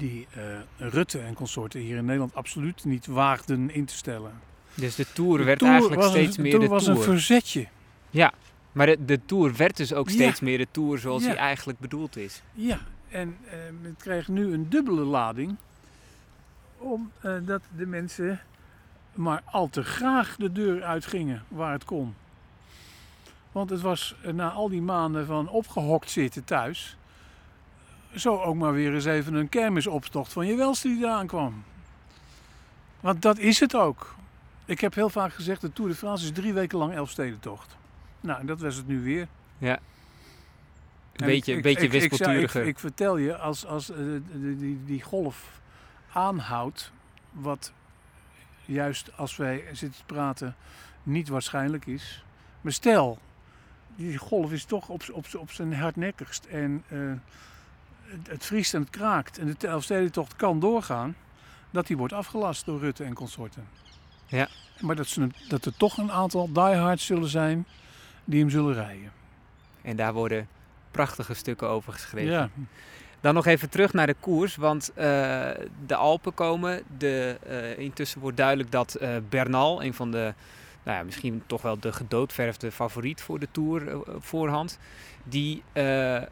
Die 0.00 0.26
eh, 0.34 0.42
Rutte 0.76 1.18
en 1.18 1.34
consorten 1.34 1.80
hier 1.80 1.96
in 1.96 2.04
Nederland 2.04 2.34
absoluut 2.34 2.84
niet 2.84 3.06
waagden 3.06 3.70
in 3.74 3.84
te 3.84 3.94
stellen. 3.94 4.32
Dus 4.74 4.94
de 4.94 5.06
Tour 5.12 5.38
De 5.38 5.44
werd 5.44 5.58
Tour 5.58 5.72
eigenlijk 5.72 6.02
was 6.02 6.12
een- 6.14 6.18
steeds 6.20 6.36
de 6.36 6.42
meer 6.42 6.52
Tour 6.52 6.68
was 6.68 6.84
Tour. 6.84 6.96
een 6.98 7.02
verzetje. 7.04 7.66
Ja, 8.10 8.32
maar 8.72 8.86
de, 8.86 9.04
de 9.04 9.20
Tour 9.26 9.56
werd 9.56 9.76
dus 9.76 9.92
ook 9.92 10.08
Ja. 10.08 10.14
steeds 10.14 10.40
meer 10.40 10.58
de 10.58 10.66
Tour 10.70 10.98
zoals 10.98 11.22
Ja. 11.22 11.28
die 11.28 11.38
eigenlijk 11.38 11.78
bedoeld 11.78 12.16
is. 12.16 12.42
Ja, 12.52 12.78
en 13.08 13.36
eh, 13.50 13.52
het 13.82 14.02
kreeg 14.02 14.28
nu 14.28 14.52
een 14.52 14.68
dubbele 14.68 15.04
lading. 15.04 15.56
Omdat 16.78 17.62
de 17.76 17.86
mensen 17.86 18.40
maar 19.14 19.42
al 19.44 19.68
te 19.68 19.82
graag 19.84 20.36
de 20.36 20.52
deur 20.52 20.82
uitgingen 20.82 21.42
waar 21.48 21.72
het 21.72 21.84
kon. 21.84 22.14
Want 23.52 23.70
het 23.70 23.80
was 23.80 24.14
eh, 24.22 24.32
na 24.32 24.50
al 24.50 24.68
die 24.68 24.82
maanden 24.82 25.26
van 25.26 25.48
opgehokt 25.48 26.10
zitten 26.10 26.44
thuis. 26.44 26.96
Zo 28.14 28.40
ook 28.40 28.54
maar 28.54 28.72
weer 28.72 28.94
eens 28.94 29.04
even 29.04 29.34
een 29.34 29.48
kermisoptocht 29.48 30.32
van 30.32 30.46
je 30.46 30.54
welste 30.56 30.88
die 30.88 30.98
eraan 31.04 31.26
kwam. 31.26 31.64
Want 33.00 33.22
dat 33.22 33.38
is 33.38 33.60
het 33.60 33.74
ook. 33.76 34.14
Ik 34.64 34.80
heb 34.80 34.94
heel 34.94 35.08
vaak 35.10 35.32
gezegd, 35.32 35.60
de 35.60 35.72
Tour 35.72 35.90
de 35.90 35.96
France 35.96 36.24
is 36.24 36.32
drie 36.32 36.52
weken 36.52 36.78
lang 36.78 36.94
Elfstedentocht. 36.94 37.76
Nou, 38.20 38.46
dat 38.46 38.60
was 38.60 38.76
het 38.76 38.86
nu 38.86 39.02
weer. 39.02 39.28
Ja. 39.58 39.74
En 39.74 39.80
Een 41.12 41.26
beetje, 41.26 41.56
ik- 41.56 41.62
beetje 41.62 41.86
ik- 41.86 41.92
ik- 41.92 42.02
ik- 42.02 42.10
wispelturiger. 42.10 42.60
Ik, 42.62 42.66
ik 42.68 42.78
vertel 42.78 43.16
je, 43.16 43.36
als, 43.36 43.66
als 43.66 43.90
eh, 43.90 43.96
die, 44.32 44.56
die, 44.56 44.80
die 44.84 45.02
golf 45.02 45.60
aanhoudt, 46.12 46.92
wat 47.32 47.72
juist 48.64 49.16
als 49.16 49.36
wij 49.36 49.64
zitten 49.72 49.98
te 49.98 50.04
praten 50.14 50.56
niet 51.02 51.28
waarschijnlijk 51.28 51.86
is. 51.86 52.24
Maar 52.60 52.72
stel, 52.72 53.18
die 53.96 54.18
golf 54.18 54.52
is 54.52 54.64
toch 54.64 54.88
op, 54.88 55.02
op, 55.12 55.26
op 55.38 55.50
zijn 55.50 55.74
hardnekkigst 55.74 56.44
en 56.44 56.84
eh, 56.88 56.98
het, 58.28 58.46
vriest 58.46 58.74
en 58.74 58.80
het 58.80 58.90
kraakt 58.90 59.38
en 59.38 59.54
de 59.58 59.66
Elfstedentocht 59.66 60.36
kan 60.36 60.60
doorgaan, 60.60 61.16
dat 61.70 61.86
die 61.86 61.96
wordt 61.96 62.12
afgelast 62.12 62.64
door 62.64 62.80
Rutte 62.80 63.04
en 63.04 63.14
consorten. 63.14 63.68
Ja. 64.26 64.48
Maar 64.80 64.96
dat, 64.96 65.06
ze, 65.06 65.28
dat 65.48 65.64
er 65.64 65.76
toch 65.76 65.98
een 65.98 66.12
aantal 66.12 66.52
diehards 66.52 67.06
zullen 67.06 67.28
zijn 67.28 67.66
die 68.24 68.40
hem 68.40 68.50
zullen 68.50 68.74
rijden. 68.74 69.12
En 69.82 69.96
daar 69.96 70.12
worden 70.12 70.48
prachtige 70.90 71.34
stukken 71.34 71.68
over 71.68 71.92
geschreven. 71.92 72.32
Ja. 72.32 72.50
Dan 73.20 73.34
nog 73.34 73.46
even 73.46 73.70
terug 73.70 73.92
naar 73.92 74.06
de 74.06 74.16
koers, 74.20 74.56
want 74.56 74.92
eh, 74.94 75.50
de 75.86 75.94
Alpen 75.94 76.34
komen. 76.34 76.82
De, 76.98 77.38
eh, 77.46 77.78
intussen 77.78 78.20
wordt 78.20 78.36
duidelijk 78.36 78.72
dat 78.72 78.94
eh, 78.94 79.16
Bernal, 79.28 79.82
een 79.82 79.94
van 79.94 80.10
de, 80.10 80.34
nou 80.82 80.98
ja, 80.98 81.04
misschien 81.04 81.42
toch 81.46 81.62
wel 81.62 81.78
de 81.78 81.92
gedoodverfde 81.92 82.72
favoriet 82.72 83.20
voor 83.20 83.38
de 83.38 83.48
Tour 83.50 84.02
voorhand, 84.18 84.78
die 85.24 85.62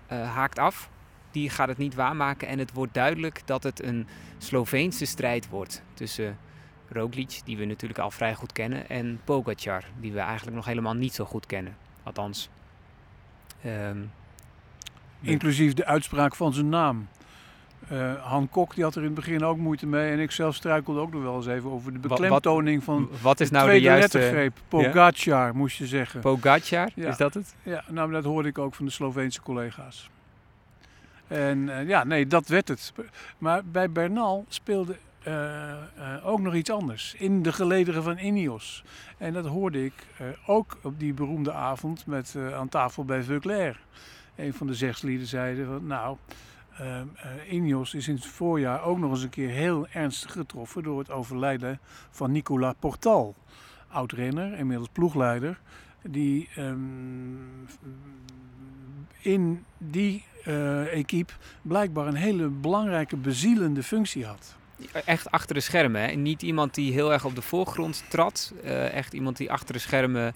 haakt 0.09 0.59
af. 0.59 0.89
Die 1.31 1.51
gaat 1.51 1.69
het 1.69 1.79
niet 1.79 1.95
waarmaken 1.95 2.49
en 2.49 2.59
het 2.59 2.73
wordt 2.73 2.95
duidelijk 2.95 3.43
dat 3.45 3.63
het 3.63 3.83
een 3.83 4.07
Sloveense 4.39 5.05
strijd 5.05 5.49
wordt 5.49 5.83
tussen 5.95 6.39
Roglic, 6.89 7.41
die 7.45 7.57
we 7.57 7.65
natuurlijk 7.65 8.01
al 8.01 8.11
vrij 8.11 8.35
goed 8.35 8.53
kennen, 8.53 8.89
en 8.89 9.21
Pogacar, 9.25 9.85
die 10.01 10.13
we 10.13 10.19
eigenlijk 10.19 10.57
nog 10.57 10.67
helemaal 10.67 10.95
niet 10.95 11.15
zo 11.15 11.25
goed 11.25 11.47
kennen. 11.47 11.77
Althans, 12.03 12.49
ehm, 13.63 13.99
Inclusief 15.21 15.75
de 15.75 15.85
uitspraak 15.85 16.35
van 16.35 16.53
zijn 16.53 16.69
naam. 16.69 17.09
Eh, 17.89 18.15
Han 18.25 18.49
Kok 18.49 18.75
die 18.75 18.85
had 18.85 18.95
er 18.95 19.01
in 19.01 19.07
het 19.07 19.15
begin 19.15 19.45
ook 19.45 19.57
moeite 19.57 19.87
mee. 19.87 20.11
En 20.13 20.19
ik 20.19 20.31
zelf 20.31 20.55
struikelde 20.55 21.01
ook 21.01 21.13
nog 21.13 21.23
wel 21.23 21.37
eens 21.37 21.47
even 21.47 21.71
over 21.71 21.93
de 21.93 21.99
beklemtoning 21.99 22.85
van 22.85 23.09
wat 23.23 23.41
is 23.41 23.51
nou 23.51 23.65
de 23.65 23.71
tweede 23.71 23.89
juiste... 23.89 24.19
lettergreep. 24.19 24.57
Pogacar 24.69 25.57
moest 25.57 25.77
je 25.79 25.87
zeggen. 25.87 26.21
Pogacar, 26.21 26.91
Ja. 26.95 27.09
is 27.09 27.17
dat 27.17 27.35
het? 27.35 27.55
ja, 27.63 27.85
nou 27.89 28.13
dat 28.13 28.25
hoorde 28.25 28.49
ik 28.49 28.59
ook 28.59 28.75
van 28.75 28.85
de 28.85 28.91
Sloveense 28.91 29.43
collega's. 29.43 30.11
En 31.29 31.79
eh, 31.79 31.89
ja, 31.89 32.05
nee, 32.05 32.27
dat 32.27 32.49
werd 32.49 32.69
het. 32.69 32.93
Maar 33.39 33.65
bij 33.65 33.91
Bernal 33.91 34.45
speelde 34.49 34.97
eh, 35.23 35.71
eh, 35.71 36.27
ook 36.27 36.41
nog 36.41 36.55
iets 36.55 36.71
anders. 36.71 37.15
In 37.19 37.43
de 37.43 37.53
gelederen 37.53 38.03
van 38.03 38.19
Ineos. 38.19 38.85
En 39.19 39.33
dat 39.33 39.47
hoorde 39.47 39.85
ik 39.85 39.93
ook 40.47 40.79
op 40.83 40.99
die 40.99 41.15
beroemde 41.15 41.53
avond 41.53 42.07
met, 42.07 42.37
aan 42.55 42.69
tafel 42.69 43.05
bij 43.05 43.23
Veuclair. 43.23 43.81
Een 44.37 44.55
van 44.55 44.67
de 44.67 44.75
zegslieden 44.75 45.27
zeiden 45.27 45.67
van 45.67 45.87
nou, 45.87 46.17
Ineos 47.51 47.95
is 47.95 48.09
in 48.09 48.15
het 48.15 48.27
voorjaar 48.27 48.83
ook 48.83 48.99
nog 48.99 49.11
eens 49.11 49.23
een 49.23 49.29
keer 49.29 49.51
heel 49.51 49.87
ernstig 49.89 50.33
getroffen 50.33 50.83
door 50.83 50.99
het 50.99 51.11
overlijden 51.11 51.81
van 52.11 52.33
Nicolas 52.33 52.75
Portal. 52.79 53.35
Oud-renner, 53.89 54.59
inmiddels 54.59 54.89
ploegleider, 54.93 55.61
die 56.03 56.49
ehm, 56.55 56.77
in 59.21 59.65
die 59.79 60.25
equipe 60.93 61.33
blijkbaar 61.63 62.07
een 62.07 62.15
hele 62.15 62.47
belangrijke 62.49 63.17
bezielende 63.17 63.83
functie 63.83 64.27
had. 64.27 64.57
Echt 65.05 65.31
achter 65.31 65.55
de 65.55 65.61
schermen. 65.61 66.01
Hè? 66.03 66.13
Niet 66.15 66.43
iemand 66.43 66.75
die 66.75 66.93
heel 66.93 67.13
erg 67.13 67.25
op 67.25 67.35
de 67.35 67.43
voorgrond 67.43 68.05
trad. 68.09 68.53
eh, 68.63 68.93
echt 68.93 69.13
iemand 69.13 69.37
die 69.37 69.53
achter 69.53 69.73
de 69.75 69.81
schermen 69.81 70.35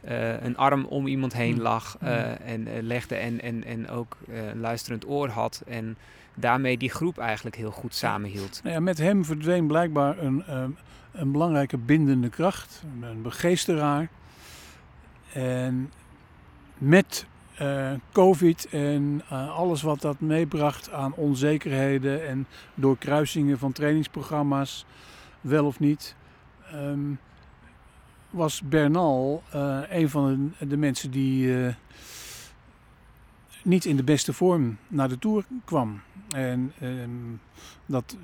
eh, 0.00 0.42
een 0.42 0.56
arm 0.56 0.84
om 0.84 1.06
iemand 1.06 1.32
heen 1.32 1.54
Mm. 1.54 1.60
lag 1.60 1.96
Mm. 2.00 2.08
eh, 2.08 2.48
en 2.50 2.66
eh, 2.68 2.82
legde 2.82 3.14
en, 3.14 3.40
en, 3.40 3.64
en 3.64 3.88
ook 3.90 4.16
eh, 4.28 4.46
een 4.48 4.60
luisterend 4.60 5.06
oor 5.08 5.28
had. 5.28 5.62
En 5.66 5.96
daarmee 6.34 6.76
die 6.78 6.90
groep 6.90 7.18
eigenlijk 7.18 7.56
heel 7.56 7.70
goed 7.70 7.94
samenhield. 7.94 8.60
Nou 8.62 8.74
ja, 8.74 8.80
met 8.80 8.98
hem 8.98 9.24
verdween 9.24 9.66
blijkbaar 9.66 10.18
een, 10.18 10.44
een 11.12 11.32
belangrijke 11.32 11.78
bindende 11.78 12.28
kracht, 12.28 12.82
een 13.00 13.22
begeesteraar. 13.22 14.08
En 15.32 15.92
met 16.78 17.26
eh, 17.62 17.92
COVID 18.12 18.68
en 18.68 19.22
eh, 19.28 19.56
alles 19.56 19.82
wat 19.82 20.00
dat 20.00 20.20
meebracht 20.20 20.90
aan 20.90 21.14
onzekerheden 21.14 22.28
en 22.28 22.46
doorkruisingen 22.74 23.58
van 23.58 23.72
trainingsprogramma's, 23.72 24.86
wel 25.40 25.66
of 25.66 25.80
niet, 25.80 26.16
ehm, 26.72 27.14
was 28.30 28.62
Bernal 28.62 29.42
eh, 29.50 29.80
een 29.88 30.08
van 30.08 30.54
de, 30.58 30.76
mensen 30.76 31.10
die 31.10 31.54
niet 33.62 33.84
in 33.84 33.96
de 33.96 34.04
beste 34.04 34.32
vorm 34.32 34.76
naar 34.88 35.08
de 35.08 35.18
Tour 35.18 35.44
kwam. 35.64 36.00
En 36.34 36.72
ehm, 36.80 37.10
dat 37.86 38.16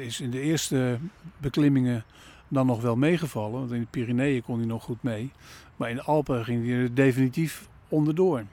is 0.00 0.20
in 0.20 0.30
de 0.30 0.40
eerste 0.40 0.98
beklimmingen 1.38 2.04
dan 2.48 2.66
nog 2.66 2.80
wel 2.80 2.96
meegevallen. 2.96 3.58
Want 3.58 3.72
in 3.72 3.80
de 3.80 3.86
Pyreneeën 3.90 4.42
kon 4.42 4.58
hij 4.58 4.66
nog 4.66 4.82
goed 4.82 5.02
mee. 5.02 5.32
Maar 5.76 5.90
in 5.90 5.96
de 5.96 6.02
Alpen 6.02 6.44
ging 6.44 6.66
hij 6.66 6.76
er 6.76 6.94
definitief 6.94 7.68
onderdoor. 7.88 8.44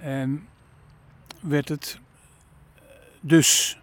En 0.00 0.46
werd 1.40 1.68
het 1.68 1.98
dus 3.20 3.78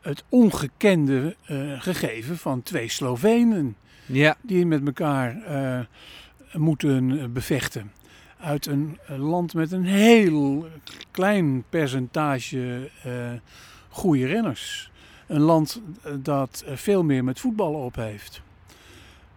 het 0.00 0.24
ongekende 0.28 1.36
eh, 1.44 1.80
gegeven 1.80 2.38
van 2.38 2.62
twee 2.62 2.88
Slovenen. 2.88 3.76
Ja. 4.06 4.36
Die 4.40 4.66
met 4.66 4.86
elkaar 4.86 5.42
eh, 5.42 5.80
moeten 6.52 7.20
eh, 7.20 7.26
bevechten. 7.28 7.92
Uit 8.38 8.66
een 8.66 8.98
land 9.16 9.54
met 9.54 9.72
een 9.72 9.84
heel 9.84 10.68
klein 11.10 11.64
percentage 11.68 12.90
goede 13.88 14.26
renners. 14.26 14.90
Een 15.26 15.40
land 15.40 15.80
dat 16.18 16.64
veel 16.66 17.04
meer 17.04 17.24
met 17.24 17.40
voetballen 17.40 17.80
op 17.80 17.94
heeft. 17.94 18.42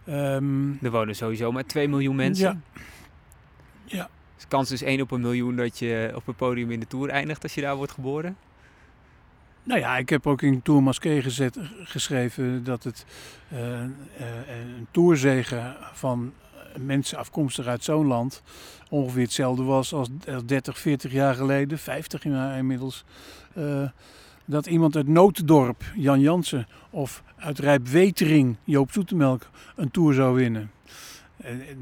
Ehm, 0.04 0.84
Er 0.84 0.90
wonen 0.90 1.16
sowieso 1.16 1.52
maar 1.52 1.66
2 1.66 1.88
miljoen 1.88 2.16
mensen. 2.16 2.62
Ja. 2.74 2.80
Ja. 3.84 4.08
De 4.48 4.52
kans 4.56 4.70
is 4.70 4.82
1 4.82 5.00
op 5.00 5.10
een 5.10 5.20
miljoen 5.20 5.56
dat 5.56 5.78
je 5.78 6.12
op 6.14 6.26
een 6.26 6.34
podium 6.34 6.70
in 6.70 6.80
de 6.80 6.86
Tour 6.86 7.08
eindigt 7.08 7.42
als 7.42 7.54
je 7.54 7.60
daar 7.60 7.76
wordt 7.76 7.92
geboren. 7.92 8.36
Nou 9.62 9.80
ja, 9.80 9.96
ik 9.96 10.08
heb 10.08 10.26
ook 10.26 10.42
in 10.42 10.62
Tour 10.62 10.82
Masqué 10.82 11.22
gezet, 11.22 11.58
geschreven 11.84 12.64
dat 12.64 12.84
het 12.84 13.06
eh, 13.48 13.82
eh, 13.82 13.88
een 14.48 14.86
toerzegen 14.90 15.76
van 15.92 16.32
mensen 16.80 17.18
afkomstig 17.18 17.66
uit 17.66 17.84
zo'n 17.84 18.06
land 18.06 18.42
ongeveer 18.88 19.22
hetzelfde 19.22 19.62
was 19.62 19.92
als, 19.92 20.08
als 20.28 20.44
30, 20.44 20.78
40 20.78 21.12
jaar 21.12 21.34
geleden, 21.34 21.78
50 21.78 22.22
jaar 22.22 22.58
inmiddels. 22.58 23.04
eh, 23.54 23.88
dat 24.44 24.66
iemand 24.66 24.96
uit 24.96 25.08
Notendorp, 25.08 25.84
Jan 25.96 26.20
Jansen, 26.20 26.66
of 26.90 27.22
uit 27.36 27.58
Rijpwetering, 27.58 28.56
Joop 28.64 28.92
Zoetemelk, 28.92 29.48
een 29.76 29.90
Tour 29.90 30.14
zou 30.14 30.34
winnen. 30.34 30.70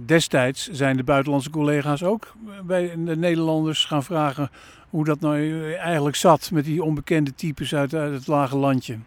Destijds 0.06 0.68
zijn 0.70 0.96
de 0.96 1.04
buitenlandse 1.04 1.50
collega's 1.50 2.02
ook 2.02 2.32
bij 2.64 2.92
de 3.04 3.16
Nederlanders 3.16 3.84
gaan 3.84 4.04
vragen 4.04 4.50
hoe 4.88 5.04
dat 5.04 5.20
nou 5.20 5.72
eigenlijk 5.72 6.16
zat 6.16 6.50
met 6.50 6.64
die 6.64 6.82
onbekende 6.82 7.34
types 7.34 7.74
uit, 7.74 7.94
uit 7.94 8.14
het 8.14 8.26
lage 8.26 8.56
landje. 8.56 8.98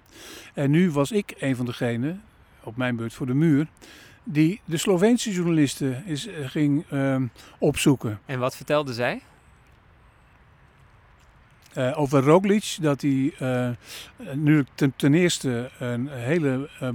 En 0.53 0.71
nu 0.71 0.91
was 0.91 1.11
ik 1.11 1.35
een 1.39 1.55
van 1.55 1.65
degenen, 1.65 2.21
op 2.63 2.77
mijn 2.77 2.95
beurt 2.95 3.13
voor 3.13 3.25
de 3.25 3.33
muur, 3.33 3.67
die 4.23 4.61
de 4.65 4.77
Sloveense 4.77 5.31
journalisten 5.31 6.05
is, 6.05 6.27
eh, 6.27 6.49
ging 6.49 6.85
ehm, 6.89 7.25
opzoeken. 7.57 8.19
En 8.25 8.39
wat 8.39 8.55
vertelde 8.55 8.93
zij? 8.93 9.21
Eh, 11.77 11.99
over 11.99 12.23
Roglic, 12.23 12.77
dat 12.81 13.01
hij 13.01 13.33
eh, 13.39 13.69
nu 14.33 14.65
ten, 14.75 14.93
ten 14.95 15.13
eerste 15.13 15.69
een 15.79 16.07
hele 16.07 16.69
eh, 16.79 16.89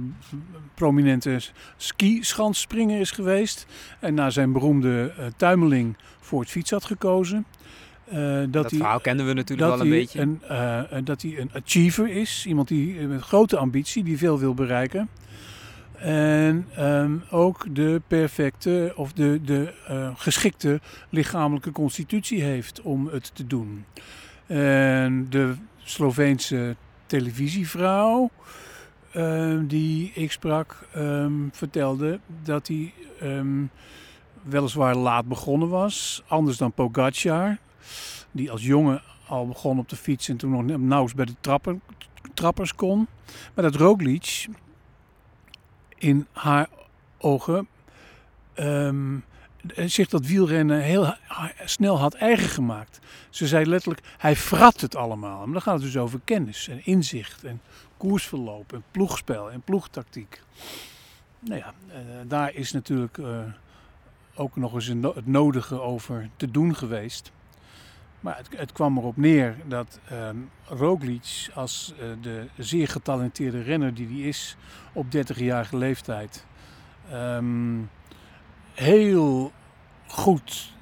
prominente 0.73 1.39
ski-schansspringer 1.77 2.99
is 2.99 3.11
geweest. 3.11 3.65
En 3.99 4.13
na 4.13 4.29
zijn 4.29 4.51
beroemde 4.51 5.13
eh, 5.17 5.25
tuimeling 5.37 5.97
voor 6.19 6.39
het 6.39 6.49
fiets 6.49 6.71
had 6.71 6.85
gekozen. 6.85 7.45
Dat, 8.05 8.53
Dat 8.53 8.69
hij, 8.69 8.79
verhaal 8.79 8.99
kenden 8.99 9.25
we 9.25 9.33
natuurlijk 9.33 9.69
wel 9.69 9.81
een 9.81 9.89
beetje. 9.89 10.19
Een, 10.19 11.05
dat 11.05 11.21
hij 11.21 11.39
een 11.39 11.51
achiever 11.53 12.09
is. 12.09 12.45
Iemand 12.47 12.67
die 12.67 13.07
met 13.07 13.21
grote 13.21 13.57
ambitie, 13.57 14.03
die 14.03 14.17
veel 14.17 14.39
wil 14.39 14.53
bereiken. 14.53 15.09
En 15.97 16.67
ehm, 16.75 17.15
ook 17.29 17.75
de 17.75 18.01
perfecte 18.07 18.93
of 18.95 19.13
de, 19.13 19.39
de 19.45 19.73
geschikte 20.15 20.79
lichamelijke 21.09 21.71
constitutie 21.71 22.41
heeft 22.41 22.81
om 22.81 23.07
het 23.07 23.35
te 23.35 23.47
doen. 23.47 23.85
En 24.47 25.29
de 25.29 25.55
Sloveense 25.77 26.75
televisievrouw 27.05 28.29
ehm, 29.11 29.65
die 29.65 30.11
ik 30.13 30.31
sprak 30.31 30.87
ehm, 30.93 31.33
vertelde 31.51 32.19
dat 32.43 32.67
hij 32.67 32.93
ehm, 33.19 33.63
weliswaar 34.43 34.95
laat 34.95 35.27
begonnen 35.27 35.69
was. 35.69 36.23
Anders 36.27 36.57
dan 36.57 36.71
Pogacar, 36.71 37.57
die 38.31 38.51
als 38.51 38.63
jongen 38.63 39.01
al 39.27 39.47
begon 39.47 39.79
op 39.79 39.89
de 39.89 39.95
fiets 39.95 40.29
en 40.29 40.37
toen 40.37 40.51
nog 40.51 40.63
nauwelijks 40.63 41.13
bij 41.13 41.25
de 41.25 41.35
trappen, 41.41 41.81
trappers 42.33 42.75
kon. 42.75 43.07
Maar 43.53 43.63
dat 43.63 43.75
Roglic 43.75 44.47
in 45.97 46.27
haar 46.31 46.67
ogen 47.17 47.67
zich 49.75 50.09
dat 50.09 50.25
wielrennen 50.25 50.81
heel 50.81 51.15
snel 51.65 51.99
had 51.99 52.13
eigen 52.13 52.49
gemaakt. 52.49 52.99
Ze 53.29 53.47
zei 53.47 53.65
letterlijk, 53.65 54.01
hij 54.17 54.35
frat 54.35 54.81
het 54.81 54.95
allemaal. 54.95 55.43
Maar 55.43 55.53
dan 55.53 55.61
gaat 55.61 55.73
het 55.73 55.83
dus 55.83 55.97
over 55.97 56.19
kennis 56.23 56.67
en 56.67 56.85
inzicht 56.85 57.43
en 57.43 57.61
koersverloop 57.97 58.73
en 58.73 58.83
ploegspel 58.91 59.51
en 59.51 59.61
ploegtactiek. 59.61 60.41
Nou 61.39 61.57
ja, 61.57 61.73
eh, 61.87 61.99
daar 62.27 62.53
is 62.53 62.71
natuurlijk 62.71 63.17
eh, 63.17 63.39
ook 64.35 64.55
nog 64.55 64.73
eens 64.73 64.87
het 64.87 65.27
nodige 65.27 65.81
over 65.81 66.29
te 66.35 66.51
doen 66.51 66.75
geweest. 66.75 67.31
Maar 68.19 68.37
het, 68.37 68.47
het 68.55 68.71
kwam 68.71 68.97
erop 68.97 69.17
neer 69.17 69.55
dat 69.65 69.99
ehm 70.09 70.35
Roglic 70.67 71.49
als 71.53 71.93
eh, 71.99 72.07
de 72.21 72.47
zeer 72.57 72.87
getalenteerde 72.87 73.61
renner 73.61 73.93
die 73.93 74.07
hij 74.07 74.27
is 74.27 74.55
op 74.93 75.05
30-jarige 75.05 75.77
leeftijd 75.77 76.45
ehm, 77.09 77.79
heel 78.73 79.51
goed 80.07 80.73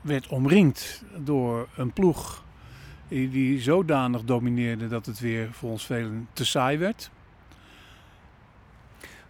werd 0.00 0.26
omringd 0.26 1.02
door 1.16 1.68
een 1.76 1.92
ploeg 1.92 2.44
die, 3.08 3.30
die 3.30 3.60
zodanig 3.60 4.22
domineerde 4.24 4.88
dat 4.88 5.06
het 5.06 5.18
weer 5.18 5.52
voor 5.52 5.70
ons 5.70 5.86
velen 5.86 6.28
te 6.32 6.44
saai 6.44 6.78
werd. 6.78 7.10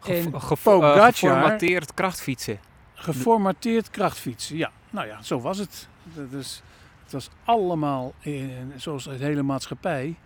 Eh, 0.05 0.25
Pogacar- 0.63 1.13
geformateerd 1.13 1.95
krachtfietsen. 1.95 2.61
Geformateerd 2.95 3.91
krachtfietsen, 3.91 4.57
ja. 4.57 4.71
Nou 4.91 5.07
ja, 5.07 5.23
zo 5.23 5.41
was 5.41 5.59
het. 5.59 5.89
Dat 6.15 6.33
is, 6.33 6.63
het 7.03 7.13
was 7.13 7.29
allemaal, 7.45 8.15
in, 8.21 8.73
zoals 8.77 9.05
de 9.05 9.11
hele 9.11 9.43
maatschappij, 9.43 10.17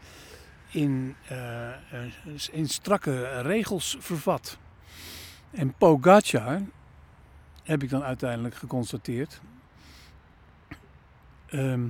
in, 0.71 1.17
eh, 1.29 1.69
eh, 1.69 1.75
in 2.53 2.69
strakke 2.69 3.41
regels 3.41 3.97
vervat. 3.99 4.59
En 5.51 5.75
Pogacar, 5.75 6.61
heb 7.65 7.83
ik 7.83 7.91
dan 7.91 8.03
uiteindelijk 8.03 8.55
geconstateerd, 8.55 9.41
ehm, 11.47 11.87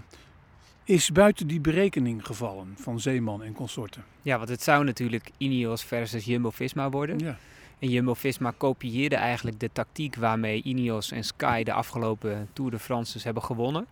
is 0.84 1.12
buiten 1.12 1.46
die 1.46 1.60
berekening 1.60 2.26
gevallen 2.26 2.74
van 2.76 3.00
Zeeman 3.00 3.42
en 3.42 3.52
consorten. 3.52 4.04
Ja, 4.22 4.36
want 4.36 4.48
het 4.48 4.62
zou 4.62 4.84
natuurlijk 4.84 5.30
Ineos 5.36 5.84
versus 5.84 6.24
Jumbo-Visma 6.24 6.90
worden. 6.90 7.18
Ja. 7.18 7.36
En 7.78 7.88
Jumbo-Visma 7.88 8.54
kopieerde 8.56 9.16
eigenlijk 9.16 9.60
de 9.60 9.70
tactiek 9.72 10.16
waarmee 10.16 10.62
Ineos 10.62 11.10
en 11.10 11.24
Sky 11.24 11.62
de 11.62 11.72
afgelopen 11.72 12.48
Tour 12.52 12.70
de 12.70 12.78
France 12.78 13.12
dus 13.12 13.24
hebben 13.24 13.42
gewonnen. 13.42 13.86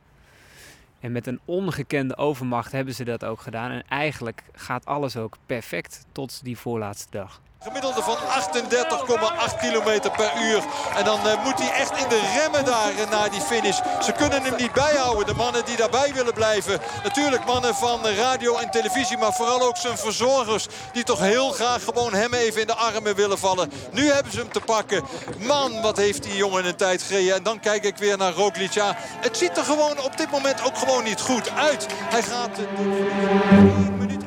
En 1.01 1.13
met 1.13 1.27
een 1.27 1.41
ongekende 1.45 2.17
overmacht 2.17 2.73
hebben 2.73 2.95
ze 2.95 3.05
dat 3.05 3.25
ook 3.25 3.41
gedaan. 3.41 3.71
En 3.71 3.83
eigenlijk 3.89 4.43
gaat 4.53 4.85
alles 4.85 5.17
ook 5.17 5.37
perfect 5.47 6.07
tot 6.13 6.45
die 6.45 6.59
voorlaatste 6.59 7.11
dag. 7.11 7.41
Gemiddelde 7.65 8.03
van 8.03 8.17
38,8 8.17 9.57
km 9.59 10.11
per 10.17 10.33
uur. 10.43 10.63
En 10.97 11.05
dan 11.05 11.27
eh, 11.27 11.45
moet 11.45 11.59
hij 11.59 11.81
echt 11.81 11.97
in 12.03 12.09
de 12.09 12.39
remmen 12.39 12.65
daar 12.65 12.91
eh, 12.99 13.11
naar 13.11 13.31
die 13.31 13.41
finish. 13.41 13.81
Ze 14.03 14.13
kunnen 14.13 14.43
hem 14.43 14.55
niet 14.57 14.73
bijhouden, 14.73 15.27
de 15.27 15.35
mannen 15.35 15.65
die 15.65 15.77
daarbij 15.77 16.13
willen 16.15 16.35
blijven. 16.35 16.81
Natuurlijk 17.03 17.45
mannen 17.45 17.75
van 17.75 18.07
radio 18.07 18.57
en 18.57 18.71
televisie, 18.71 19.19
maar 19.19 19.33
vooral 19.33 19.63
ook 19.63 19.77
zijn 19.77 19.99
verzorgers. 19.99 20.67
Die 20.93 21.05
toch 21.05 21.19
heel 21.19 21.51
graag 21.51 21.85
gewoon 21.85 22.15
hem 22.15 22.35
even 22.35 22.61
in 22.61 22.67
de 22.67 22.75
armen 22.75 23.15
willen 23.15 23.39
vallen. 23.39 23.73
Nu 23.91 24.11
hebben 24.11 24.33
ze 24.33 24.39
hem 24.39 24.53
te 24.53 24.61
pakken. 24.61 25.05
Man, 25.39 25.81
wat 25.83 25.97
heeft 25.97 26.23
die 26.23 26.37
jongen 26.37 26.65
een 26.65 26.77
tijd 26.77 27.03
gereden. 27.03 27.35
En 27.35 27.43
dan 27.43 27.61
kijk 27.61 27.85
ik 27.85 27.97
weer 27.97 28.17
naar 28.17 28.33
Roglic. 28.33 28.73
Ja, 28.73 28.97
het 28.99 29.37
ziet 29.37 29.57
er 29.57 29.65
gewoon 29.65 30.01
op 30.01 30.17
dit 30.17 30.31
moment 30.31 30.65
ook 30.65 30.79
gewoon 30.79 31.05
niet 31.05 31.21
goed 31.21 31.51
uit. 31.51 31.87
Hij 31.91 32.23
gaat... 32.23 32.59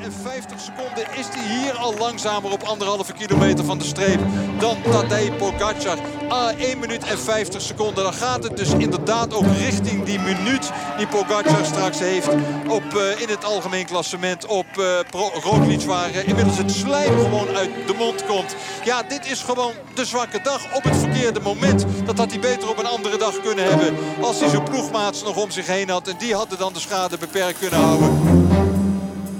1 0.05 0.11
minuut 0.11 0.25
en 0.25 0.31
50 0.31 0.59
seconden 0.59 1.17
is 1.17 1.25
hij 1.29 1.57
hier 1.57 1.73
al 1.73 1.93
langzamer 1.97 2.51
op 2.51 2.63
anderhalve 2.63 3.13
kilometer 3.13 3.65
van 3.65 3.77
de 3.77 3.85
streep 3.85 4.19
dan 4.59 4.77
Tadej 4.81 5.31
Pogacar. 5.31 5.97
Ah, 6.29 6.59
1 6.59 6.79
minuut 6.79 7.03
en 7.03 7.19
50 7.19 7.61
seconden. 7.61 8.03
Dan 8.03 8.13
gaat 8.13 8.43
het 8.43 8.57
dus 8.57 8.69
inderdaad 8.69 9.33
ook 9.33 9.45
richting 9.57 10.03
die 10.03 10.19
minuut 10.19 10.71
die 10.97 11.07
Pogacar 11.07 11.65
straks 11.65 11.99
heeft 11.99 12.29
op, 12.67 12.83
eh, 12.95 13.21
in 13.21 13.29
het 13.29 13.43
algemeen 13.43 13.85
klassement 13.85 14.45
op 14.45 14.65
Pro- 15.09 15.31
Roglic 15.43 15.81
waar 15.81 16.09
eh, 16.09 16.27
inmiddels 16.27 16.57
het 16.57 16.71
slijm 16.71 17.19
gewoon 17.19 17.55
uit 17.55 17.69
de 17.87 17.93
mond 17.97 18.25
komt. 18.25 18.55
Ja, 18.83 19.03
dit 19.03 19.25
is 19.31 19.41
gewoon 19.41 19.73
de 19.93 20.05
zwakke 20.05 20.41
dag 20.41 20.75
op 20.75 20.83
het 20.83 20.97
verkeerde 20.97 21.39
moment. 21.39 21.85
Dat 22.05 22.17
had 22.17 22.31
hij 22.31 22.39
beter 22.39 22.69
op 22.69 22.77
een 22.77 22.87
andere 22.87 23.17
dag 23.17 23.41
kunnen 23.41 23.65
hebben 23.65 23.95
als 24.21 24.39
hij 24.39 24.49
zijn 24.49 24.63
ploegmaats 24.63 25.23
nog 25.23 25.35
om 25.35 25.51
zich 25.51 25.67
heen 25.67 25.89
had. 25.89 26.07
En 26.07 26.17
die 26.17 26.35
hadden 26.35 26.57
dan 26.57 26.73
de 26.73 26.79
schade 26.79 27.17
beperkt 27.17 27.59
kunnen 27.59 27.79
houden. 27.79 28.54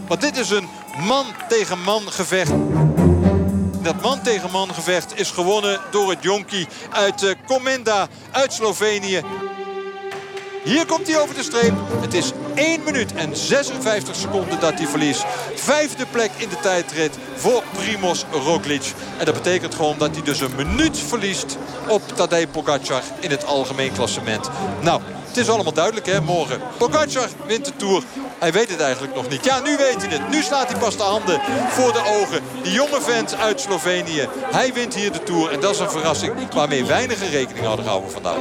Want 0.08 0.22
dit 0.22 0.38
is 0.38 0.50
een 0.50 0.68
man 0.98 1.26
tegen 1.50 1.82
man 1.82 2.12
gevecht. 2.12 2.52
Dat 3.82 4.02
man 4.02 4.22
tegen 4.22 4.52
man 4.52 4.74
gevecht 4.74 5.20
is 5.20 5.32
gewonnen 5.32 5.80
door 5.92 6.10
het 6.10 6.24
jonkie 6.24 6.68
uit 6.92 7.24
eh, 7.24 7.34
Komenda 7.46 8.08
uit 8.32 8.54
Slovenië. 8.54 9.22
Hier 10.64 10.86
komt 10.86 11.08
hij 11.08 11.20
over 11.20 11.36
de 11.36 11.44
streep. 11.44 11.74
Het 12.02 12.14
is 12.14 12.32
1 12.56 12.84
minuut 12.84 13.14
en 13.14 13.36
56 13.36 14.16
seconden 14.16 14.60
dat 14.60 14.74
hij 14.74 14.88
verliest. 14.88 15.26
Vijfde 15.56 16.06
plek 16.06 16.32
in 16.38 16.50
de 16.50 16.60
tijdrit 16.60 17.18
voor 17.36 17.64
Primoz 17.74 18.24
Roglic. 18.32 18.94
En 19.18 19.26
dat 19.26 19.34
betekent 19.34 19.76
gewoon 19.76 19.98
dat 19.98 20.16
hij 20.16 20.24
dus 20.24 20.40
een 20.40 20.56
minuut 20.56 21.00
verliest 21.00 21.58
op 21.88 22.02
Tadej 22.16 22.48
Pogacar 22.48 23.04
in 23.20 23.30
het 23.30 23.46
algemeen 23.46 23.94
klassement. 23.94 24.50
Nou, 24.82 25.02
het 25.36 25.44
is 25.44 25.54
allemaal 25.54 25.74
duidelijk 25.74 26.06
hè, 26.06 26.22
morgen. 26.22 26.62
Pogacar 26.78 27.30
wint 27.48 27.66
de 27.66 27.76
Tour. 27.76 28.04
Hij 28.40 28.52
weet 28.52 28.70
het 28.70 28.80
eigenlijk 28.80 29.16
nog 29.16 29.30
niet. 29.30 29.46
Ja, 29.46 29.60
nu 29.60 29.78
weet 29.78 30.02
hij 30.02 30.18
het. 30.18 30.30
Nu 30.30 30.42
slaat 30.42 30.72
hij 30.72 30.80
pas 30.80 30.98
de 30.98 31.04
handen 31.04 31.42
voor 31.70 31.94
de 31.94 32.20
ogen. 32.22 32.42
Die 32.64 32.72
jonge 32.72 33.02
vent 33.02 33.36
uit 33.36 33.62
Slovenië. 33.62 34.28
Hij 34.32 34.74
wint 34.74 34.96
hier 34.96 35.12
de 35.12 35.24
Tour. 35.24 35.52
En 35.52 35.60
dat 35.60 35.74
is 35.74 35.80
een 35.80 35.90
verrassing 35.90 36.54
waarmee 36.54 36.86
weinigen 36.86 37.30
rekening 37.30 37.66
hadden 37.66 37.86
gehouden 37.86 38.12
vandaag. 38.12 38.40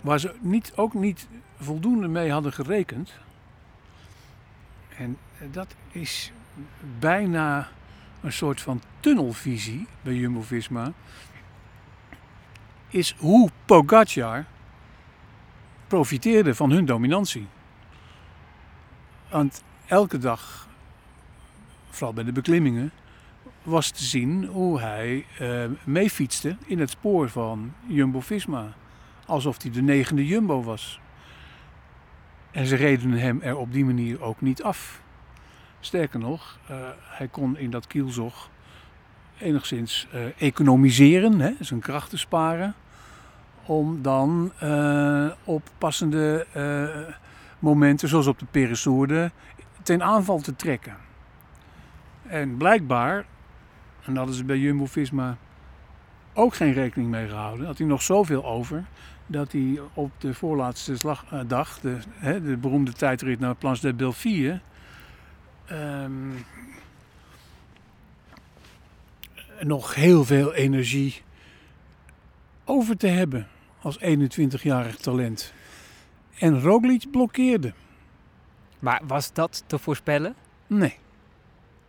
Waar 0.00 0.20
ze 0.20 0.34
niet, 0.40 0.72
ook 0.76 0.94
niet 0.94 1.26
voldoende 1.60 2.08
mee 2.08 2.30
hadden 2.30 2.52
gerekend. 2.52 3.10
En 4.98 5.18
dat 5.52 5.66
is 5.92 6.32
bijna 6.98 7.68
een 8.22 8.32
soort 8.32 8.60
van 8.60 8.82
tunnelvisie 9.00 9.86
bij 10.02 10.14
Jumbo-Visma. 10.14 10.92
Is 12.88 13.14
hoe 13.18 13.50
Pogacar 13.64 14.44
profiteerde 15.86 16.54
van 16.54 16.70
hun 16.70 16.84
dominantie. 16.84 17.46
Want 19.30 19.62
elke 19.86 20.18
dag, 20.18 20.68
vooral 21.90 22.12
bij 22.12 22.24
de 22.24 22.32
beklimmingen, 22.32 22.92
was 23.62 23.90
te 23.90 24.04
zien 24.04 24.44
hoe 24.44 24.80
hij 24.80 25.26
uh, 25.40 25.64
meefietste 25.84 26.56
in 26.66 26.78
het 26.78 26.90
spoor 26.90 27.28
van 27.28 27.72
Jumbo-Visma. 27.86 28.72
Alsof 29.26 29.62
hij 29.62 29.70
de 29.70 29.82
negende 29.82 30.26
Jumbo 30.26 30.62
was. 30.62 31.00
En 32.50 32.66
ze 32.66 32.76
reden 32.76 33.10
hem 33.10 33.40
er 33.42 33.56
op 33.56 33.72
die 33.72 33.84
manier 33.84 34.22
ook 34.22 34.40
niet 34.40 34.62
af. 34.62 35.01
Sterker 35.84 36.18
nog, 36.18 36.58
uh, 36.70 36.76
hij 37.00 37.28
kon 37.28 37.58
in 37.58 37.70
dat 37.70 37.86
kielzog 37.86 38.50
enigszins 39.38 40.06
uh, 40.14 40.20
economiseren, 40.38 41.40
hè, 41.40 41.52
zijn 41.60 41.80
krachten 41.80 42.18
sparen. 42.18 42.74
Om 43.66 44.02
dan 44.02 44.52
uh, 44.62 45.30
op 45.44 45.68
passende 45.78 46.46
momenten, 47.58 48.08
zoals 48.08 48.26
op 48.26 48.38
de 48.38 48.44
Peresourde, 48.50 49.30
ten 49.82 50.02
aanval 50.02 50.38
te 50.38 50.56
trekken. 50.56 50.96
En 52.26 52.56
blijkbaar, 52.56 53.24
en 54.04 54.14
dat 54.14 54.34
ze 54.34 54.44
bij 54.44 54.58
Jumbo-Visma 54.58 55.36
ook 56.34 56.54
geen 56.54 56.72
rekening 56.72 57.10
mee 57.10 57.28
gehouden, 57.28 57.66
had 57.66 57.78
hij 57.78 57.86
nog 57.86 58.02
zoveel 58.02 58.44
over 58.44 58.84
dat 59.26 59.52
hij 59.52 59.80
op 59.94 60.10
de 60.18 60.34
voorlaatste 60.34 60.96
slag, 60.96 61.24
dag, 61.46 61.80
de, 61.80 61.98
hè, 62.14 62.42
de 62.42 62.56
beroemde 62.56 62.92
tijdrit 62.92 63.40
naar 63.40 63.54
Plans 63.54 63.80
de 63.80 63.94
Belleville, 63.94 64.60
um, 65.72 66.44
nog 69.60 69.94
heel 69.94 70.24
veel 70.24 70.54
energie 70.54 71.22
over 72.64 72.96
te 72.96 73.06
hebben 73.06 73.48
als 73.80 73.98
21-jarig 73.98 74.96
talent. 74.96 75.52
En 76.38 76.60
Roglic 76.60 77.10
blokkeerde. 77.10 77.72
Maar 78.78 79.00
was 79.06 79.32
dat 79.32 79.64
te 79.66 79.78
voorspellen? 79.78 80.34
Nee. 80.66 80.96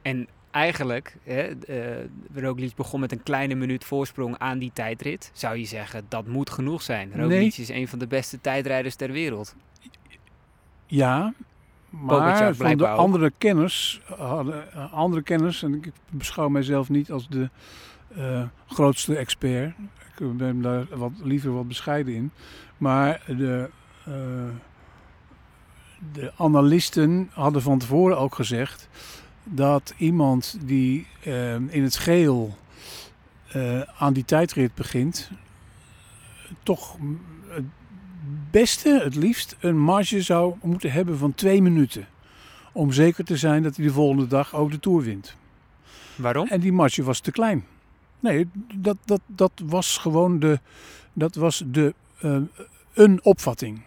En 0.01 0.27
eigenlijk, 0.51 1.17
hè, 1.23 1.51
uh, 1.69 2.05
Roglic 2.33 2.75
begon 2.75 2.99
met 2.99 3.11
een 3.11 3.23
kleine 3.23 3.55
minuut 3.55 3.85
voorsprong 3.85 4.37
aan 4.37 4.57
die 4.59 4.71
tijdrit. 4.73 5.31
Zou 5.33 5.57
je 5.57 5.65
zeggen, 5.65 6.05
dat 6.07 6.27
moet 6.27 6.49
genoeg 6.49 6.81
zijn. 6.81 7.09
Roglic 7.11 7.29
Nee. 7.29 7.53
is 7.57 7.69
een 7.69 7.87
van 7.87 7.99
de 7.99 8.07
beste 8.07 8.41
tijdrijders 8.41 8.95
ter 8.95 9.11
wereld. 9.11 9.55
Ja, 10.85 11.33
maar 12.01 12.55
van 12.55 12.77
de 12.77 12.87
andere 12.87 13.31
kenners, 13.37 14.01
hadden, 14.17 14.73
eh, 14.73 14.93
andere 14.93 15.21
kenners, 15.21 15.63
en 15.63 15.73
ik 15.73 15.91
beschouw 16.09 16.49
mijzelf 16.49 16.89
niet 16.89 17.11
als 17.11 17.27
de 17.29 17.49
eh, 18.15 18.41
grootste 18.67 19.15
expert. 19.15 19.73
Ik 20.17 20.37
ben 20.37 20.61
daar 20.61 20.85
wat, 20.89 21.11
liever 21.23 21.53
wat 21.53 21.67
bescheiden 21.67 22.13
in. 22.13 22.31
Maar 22.77 23.21
de, 23.27 23.69
eh, 24.05 24.13
de 26.13 26.31
analisten 26.37 27.29
hadden 27.33 27.61
van 27.61 27.79
tevoren 27.79 28.17
ook 28.17 28.35
gezegd 28.35 28.89
dat 29.43 29.93
iemand 29.97 30.57
die 30.65 31.07
in 31.69 31.83
het 31.83 31.95
geel 31.95 32.57
aan 33.97 34.13
die 34.13 34.25
tijdrit 34.25 34.75
begint, 34.75 35.31
toch 36.63 36.97
beste, 38.53 38.99
het 39.03 39.15
liefst, 39.15 39.55
een 39.59 39.79
marge 39.79 40.21
zou 40.21 40.55
moeten 40.61 40.91
hebben 40.91 41.17
van 41.17 41.33
twee 41.33 41.61
minuten. 41.61 42.07
Om 42.71 42.91
zeker 42.91 43.23
te 43.23 43.37
zijn 43.37 43.63
dat 43.63 43.75
hij 43.75 43.85
de 43.85 43.91
volgende 43.91 44.27
dag 44.27 44.55
ook 44.55 44.71
de 44.71 44.79
Tour 44.79 45.03
wint. 45.03 45.35
Waarom? 46.15 46.47
En 46.47 46.59
die 46.59 46.71
marge 46.71 47.03
was 47.03 47.19
te 47.19 47.31
klein. 47.31 47.65
Nee, 48.19 48.47
dat, 48.75 48.97
dat, 49.05 49.21
dat 49.25 49.51
was 49.65 49.97
gewoon 49.97 50.39
de, 50.39 50.59
dat 51.13 51.35
was 51.35 51.63
de, 51.65 51.93
eh, 52.19 52.37
een 52.93 53.19
opvatting. 53.23 53.81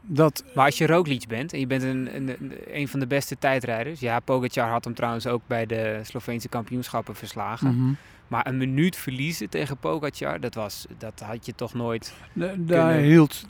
Dat, 0.00 0.44
Maar 0.54 0.64
als 0.64 0.78
je 0.78 0.86
Roglic 0.86 1.26
bent 1.28 1.52
en 1.52 1.58
je 1.58 1.66
bent 1.66 1.82
een, 1.82 2.16
een, 2.16 2.52
een 2.66 2.88
van 2.88 3.00
de 3.00 3.06
beste 3.06 3.38
tijdrijders. 3.38 4.00
Ja, 4.00 4.20
Pogacar 4.20 4.70
had 4.70 4.84
hem 4.84 4.94
trouwens 4.94 5.26
ook 5.26 5.42
bij 5.46 5.66
de 5.66 6.00
Sloveense 6.02 6.48
kampioenschappen 6.48 7.14
verslagen. 7.14 7.76
Mhm. 7.76 7.92
Maar 8.28 8.46
een 8.46 8.56
minuut 8.56 8.96
verliezen 8.96 9.48
tegen 9.48 9.76
Pogacar, 9.76 10.40
dat, 10.40 10.54
was, 10.54 10.86
dat 10.98 11.20
had 11.20 11.46
je 11.46 11.54
toch 11.54 11.74
nooit... 11.74 12.14
da- 12.32 12.46
daar 12.46 12.54
kunnen- 12.92 13.02
hield 13.02 13.46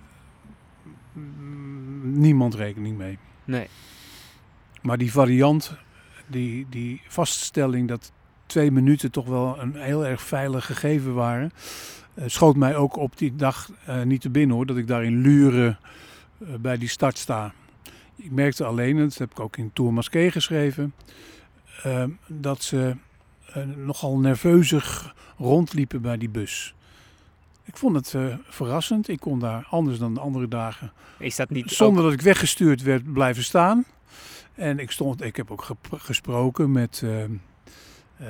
niemand 2.02 2.54
rekening 2.54 2.96
mee. 2.96 3.18
Nee. 3.44 3.68
Maar 4.82 4.98
die 4.98 5.12
variant, 5.12 5.76
die, 6.26 6.66
die 6.70 7.00
vaststelling 7.08 7.88
dat 7.88 8.12
twee 8.46 8.70
minuten 8.70 9.10
toch 9.10 9.26
wel 9.26 9.58
een 9.60 9.74
heel 9.74 10.06
erg 10.06 10.22
veilig 10.22 10.66
gegeven 10.66 11.14
waren, 11.14 11.50
eh, 12.14 12.24
schoot 12.26 12.56
mij 12.56 12.76
ook 12.76 12.96
op 12.96 13.18
die 13.18 13.36
dag 13.36 13.70
eh, 13.86 14.02
niet 14.02 14.20
te 14.20 14.30
binnen 14.30 14.56
hoor, 14.56 14.66
dat 14.66 14.76
ik 14.76 14.86
daar 14.86 15.04
in 15.04 15.20
Luren 15.20 15.78
eh, 16.38 16.54
bij 16.60 16.78
die 16.78 16.88
start 16.88 17.18
sta. 17.18 17.52
Ik 18.16 18.30
merkte 18.30 18.64
alleen, 18.64 18.96
en 18.96 19.02
dat 19.02 19.18
heb 19.18 19.30
ik 19.30 19.40
ook 19.40 19.56
in 19.56 19.70
Tour 19.72 19.92
Masqué 19.92 20.30
geschreven, 20.30 20.94
dat 22.26 22.62
ze 22.62 22.96
nogal 23.76 24.18
nerveuzig 24.18 25.14
rondliepen 25.38 26.02
bij 26.02 26.16
die 26.18 26.28
bus. 26.28 26.74
Ik 27.64 27.76
vond 27.76 27.96
het 27.96 28.14
eh, 28.14 28.24
verrassend. 28.48 29.08
Ik 29.08 29.20
kon 29.20 29.38
daar 29.38 29.66
anders 29.70 29.98
dan 29.98 30.14
de 30.14 30.20
andere 30.20 30.48
dagen 30.48 30.92
Is 31.18 31.36
dat 31.36 31.50
niet 31.50 31.70
zonder 31.70 32.02
ook- 32.04 32.10
dat 32.10 32.18
ik 32.18 32.24
weggestuurd 32.24 32.82
werd 32.82 33.12
blijven 33.12 33.44
staan. 33.44 33.84
En 34.54 34.78
ik, 34.78 34.90
stond, 34.90 35.22
ik 35.22 35.36
heb 35.36 35.50
ook 35.50 35.66
gesproken 35.96 36.72
met 36.72 37.00
eh, 37.04 37.22
eh, 37.24 37.28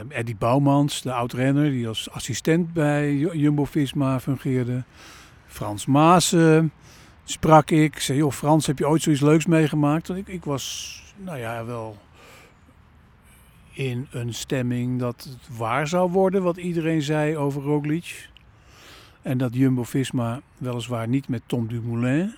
Eddie 0.08 0.36
Bouwmans, 0.36 1.02
de 1.02 1.12
oud-renner, 1.12 1.70
die 1.70 1.88
als 1.88 2.10
assistent 2.10 2.72
bij 2.72 3.14
Ju- 3.14 3.36
Jumbo-Visma 3.36 4.20
fungeerde. 4.20 4.82
Frans 5.46 5.86
Maassen 5.86 6.72
sprak 7.24 7.70
ik. 7.70 7.94
Ik 7.94 8.00
zei, 8.00 8.18
joh 8.18 8.32
Frans, 8.32 8.66
heb 8.66 8.78
je 8.78 8.88
ooit 8.88 9.02
zoiets 9.02 9.22
leuks 9.22 9.46
meegemaakt? 9.46 10.08
Want 10.08 10.20
ik, 10.20 10.28
ik 10.28 10.44
was, 10.44 10.96
nou 11.16 11.38
ja, 11.38 11.64
wel 11.64 11.96
in 13.72 14.06
een 14.10 14.34
stemming 14.34 14.98
dat 14.98 15.26
het 15.28 15.58
waar 15.58 15.86
zou 15.86 16.10
worden 16.10 16.42
wat 16.42 16.56
iedereen 16.56 17.02
zei 17.02 17.36
over 17.36 17.62
Roglic. 17.62 18.30
En 19.22 19.38
dat 19.38 19.54
Jumbo-Visma 19.54 20.40
weliswaar 20.58 21.08
niet 21.08 21.28
met 21.28 21.42
Tom 21.46 21.66
Dumoulin, 21.66 22.34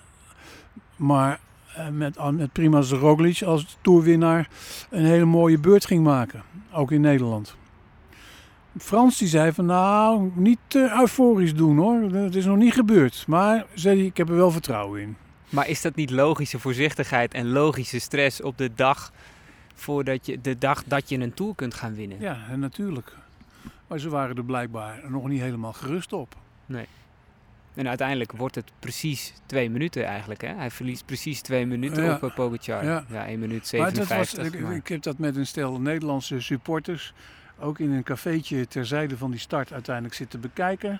maar 0.95 1.39
eh, 1.75 1.87
met, 1.87 2.31
met 2.31 2.51
Primoz 2.51 2.91
Roglic 2.91 3.41
als 3.41 3.77
toerwinnaar 3.81 4.49
een 4.89 5.05
hele 5.05 5.25
mooie 5.25 5.59
beurt 5.59 5.85
ging 5.85 6.03
maken. 6.03 6.43
Ook 6.71 6.91
in 6.91 7.01
Nederland. 7.01 7.55
Frans 8.77 9.17
die 9.17 9.27
zei 9.27 9.51
van 9.51 9.65
nou, 9.65 10.31
niet 10.35 10.59
te 10.67 10.95
euforisch 10.99 11.55
doen 11.55 11.77
hoor. 11.77 12.01
Het 12.01 12.35
is 12.35 12.45
nog 12.45 12.57
niet 12.57 12.73
gebeurd. 12.73 13.23
Maar 13.27 13.65
zei 13.73 13.97
hij, 13.97 14.05
ik 14.05 14.17
heb 14.17 14.29
er 14.29 14.35
wel 14.35 14.51
vertrouwen 14.51 15.01
in. 15.01 15.17
Maar 15.49 15.67
is 15.69 15.81
dat 15.81 15.95
niet 15.95 16.11
logische 16.11 16.59
voorzichtigheid 16.59 17.33
en 17.33 17.49
logische 17.49 17.99
stress 17.99 18.41
op 18.41 18.57
de 18.57 18.71
dag 18.75 19.11
voordat 19.75 20.25
je 20.25 20.41
de 20.41 20.57
dag 20.57 20.83
dat 20.83 21.09
je 21.09 21.17
een 21.17 21.33
tour 21.33 21.55
kunt 21.55 21.73
gaan 21.73 21.95
winnen? 21.95 22.19
Ja, 22.19 22.37
natuurlijk. 22.55 23.13
Maar 23.87 23.99
ze 23.99 24.09
waren 24.09 24.35
er 24.35 24.43
blijkbaar 24.45 24.99
nog 25.07 25.27
niet 25.27 25.41
helemaal 25.41 25.73
gerust 25.73 26.13
op. 26.13 26.35
Nee. 26.65 26.85
En 27.73 27.87
uiteindelijk 27.87 28.31
wordt 28.31 28.55
het 28.55 28.71
precies 28.79 29.33
twee 29.45 29.69
minuten 29.69 30.05
eigenlijk. 30.05 30.41
Hè? 30.41 30.53
Hij 30.53 30.71
verliest 30.71 31.05
precies 31.05 31.41
twee 31.41 31.65
minuten 31.65 32.03
Ja. 32.03 32.15
op 32.15 32.23
uh, 32.23 32.35
Pogacar. 32.35 32.83
Ja. 32.83 33.05
Ja. 33.09 33.25
1 33.25 33.39
minuut 33.39 33.71
Maar 33.77 33.93
dat 33.93 34.07
57. 34.07 34.37
was, 34.37 34.53
ik, 34.53 34.59
maar- 34.61 34.75
ik 34.75 34.87
heb 34.87 35.01
dat 35.01 35.17
met 35.17 35.35
een 35.35 35.47
stel 35.47 35.79
Nederlandse 35.81 36.39
supporters 36.41 37.13
ook 37.59 37.79
in 37.79 37.91
een 37.91 38.03
cafeetje 38.03 38.67
terzijde 38.67 39.17
van 39.17 39.31
die 39.31 39.39
start 39.39 39.73
uiteindelijk 39.73 40.15
zitten 40.15 40.39
bekijken. 40.39 40.99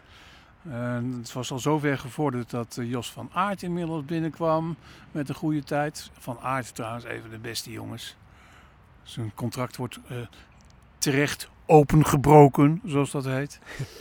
En 0.70 1.16
het 1.18 1.34
was 1.34 1.52
al 1.52 1.60
zover 1.60 1.98
gevorderd 1.98 2.50
dat 2.50 2.78
eh, 2.80 2.90
Jos 2.90 3.12
van 3.12 3.30
Aert 3.34 3.64
inmiddels 3.64 4.06
binnenkwam 4.06 4.76
met 5.12 5.30
een 5.30 5.36
goede 5.36 5.64
tijd. 5.64 6.10
Van 6.20 6.40
Aert 6.40 6.76
trouwens 6.76 7.06
even 7.06 7.30
de 7.30 7.38
beste 7.38 7.72
jongens. 7.72 8.16
Zijn 9.06 9.32
contract 9.36 9.76
wordt 9.78 10.00
eh, 10.08 10.18
terecht 10.98 11.50
opengebroken, 11.66 12.82
zoals 12.86 13.12
dat 13.12 13.26
heet. 13.26 13.60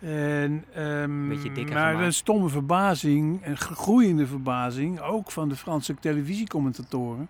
En, 0.00 0.64
ehm, 0.74 1.28
Beetje 1.28 1.52
dikker 1.52 1.74
maar 1.74 1.86
gemaakt. 1.90 2.06
een 2.06 2.12
stomme 2.12 2.48
verbazing, 2.48 3.46
een 3.46 3.56
groeiende 3.56 4.26
verbazing, 4.26 5.00
ook 5.00 5.30
van 5.30 5.48
de 5.48 5.56
Franse 5.56 5.94
televisiecommentatoren, 5.94 7.28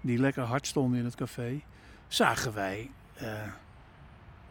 die 0.00 0.18
lekker 0.18 0.42
hard 0.42 0.66
stonden 0.66 0.98
in 0.98 1.04
het 1.04 1.14
café, 1.14 1.60
zagen 2.08 2.54
wij 2.54 2.90
eh, 3.14 3.28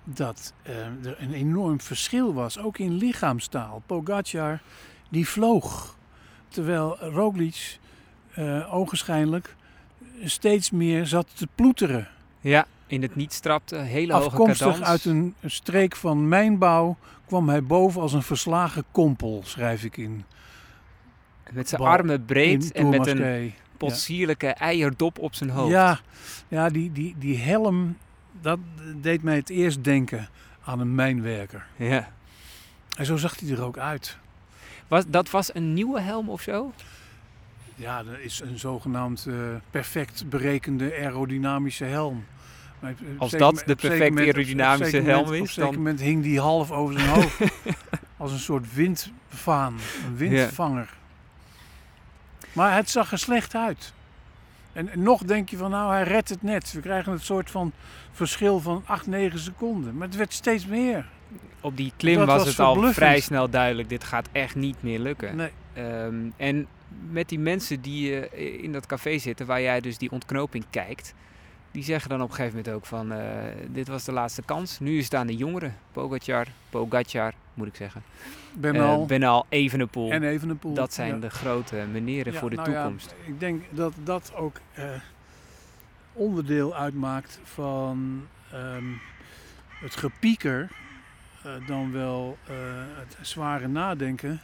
dat 0.04 0.54
eh, 0.62 0.78
er 0.86 1.16
een 1.20 1.34
enorm 1.34 1.82
verschil 1.82 2.34
was, 2.34 2.60
ook 2.60 2.78
in 2.78 2.94
lichaamstaal. 2.94 3.82
Pogacar, 3.86 4.62
die 5.10 5.28
vloog. 5.28 5.98
Terwijl 6.48 6.98
Roglic, 7.00 7.80
uh, 8.38 8.74
ogenschijnlijk, 8.74 9.56
steeds 10.24 10.72
meer 10.72 11.06
zat 11.06 11.28
te 11.34 11.48
ploeteren. 11.56 12.08
Ja, 12.40 12.66
in 12.88 13.02
het 13.02 13.16
niet 13.16 13.34
strapte, 13.34 13.76
hele 13.76 14.14
hoge 14.14 14.26
Afkomstig 14.26 14.68
cadans. 14.68 14.86
uit 14.86 15.06
een 15.06 15.36
streek 15.46 15.96
van 15.96 16.28
mijnbouw 16.28 16.98
kwam 17.26 17.50
hij 17.50 17.64
boven 17.64 18.02
als 18.02 18.14
een 18.14 18.24
verslagen 18.24 18.84
kompel, 18.92 19.42
schrijf 19.46 19.84
ik 19.84 19.98
in. 19.98 20.24
Met 21.52 21.70
zijn 21.70 21.82
armen 21.82 22.26
breed 22.26 22.72
en 22.72 22.90
met 22.90 23.08
een 23.08 23.54
potsierlijke 23.78 24.48
eierdop 24.48 25.20
op 25.20 25.36
zijn 25.36 25.50
hoofd. 25.50 25.72
Ja, 25.72 26.00
ja 26.48 26.70
die, 26.70 26.92
die, 26.92 27.16
die 27.18 27.38
helm, 27.38 27.98
dat 28.42 28.60
deed 29.02 29.24
mij 29.24 29.36
het 29.36 29.50
eerst 29.50 29.84
denken 29.84 30.30
aan 30.64 30.80
een 30.80 30.96
mijnwerker. 30.96 31.66
Ja. 31.76 32.12
En 32.98 33.06
zo 33.06 33.18
zag 33.18 33.40
hij 33.40 33.50
er 33.50 33.64
ook 33.64 33.78
uit. 33.78 34.18
Was, 34.88 35.04
dat 35.08 35.30
was 35.30 35.56
een 35.56 35.74
nieuwe 35.74 36.02
helm 36.02 36.30
of 36.30 36.42
zo? 36.42 36.74
Ja, 37.76 38.04
dat 38.04 38.18
is 38.20 38.40
een 38.40 38.60
zogenaamd 38.60 39.26
eh, 39.30 39.34
perfect 39.72 40.30
berekende 40.30 40.94
aerodynamische 40.94 41.86
helm. 41.86 42.26
Maar 42.80 42.94
Als 43.18 43.32
dat 43.32 43.40
moment- 43.40 43.66
de 43.68 43.74
op 43.74 43.80
zeker 43.80 43.90
perfect 43.98 44.10
moment- 44.16 44.30
op 44.30 44.36
aerodynamische 44.36 45.02
helm 45.02 45.24
moment- 45.26 45.34
is, 45.34 45.40
Op 45.42 45.48
een 45.48 45.48
zeker 45.54 45.66
dan- 45.72 45.76
moment 45.76 46.00
hing 46.02 46.24
die 46.24 46.40
half 46.40 46.72
over 46.72 47.00
zijn 47.00 47.10
hoofd. 47.10 47.40
als 48.18 48.32
een 48.32 48.40
soort 48.40 48.74
windvaan, 48.74 49.74
een 50.08 50.16
windvanger. 50.18 50.90
Maar 52.54 52.76
het 52.76 52.90
zag 52.90 53.12
er 53.12 53.18
slecht 53.20 53.56
uit. 53.56 53.94
En, 54.74 54.90
en 54.90 55.04
nog 55.04 55.24
denk 55.24 55.50
je 55.50 55.58
van 55.58 55.70
nou, 55.72 55.92
hij 55.94 56.04
redt 56.04 56.30
het 56.30 56.42
net. 56.44 56.72
We 56.72 56.80
krijgen 56.80 57.12
een 57.12 57.20
soort 57.20 57.52
van 57.52 57.72
verschil 58.12 58.60
van 58.60 58.84
8, 58.86 59.08
9 59.08 59.40
seconden. 59.40 59.98
Maar 59.98 60.08
het 60.08 60.16
werd 60.16 60.34
steeds 60.34 60.66
meer. 60.66 61.06
Op 61.62 61.78
die 61.78 61.94
klim 61.98 62.16
was, 62.18 62.26
was 62.26 62.48
het 62.48 62.60
al 62.60 62.94
vrij 62.94 63.20
snel 63.20 63.50
duidelijk, 63.50 63.90
dit 63.90 64.04
gaat 64.04 64.28
echt 64.32 64.56
niet 64.56 64.76
meer 64.84 65.00
lukken. 65.00 65.36
Nee. 65.36 65.52
Ehm, 65.74 66.16
en 66.38 66.68
met 67.10 67.30
die 67.30 67.40
mensen 67.40 67.82
die 67.82 68.28
eh, 68.28 68.64
in 68.64 68.72
dat 68.72 68.86
café 68.86 69.18
zitten, 69.18 69.46
waar 69.46 69.62
jij 69.62 69.82
dus 69.82 69.98
die 69.98 70.12
ontknoping 70.12 70.66
kijkt, 70.70 71.14
die 71.72 71.84
zeggen 71.84 72.10
dan 72.10 72.22
op 72.22 72.30
een 72.30 72.36
gegeven 72.36 72.58
moment 72.58 72.76
ook 72.76 72.86
van, 72.86 73.12
eh, 73.12 73.20
dit 73.68 73.88
was 73.88 74.04
de 74.04 74.12
laatste 74.12 74.42
kans. 74.42 74.80
Nu 74.80 74.98
is 74.98 75.04
het 75.04 75.16
aan 75.16 75.28
de 75.28 75.36
jongeren. 75.36 75.76
Pogacar, 75.92 76.48
Pogacar, 76.70 77.34
moet 77.54 77.68
ik 77.68 77.76
zeggen. 77.76 78.04
Bernal. 78.54 79.02
Eh, 79.02 79.08
Bernal, 79.08 79.46
Evenepoel. 79.50 80.12
En 80.12 80.24
Evenepoel, 80.24 80.74
Dat 80.74 80.94
zijn 80.94 81.14
ja. 81.14 81.20
de 81.20 81.30
grote 81.30 81.86
meneren 81.92 82.34
Ja, 82.34 82.40
voor 82.40 82.50
de 82.50 82.56
nou 82.56 82.72
ja, 82.72 82.82
toekomst. 82.82 83.16
ik 83.26 83.40
denk 83.40 83.64
dat 83.70 83.94
dat 84.04 84.32
ook 84.36 84.60
onderdeel 86.14 86.76
uitmaakt 86.76 87.40
van 87.44 88.28
ehm, 88.52 88.86
het 89.68 89.96
gepieker, 89.96 90.70
dan 91.68 91.92
wel 91.92 92.38
het 92.98 93.18
zware 93.22 93.68
nadenken, 93.68 94.42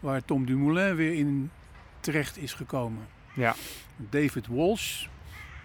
waar 0.00 0.24
Tom 0.24 0.46
Dumoulin 0.46 0.94
weer 0.94 1.14
in 1.14 1.50
terecht 2.04 2.36
is 2.36 2.52
gekomen. 2.52 3.06
Ja. 3.34 3.54
David 3.96 4.46
Walsh, 4.46 5.06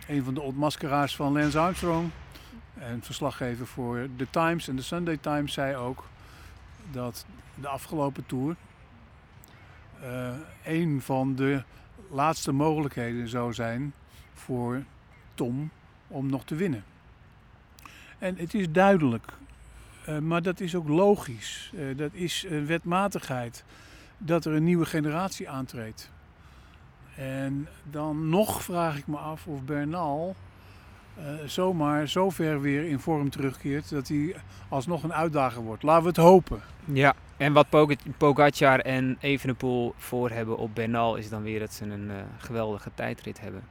een 0.08 0.24
van 0.24 0.34
de 0.34 0.42
ontmaskeraars 0.42 1.16
van 1.16 1.34
Lance 1.34 1.60
Armstrong 1.60 2.10
en 2.74 3.02
verslaggever 3.04 3.68
voor 3.68 4.08
The 4.16 4.28
Times 4.30 4.68
en 4.68 4.76
de 4.76 4.82
Sunday 4.82 5.18
Times, 5.18 5.54
zei 5.54 5.76
ook 5.76 6.08
dat 6.92 7.26
de 7.56 7.68
afgelopen 7.68 8.26
tour 8.26 8.56
eh, 10.02 10.34
een 10.64 11.02
van 11.02 11.36
de 11.36 11.64
laatste 12.10 12.52
mogelijkheden 12.52 13.28
zou 13.28 13.54
zijn 13.54 13.94
voor 14.34 14.84
Tom 15.34 15.70
om 16.08 16.30
nog 16.30 16.46
te 16.46 16.56
winnen. 16.56 16.84
En 18.18 18.36
het 18.38 18.54
is 18.54 18.72
duidelijk, 18.72 19.34
eh, 20.06 20.18
maar 20.18 20.42
dat 20.42 20.60
is 20.60 20.76
ook 20.76 20.88
logisch. 20.88 21.72
Eh, 21.76 21.98
dat 21.98 22.14
is 22.14 22.46
een 22.50 22.66
wetmatigheid 22.66 23.64
dat 24.18 24.46
er 24.46 24.54
een 24.54 24.64
nieuwe 24.64 24.86
generatie 24.86 25.50
aantreedt. 25.50 26.12
En 27.20 27.68
dan 27.84 28.30
nog 28.30 28.64
vraag 28.64 28.98
ik 28.98 29.08
me 29.08 29.18
af 29.18 29.48
of 29.48 29.62
Bernal 29.64 30.36
eh, 31.18 31.24
zomaar 31.46 32.08
zo 32.08 32.30
ver 32.30 32.62
weer 32.62 32.84
in 32.86 33.00
vorm 33.00 33.30
terugkeert 33.30 33.90
dat 33.90 34.08
hij 34.08 34.36
alsnog 34.70 35.04
een 35.04 35.14
uitdager 35.14 35.62
wordt. 35.62 35.84
Laten 35.84 36.02
we 36.04 36.08
het 36.08 36.18
hopen. 36.18 36.62
Ja, 36.86 37.14
en 37.38 37.54
wat 37.54 37.70
Poga- 37.70 37.96
Pogacar 38.18 38.80
en 38.80 39.18
Evenepoel 39.20 39.94
voor 39.98 40.30
hebben 40.30 40.58
op 40.58 40.76
Bernal 40.76 41.16
is 41.16 41.30
dan 41.30 41.42
weer 41.44 41.60
dat 41.60 41.74
ze 41.74 41.86
een 41.86 42.10
eh, 42.10 42.16
geweldige 42.38 42.90
tijdrit 42.96 43.40
hebben. 43.40 43.62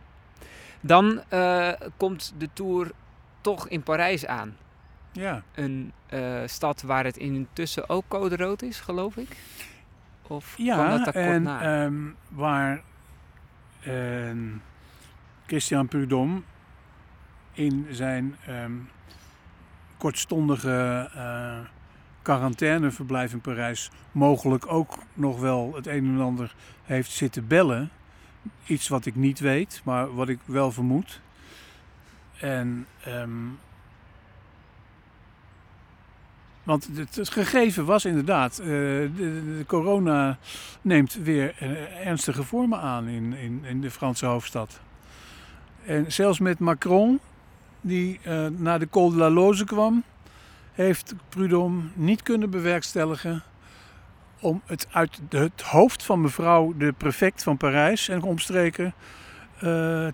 Dan 0.80 1.20
eh, 1.28 1.72
komt 1.96 2.34
de 2.38 2.49
Tour 2.53 2.90
toch 3.40 3.68
in 3.68 3.82
Parijs 3.82 4.26
aan. 4.26 4.57
Ja. 5.12 5.42
Een 5.55 5.92
stad 6.46 6.82
waar 6.82 7.05
het 7.05 7.16
intussen 7.16 7.88
ook 7.88 8.05
code 8.09 8.36
rood 8.36 8.62
is, 8.62 8.80
geloof 8.80 9.16
ik. 9.16 9.36
Of 10.26 10.55
Ja, 10.57 10.88
dat 10.88 11.05
daar 11.05 11.12
kort 11.12 11.26
en 11.26 11.42
na? 11.42 11.84
ehm, 11.84 11.94
waar 12.28 12.82
ehm, 13.89 14.39
Christian 15.47 15.89
Prudhomme 15.89 16.41
in 17.53 17.86
zijn 17.91 18.36
ehm, 18.47 18.72
kortstondige 19.97 21.11
eh, 21.14 21.59
quarantaineverblijf 22.22 23.32
in 23.32 23.41
Parijs 23.41 23.91
mogelijk 24.12 24.72
ook 24.72 24.99
nog 25.14 25.41
wel 25.41 25.74
het 25.74 25.86
een 25.86 26.05
en 26.05 26.20
ander 26.20 26.55
heeft 26.84 27.11
zitten 27.11 27.47
bellen. 27.47 27.91
Iets 28.66 28.89
wat 28.89 29.07
ik 29.07 29.14
niet 29.14 29.39
weet, 29.39 29.80
maar 29.84 30.14
wat 30.14 30.28
ik 30.28 30.39
wel 30.45 30.72
vermoed. 30.72 31.20
En 32.41 32.86
ehm, 33.05 33.30
want 36.68 36.88
het, 36.94 37.28
gegeven 37.30 37.84
was 37.84 38.04
inderdaad, 38.04 38.58
eh, 38.58 38.66
de, 38.66 39.64
corona 39.66 40.38
neemt 40.82 41.14
weer 41.14 41.54
eh, 41.58 42.06
ernstige 42.06 42.42
vormen 42.42 42.80
aan 42.80 43.08
in, 43.08 43.32
in, 43.32 43.64
in 43.64 43.80
de 43.80 43.90
Franse 43.90 44.26
hoofdstad. 44.26 44.80
En 45.86 46.12
zelfs 46.12 46.38
met 46.38 46.58
Macron, 46.58 47.20
die 47.80 48.20
eh, 48.22 48.46
naar 48.46 48.78
de 48.78 48.88
Col 48.88 49.10
de 49.10 49.16
la 49.16 49.30
Loze 49.30 49.64
kwam, 49.64 50.02
heeft 50.72 51.14
Prudhomme 51.28 51.82
niet 51.94 52.22
kunnen 52.22 52.50
bewerkstelligen 52.50 53.42
om 54.40 54.62
het 54.66 54.86
uit 54.90 55.20
het 55.28 55.62
hoofd 55.62 56.02
van 56.02 56.20
mevrouw 56.20 56.74
de 56.76 56.92
prefect 56.92 57.42
van 57.42 57.56
Parijs 57.56 58.08
en 58.08 58.22
omstreken 58.22 58.94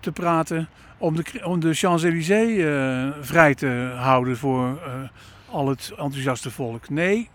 te 0.01 0.11
praten 0.13 0.69
om 0.97 1.15
de, 1.15 1.41
om 1.43 1.59
de 1.59 1.73
Champs-Élysées 1.73 2.65
vrij 3.21 3.55
te 3.55 3.93
houden 3.95 4.37
voor 4.37 4.79
al 5.55 5.67
het 5.67 5.89
enthousiaste 5.89 6.51
volk. 6.51 6.89
Nee, 6.89 7.29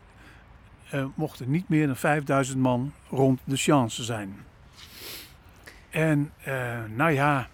er 0.90 1.10
mochten 1.14 1.50
niet 1.50 1.68
meer 1.68 1.86
dan 1.86 1.96
5000 1.96 2.58
man 2.58 2.92
rond 3.08 3.40
de 3.44 3.56
Champs 3.56 3.98
zijn. 3.98 4.36
En 5.90 6.32
eh, 6.42 6.78
nou 6.94 7.10
ja, 7.10 7.48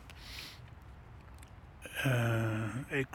eh, 2.03 2.99
ik, 2.99 3.07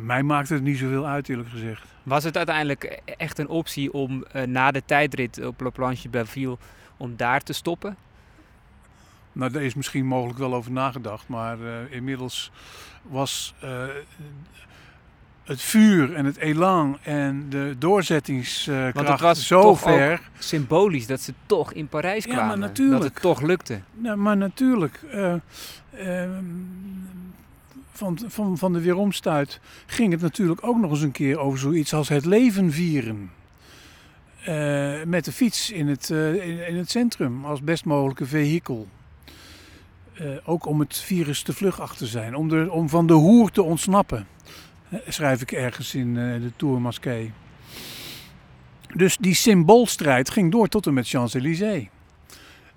mij 0.00 0.22
maakt 0.22 0.48
het 0.48 0.62
niet 0.62 0.78
zoveel 0.78 1.06
uit 1.06 1.28
eerlijk 1.28 1.48
gezegd. 1.48 1.82
Was 2.02 2.24
het 2.24 2.36
uiteindelijk 2.36 3.02
echt 3.04 3.38
een 3.38 3.48
optie 3.48 3.92
om 3.92 4.24
eh, 4.24 4.42
na 4.42 4.70
de 4.70 4.82
tijdrit 4.84 5.44
op 5.44 5.60
La 5.60 5.70
Planche 5.70 6.08
Belleville 6.08 6.58
om 6.96 7.16
daar 7.16 7.40
te 7.40 7.52
stoppen? 7.52 7.96
Nou, 9.32 9.52
daar 9.52 9.62
is 9.62 9.74
misschien 9.74 10.06
mogelijk 10.06 10.38
wel 10.38 10.54
over 10.54 10.72
nagedacht, 10.72 11.28
maar 11.28 11.58
inmiddels 11.90 12.50
was 13.02 13.54
het 15.48 15.62
vuur 15.62 16.14
en 16.14 16.24
het 16.24 16.36
elan 16.36 16.98
en 17.02 17.46
de 17.48 17.74
doorzettingskracht 17.78 18.94
Want 18.94 19.08
het 19.08 19.20
was 19.20 19.46
zo 19.46 19.60
toch 19.60 19.80
ver. 19.80 20.20
symbolisch 20.38 21.06
dat 21.06 21.20
ze 21.20 21.32
toch 21.46 21.72
in 21.72 21.88
Parijs 21.88 22.24
Ja, 22.24 22.30
kwamen. 22.30 22.48
maar 22.48 22.68
natuurlijk. 22.68 23.02
Dat 23.02 23.12
het 23.12 23.22
toch 23.22 23.40
lukte. 23.40 23.80
Nou, 23.94 24.16
maar 24.16 24.36
natuurlijk, 24.36 25.00
eh, 25.10 25.34
ehm, 25.90 26.44
van, 27.92 28.18
van, 28.26 28.58
van 28.58 28.72
de 28.72 28.80
weeromstuit 28.80 29.60
ging 29.86 30.12
het 30.12 30.20
natuurlijk 30.20 30.66
ook 30.66 30.78
nog 30.78 30.90
eens 30.90 31.02
een 31.02 31.12
keer 31.12 31.38
over 31.38 31.58
zoiets 31.58 31.94
als 31.94 32.08
het 32.08 32.24
leven 32.24 32.72
vieren. 32.72 33.30
Eh, 34.44 35.02
met 35.06 35.24
de 35.24 35.32
fiets 35.32 35.70
in 35.70 35.88
het, 35.88 36.10
eh, 36.10 36.48
in, 36.48 36.66
in 36.68 36.76
het 36.76 36.90
centrum 36.90 37.44
als 37.44 37.62
best 37.62 37.84
mogelijke 37.84 38.26
vehikel. 38.26 38.88
Eh, 40.18 40.26
ook 40.44 40.66
om 40.66 40.80
het 40.80 40.96
virus 40.96 41.42
te 41.42 41.52
vlug 41.52 41.94
te 41.96 42.06
zijn, 42.06 42.34
om, 42.34 42.48
de, 42.48 42.70
om 42.70 42.88
van 42.88 43.06
de 43.06 43.12
hoer 43.12 43.50
te 43.50 43.62
ontsnappen. 43.62 44.26
Schrijf 45.08 45.40
ik 45.42 45.52
ergens 45.52 45.94
in 45.94 46.16
eh, 46.16 46.40
de 46.40 46.52
Tour 46.56 46.80
Masqué. 46.80 47.30
Dus 48.94 49.16
die 49.16 49.34
symboolstrijd 49.34 50.30
ging 50.30 50.52
door 50.52 50.68
tot 50.68 50.86
en 50.86 50.94
met 50.94 51.08
Champs-Élysées. 51.08 51.88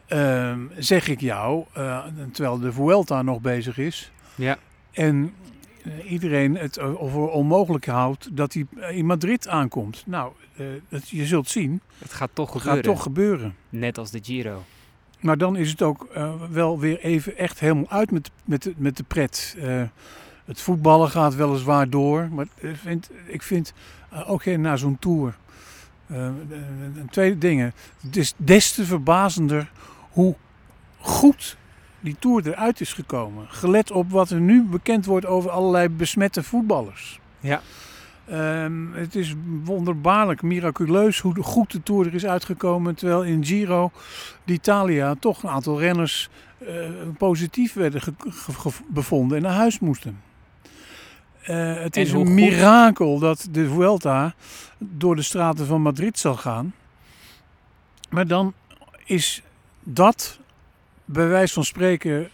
Ehm, 0.08 0.60
zeg 0.78 1.08
ik 1.08 1.20
jou, 1.22 1.66
eh, 1.74 2.06
terwijl 2.32 2.60
de 2.60 2.72
Vuelta 2.72 3.22
nog 3.22 3.42
bezig 3.42 3.78
is. 3.78 4.12
Ja. 4.36 4.58
En 4.92 5.34
eh, 5.84 6.12
iedereen 6.12 6.58
het 6.58 6.78
voor 7.00 7.32
onmogelijk 7.32 7.86
houdt 7.86 8.38
dat 8.38 8.54
hij 8.54 8.66
in 8.92 9.06
Madrid 9.06 9.48
aankomt. 9.48 10.04
Nou, 10.06 10.32
je 11.06 11.26
zult 11.26 11.50
zien. 11.50 11.82
Het 11.98 12.14
gaat 12.14 12.30
toch 12.34 12.54
Het 12.54 12.62
gebeuren. 12.62 12.84
gaat 12.84 12.94
toch 12.94 13.04
gebeuren. 13.04 13.56
Net 13.70 13.98
als 13.98 14.12
de 14.12 14.20
Giro. 14.22 14.64
Maar 15.20 15.38
dan 15.38 15.56
is 15.56 15.70
het 15.72 15.82
ook 15.82 16.08
wel 16.50 16.80
weer 16.80 17.00
even 17.00 17.38
echt 17.38 17.60
helemaal 17.60 17.90
uit 17.90 18.12
met, 18.12 18.32
met, 18.46 18.74
met 18.78 18.98
de 18.98 19.04
pret. 19.04 19.58
Eh, 20.52 20.58
Het 20.58 20.62
voetballen 20.62 21.10
gaat 21.10 21.36
weliswaar 21.36 21.90
door, 21.90 22.30
maar 22.32 22.46
ik 22.56 22.76
vind, 22.76 23.10
ik 23.26 23.42
vind 23.42 23.74
eh, 24.10 24.32
ook 24.32 24.44
geen 24.44 24.62
na 24.62 24.76
zo'n 24.76 25.00
tour. 25.00 25.38
Uh, 26.12 26.30
twee 27.10 27.38
dingen. 27.38 27.74
Het 28.02 28.18
is 28.18 28.34
des 28.38 28.72
te 28.72 28.86
verbazender 28.86 29.72
hoe 30.10 30.36
goed 30.98 31.58
die 32.00 32.16
tour 32.20 32.48
eruit 32.48 32.82
is 32.82 32.94
gekomen. 32.94 33.46
Gelet 33.50 33.92
op 33.92 34.10
wat 34.10 34.30
er 34.30 34.40
nu 34.40 34.64
bekend 34.64 35.06
wordt 35.06 35.26
over 35.26 35.50
allerlei 35.50 35.90
besmette 35.90 36.44
voetballers. 36.44 37.20
Ja. 37.40 37.62
Um, 38.64 38.94
het 38.94 39.16
is 39.16 39.36
wonderbaarlijk, 39.64 40.42
miraculeus 40.42 41.20
hoe 41.20 41.44
goed 41.44 41.72
de 41.72 41.84
Tour 41.84 42.08
er 42.08 42.14
is 42.14 42.26
uitgekomen. 42.26 42.96
Terwijl 42.96 43.24
in 43.24 43.46
Giro 43.46 43.92
d'Italia 44.44 45.16
toch 45.20 45.44
een 45.44 45.50
aantal 45.50 45.80
renners 45.80 46.30
uh, 46.60 46.70
positief 47.18 47.74
werden 47.74 48.02
bevonden 48.88 49.38
en 49.38 49.44
naar 49.44 49.54
huis 49.54 49.80
moesten. 49.80 50.31
Uh, 51.50 51.74
het 51.76 51.96
En 51.96 52.02
is 52.02 52.12
een 52.12 52.34
mirakel 52.34 53.20
dat 53.20 53.48
de 53.52 53.68
Vuelta 53.70 54.34
door 54.78 55.16
de 55.16 55.22
straten 55.22 55.66
van 55.66 55.82
Madrid 55.82 56.20
zal 56.20 56.36
gaan. 56.36 56.74
Maar 58.10 58.28
dan 58.28 58.54
is 59.06 59.42
dat 59.84 60.40
bij 61.06 61.28
wijze 61.28 61.54
van 61.54 61.64
spreken 61.64 62.30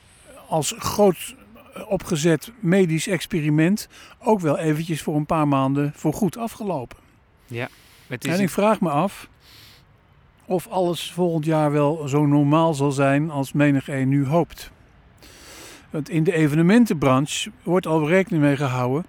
als 0.47 0.73
groot 0.77 1.35
eh, 1.73 1.91
opgezet 1.91 2.51
medisch 2.59 3.07
experiment 3.07 3.87
ook 4.19 4.39
wel 4.39 4.57
eventjes 4.57 5.01
voor 5.01 5.15
een 5.15 5.25
paar 5.25 5.47
maanden 5.47 5.91
voor 5.95 6.13
goed 6.13 6.37
afgelopen. 6.37 6.97
Ja. 7.45 7.67
Het 8.07 8.25
is 8.25 8.33
En 8.33 8.39
ik 8.39 8.49
vraag 8.49 8.81
me 8.81 8.89
af 8.89 9.29
of 10.45 10.67
alles 10.67 11.11
volgend 11.11 11.45
jaar 11.45 11.71
wel 11.71 12.07
zo 12.07 12.25
normaal 12.25 12.73
zal 12.73 12.91
zijn 12.91 13.31
als 13.31 13.53
menig 13.53 13.87
een 13.87 14.09
nu 14.09 14.25
hoopt. 14.25 14.71
Want 15.97 16.09
in 16.09 16.23
de 16.23 16.33
evenementenbranche 16.33 17.51
wordt 17.63 17.85
al 17.85 18.07
rekening 18.07 18.43
mee 18.43 18.55
gehouden 18.55 19.05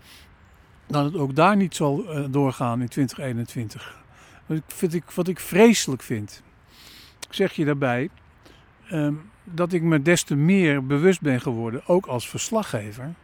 dat 0.86 1.05
het 1.05 1.16
ook 1.16 1.34
daar 1.34 1.57
niet 1.57 1.74
zal 1.74 2.05
eh, 2.09 2.24
doorgaan 2.30 2.80
in 2.80 2.89
2021. 2.89 3.97
Wat 4.47 4.93
ik, 4.93 5.05
wat 5.11 5.28
ik 5.28 5.41
vreselijk 5.41 6.03
vind, 6.03 6.43
zeg 7.30 7.53
je 7.53 7.64
daarbij, 7.64 8.11
ehm, 8.89 9.14
dat 9.45 9.72
ik 9.72 9.82
me 9.82 10.03
des 10.03 10.22
te 10.22 10.34
meer 10.34 10.86
bewust 10.86 11.20
ben 11.20 11.41
geworden, 11.41 11.82
ook 11.86 12.07
als 12.07 12.28
verslaggever, 12.28 13.14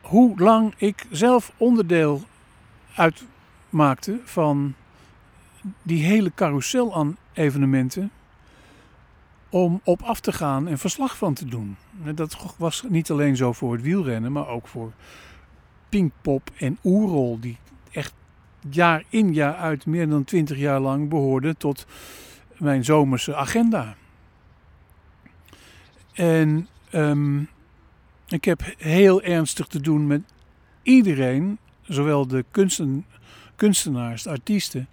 hoe 0.00 0.38
lang 0.38 0.74
ik 0.76 1.06
zelf 1.10 1.52
onderdeel 1.56 2.22
uitmaakte 2.94 4.20
van 4.24 4.74
die 5.82 6.04
hele 6.04 6.32
carousel 6.34 6.94
aan 6.94 7.16
evenementen 7.32 8.10
om 9.54 9.80
op 9.84 10.02
af 10.02 10.20
te 10.20 10.32
gaan 10.32 10.68
en 10.68 10.78
verslag 10.78 11.16
van 11.16 11.34
te 11.34 11.44
doen. 11.44 11.76
Dat 12.14 12.54
was 12.56 12.84
niet 12.88 13.10
alleen 13.10 13.36
zo 13.36 13.52
voor 13.52 13.72
het 13.72 13.82
wielrennen, 13.82 14.32
maar 14.32 14.48
ook 14.48 14.68
voor 14.68 14.92
Pinkpop 15.88 16.50
en 16.56 16.78
Oerol, 16.84 17.38
die 17.40 17.58
echt 17.92 18.14
jaar 18.70 19.04
in 19.08 19.32
jaar 19.32 19.54
uit 19.54 19.86
meer 19.86 20.08
dan 20.08 20.24
twintig 20.24 20.58
jaar 20.58 20.80
lang 20.80 21.08
behoorden 21.08 21.56
tot 21.56 21.86
mijn 22.56 22.84
zomerse 22.84 23.34
agenda. 23.36 23.96
En 26.12 26.68
ehm, 26.90 27.40
ik 28.26 28.44
heb 28.44 28.62
heel 28.78 29.22
ernstig 29.22 29.66
te 29.66 29.80
doen 29.80 30.06
met 30.06 30.22
iedereen, 30.82 31.58
zowel 31.82 32.26
de 32.26 32.44
kunsten, 32.50 33.06
kunstenaars, 33.56 34.26
artiesten, 34.26 34.88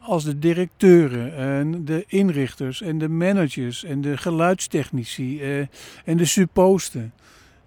als 0.00 0.24
de 0.24 0.38
directeuren 0.38 1.36
en 1.36 1.84
de 1.84 2.04
inrichters 2.06 2.82
en 2.82 2.98
de 2.98 3.08
managers 3.08 3.84
en 3.84 4.00
de 4.00 4.16
geluidstechnici 4.16 5.42
eh, 5.42 5.66
en 6.04 6.16
de 6.16 6.24
supposten. 6.24 7.12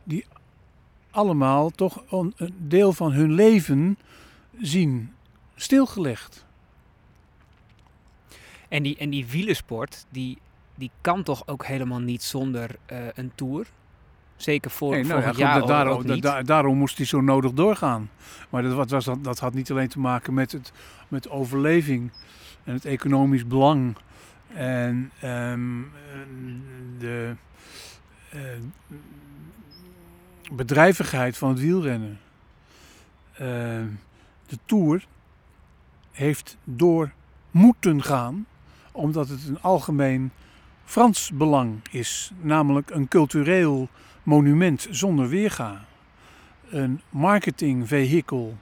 Die 0.03 0.25
allemaal 1.11 1.69
toch 1.69 2.03
een 2.09 2.33
deel 2.57 2.93
van 2.93 3.11
hun 3.11 3.33
leven 3.33 3.97
zien 4.61 5.13
stilgelegd. 5.55 6.45
En 8.69 8.83
die, 8.83 8.97
en 8.97 9.09
die 9.09 9.25
wielersport, 9.25 10.05
die, 10.09 10.37
die 10.75 10.91
kan 11.01 11.23
toch 11.23 11.47
ook 11.47 11.65
helemaal 11.65 11.99
niet 11.99 12.23
zonder 12.23 12.75
eh, 12.85 12.97
een 13.13 13.31
tour? 13.35 13.67
Zeker 14.43 14.71
voor 14.71 14.91
Nee, 14.91 15.03
nou 15.03 15.13
ja, 15.13 15.19
vorig 15.19 15.29
goed, 15.35 15.39
jaar 15.45 15.53
da- 15.55 15.61
ook, 15.61 15.67
daarom, 15.67 15.93
ook 15.97 16.03
niet. 16.03 16.21
da- 16.23 16.41
daarom 16.41 16.77
moest 16.77 16.97
hij 16.97 17.05
zo 17.05 17.21
nodig 17.21 17.51
doorgaan. 17.51 18.09
Maar 18.49 18.63
dat, 18.63 18.89
was, 18.89 19.05
dat, 19.05 19.23
dat 19.23 19.39
had 19.39 19.53
niet 19.53 19.71
alleen 19.71 19.87
te 19.87 19.99
maken 19.99 20.33
met, 20.33 20.51
het, 20.51 20.71
met 21.07 21.29
overleving 21.29 22.11
en 22.63 22.73
het 22.73 22.85
economisch 22.85 23.47
belang. 23.47 23.95
En 24.47 25.11
ehm, 25.19 25.81
de 26.99 27.35
eh, 28.29 28.39
bedrijvigheid 30.51 31.37
van 31.37 31.49
het 31.49 31.59
wielrennen. 31.59 32.19
Ehm, 33.33 33.87
de 34.47 34.57
Tour 34.65 35.05
heeft 36.11 36.57
door 36.63 37.11
moeten 37.51 38.03
gaan, 38.03 38.45
omdat 38.91 39.29
het 39.29 39.47
een 39.47 39.61
algemeen 39.61 40.31
Frans 40.85 41.31
belang 41.33 41.79
is. 41.91 42.31
Namelijk 42.41 42.89
een 42.89 43.07
cultureel 43.07 43.89
monument 44.23 44.87
zonder 44.89 45.27
weerga. 45.27 45.85
Een 46.69 47.01
marketingvehikel 47.09 48.57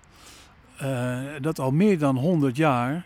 eh, 0.77 1.19
dat 1.41 1.59
al 1.59 1.71
meer 1.71 1.99
dan 1.99 2.17
100 2.17 2.55
jaar, 2.55 3.05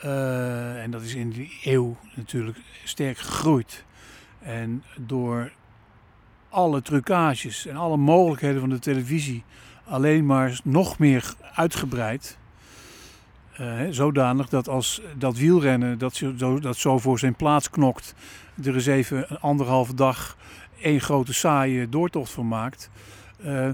eh, 0.00 0.82
en 0.82 0.90
dat 0.90 1.02
is 1.02 1.14
in 1.14 1.30
die 1.30 1.58
eeuw 1.64 1.96
natuurlijk 2.14 2.58
sterk 2.84 3.18
gegroeid. 3.18 3.84
En 4.38 4.82
door 4.96 5.52
alle 6.48 6.82
trucages 6.82 7.66
en 7.66 7.76
alle 7.76 7.96
mogelijkheden 7.96 8.60
van 8.60 8.68
de 8.68 8.78
televisie 8.78 9.44
alleen 9.84 10.26
maar 10.26 10.60
nog 10.64 10.98
meer 10.98 11.34
uitgebreid. 11.54 12.38
Eh, 13.52 13.80
zodanig 13.90 14.48
dat 14.48 14.68
als 14.68 15.02
dat 15.18 15.36
wielrennen 15.36 15.98
dat 15.98 16.14
zo, 16.14 16.58
dat 16.60 16.76
zo 16.76 16.98
voor 16.98 17.18
zijn 17.18 17.34
plaats 17.34 17.70
knokt, 17.70 18.14
er 18.64 18.74
eens 18.74 18.86
even 18.86 19.24
een 19.28 19.40
anderhalve 19.40 19.94
dag 19.94 20.36
één 20.80 21.00
grote 21.00 21.32
saaie 21.32 21.88
doortocht 21.88 22.30
van 22.32 22.48
maakt. 22.48 22.90
eh, 23.42 23.70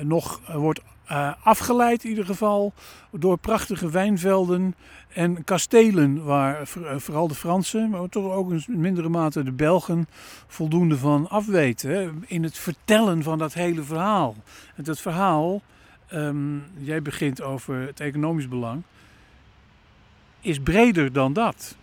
nog 0.00 0.40
wordt 0.54 0.80
eh, 1.06 1.32
afgeleid 1.42 2.04
in 2.04 2.10
ieder 2.10 2.26
geval 2.26 2.72
door 3.10 3.38
prachtige 3.38 3.90
wijnvelden 3.90 4.74
en 5.08 5.44
kastelen 5.44 6.24
waar 6.24 6.60
eh, 6.60 6.96
vooral 6.96 7.28
de 7.28 7.34
Fransen, 7.34 7.90
maar 7.90 8.08
toch 8.08 8.32
ook 8.32 8.50
in 8.50 8.64
mindere 8.66 9.08
mate 9.08 9.42
de 9.42 9.52
Belgen 9.52 10.08
voldoende 10.46 10.98
van 10.98 11.28
afweten. 11.28 12.24
In 12.26 12.42
het 12.42 12.58
vertellen 12.58 13.22
van 13.22 13.38
dat 13.38 13.54
hele 13.54 13.82
verhaal. 13.82 14.36
En 14.74 14.84
dat 14.84 15.00
verhaal, 15.00 15.62
ehm, 16.08 16.58
jij 16.78 17.02
begint 17.02 17.42
over 17.42 17.80
het 17.80 18.00
economisch 18.00 18.48
belang, 18.48 18.82
is 20.40 20.60
breder 20.60 21.12
dan 21.12 21.32
dat. 21.32 21.76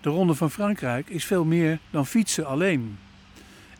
De 0.00 0.10
Ronde 0.10 0.34
van 0.34 0.50
Frankrijk 0.50 1.08
is 1.08 1.24
veel 1.24 1.44
meer 1.44 1.78
dan 1.90 2.06
fietsen 2.06 2.46
alleen. 2.46 2.98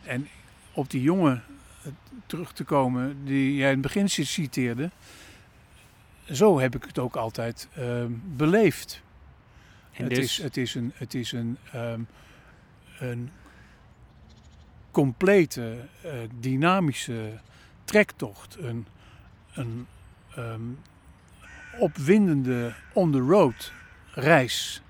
En 0.03 0.27
op 0.73 0.89
die 0.89 1.01
jongen 1.01 1.43
eh, 1.83 1.91
terug 2.25 2.53
te 2.53 2.63
komen 2.63 3.25
die 3.25 3.55
jij 3.55 3.67
in 3.67 3.73
het 3.73 3.93
begin 3.93 4.09
citeerde, 4.09 4.91
zo 6.31 6.59
heb 6.59 6.75
ik 6.75 6.83
het 6.83 6.99
ook 6.99 7.15
altijd 7.15 7.67
ehm, 7.73 8.11
beleefd. 8.23 9.01
En 9.91 10.03
het, 10.03 10.15
dus- 10.15 10.23
is, 10.23 10.43
het 10.43 10.57
is 10.57 10.75
een, 10.75 10.91
het 10.95 11.13
is 11.13 11.31
een, 11.31 11.57
ehm, 11.71 12.01
een 12.99 13.29
complete, 14.91 15.77
eh, 16.01 16.11
dynamische 16.39 17.39
trektocht. 17.85 18.57
Een, 18.59 18.87
een 19.53 19.87
ehm, 20.35 20.61
opwindende 21.77 22.73
on-the-road 22.93 23.71
reis 24.13 24.81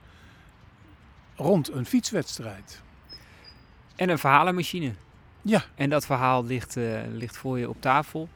rond 1.35 1.71
een 1.71 1.85
fietswedstrijd. 1.85 2.81
En 3.95 4.09
een 4.09 4.19
verhalenmachine. 4.19 4.93
Ja. 5.45 5.63
En 5.75 5.89
dat 5.89 6.05
verhaal 6.05 6.45
ligt, 6.45 6.77
eh, 6.77 6.83
ligt 7.13 7.37
voor 7.37 7.59
je 7.59 7.69
op 7.69 7.75
tafel. 7.79 8.29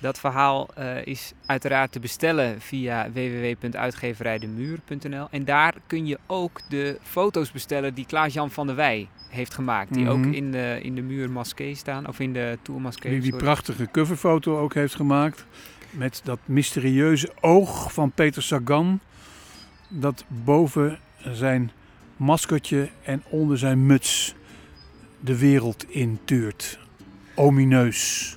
Dat 0.00 0.18
verhaal 0.18 0.68
eh, 0.74 1.06
is 1.06 1.32
uiteraard 1.46 1.92
te 1.92 2.00
bestellen 2.00 2.60
via 2.60 3.10
www.uitgeverijdemuur.nl. 3.12 5.26
En 5.30 5.44
daar 5.44 5.74
kun 5.86 6.06
je 6.06 6.18
ook 6.26 6.60
de 6.68 6.98
foto's 7.02 7.52
bestellen 7.52 7.94
die 7.94 8.06
Klaas-Jan 8.06 8.50
van 8.50 8.66
der 8.66 8.76
Wij 8.76 9.08
heeft 9.28 9.54
gemaakt. 9.54 9.94
Die 9.94 10.04
Mhm. 10.04 10.12
ook 10.12 10.24
in 10.34 10.50
de, 10.52 10.78
in 10.82 10.94
de 10.94 11.02
muur 11.02 11.30
Masqué 11.30 11.74
staan. 11.74 12.08
Of 12.08 12.20
in 12.20 12.32
de 12.32 12.58
Tour 12.62 12.80
Masqué. 12.80 13.08
Die 13.08 13.20
die 13.20 13.30
sorry. 13.30 13.44
prachtige 13.44 13.88
coverfoto 13.92 14.58
ook 14.58 14.74
heeft 14.74 14.94
gemaakt. 14.94 15.44
Met 15.90 16.20
dat 16.24 16.38
mysterieuze 16.44 17.30
oog 17.40 17.92
van 17.92 18.10
Peter 18.10 18.42
Sagan. 18.42 19.00
Dat 19.88 20.24
boven 20.28 20.98
zijn 21.32 21.70
maskotje 22.16 22.88
en 23.02 23.22
onder 23.28 23.58
zijn 23.58 23.86
muts 23.86 24.34
de 25.24 25.38
wereld 25.38 25.84
intuurt. 25.88 26.78
Omineus. 27.34 28.36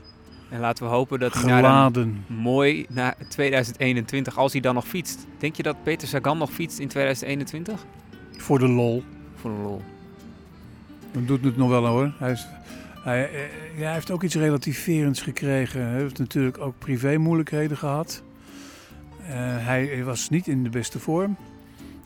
En 0.49 0.59
laten 0.59 0.85
we 0.85 0.89
hopen 0.89 1.19
dat 1.19 1.33
hij 1.33 1.43
naar 1.43 1.63
Geladen. 1.63 2.23
een 2.27 2.35
mooi 2.35 2.85
naar 2.89 3.15
2021, 3.29 4.37
als 4.37 4.51
hij 4.51 4.61
dan 4.61 4.73
nog 4.73 4.87
fietst. 4.87 5.25
Denk 5.37 5.55
je 5.55 5.63
dat 5.63 5.83
Peter 5.83 6.07
Sagan 6.07 6.37
nog 6.37 6.51
fietst 6.51 6.79
in 6.79 6.87
2021? 6.87 7.85
Voor 8.37 8.59
de 8.59 8.67
lol. 8.67 9.03
Voor 9.35 9.51
de 9.51 9.57
lol. 9.57 9.81
Dan 11.11 11.25
doet 11.25 11.43
het 11.43 11.57
nog 11.57 11.69
wel 11.69 11.85
hoor. 11.85 12.13
Hij 12.17 12.31
is, 12.31 12.47
Hij, 13.03 13.29
eh, 13.29 13.39
ja, 13.77 13.83
hij 13.83 13.93
heeft 13.93 14.11
ook 14.11 14.23
iets 14.23 14.35
relativerends 14.35 15.21
gekregen. 15.21 15.81
Hij 15.81 15.99
heeft 15.99 16.19
natuurlijk 16.19 16.57
ook 16.57 16.73
privé 16.77 17.17
moeilijkheden 17.17 17.77
gehad. 17.77 18.23
Eh, 19.27 19.35
hij 19.65 20.03
was 20.03 20.29
niet 20.29 20.47
in 20.47 20.63
de 20.63 20.69
beste 20.69 20.99
vorm. 20.99 21.37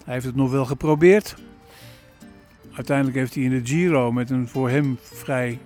Hij 0.06 0.14
heeft 0.14 0.26
het 0.26 0.36
nog 0.36 0.52
wel 0.52 0.66
geprobeerd. 0.66 1.36
Uiteindelijk 2.74 3.18
heeft 3.18 3.36
hij 3.36 3.44
in 3.44 3.50
de 3.50 3.66
Giro 3.66 4.12
met 4.12 4.30
een 4.30 4.48
voor 4.48 4.70
hem 4.70 4.98
vrij 5.02 5.60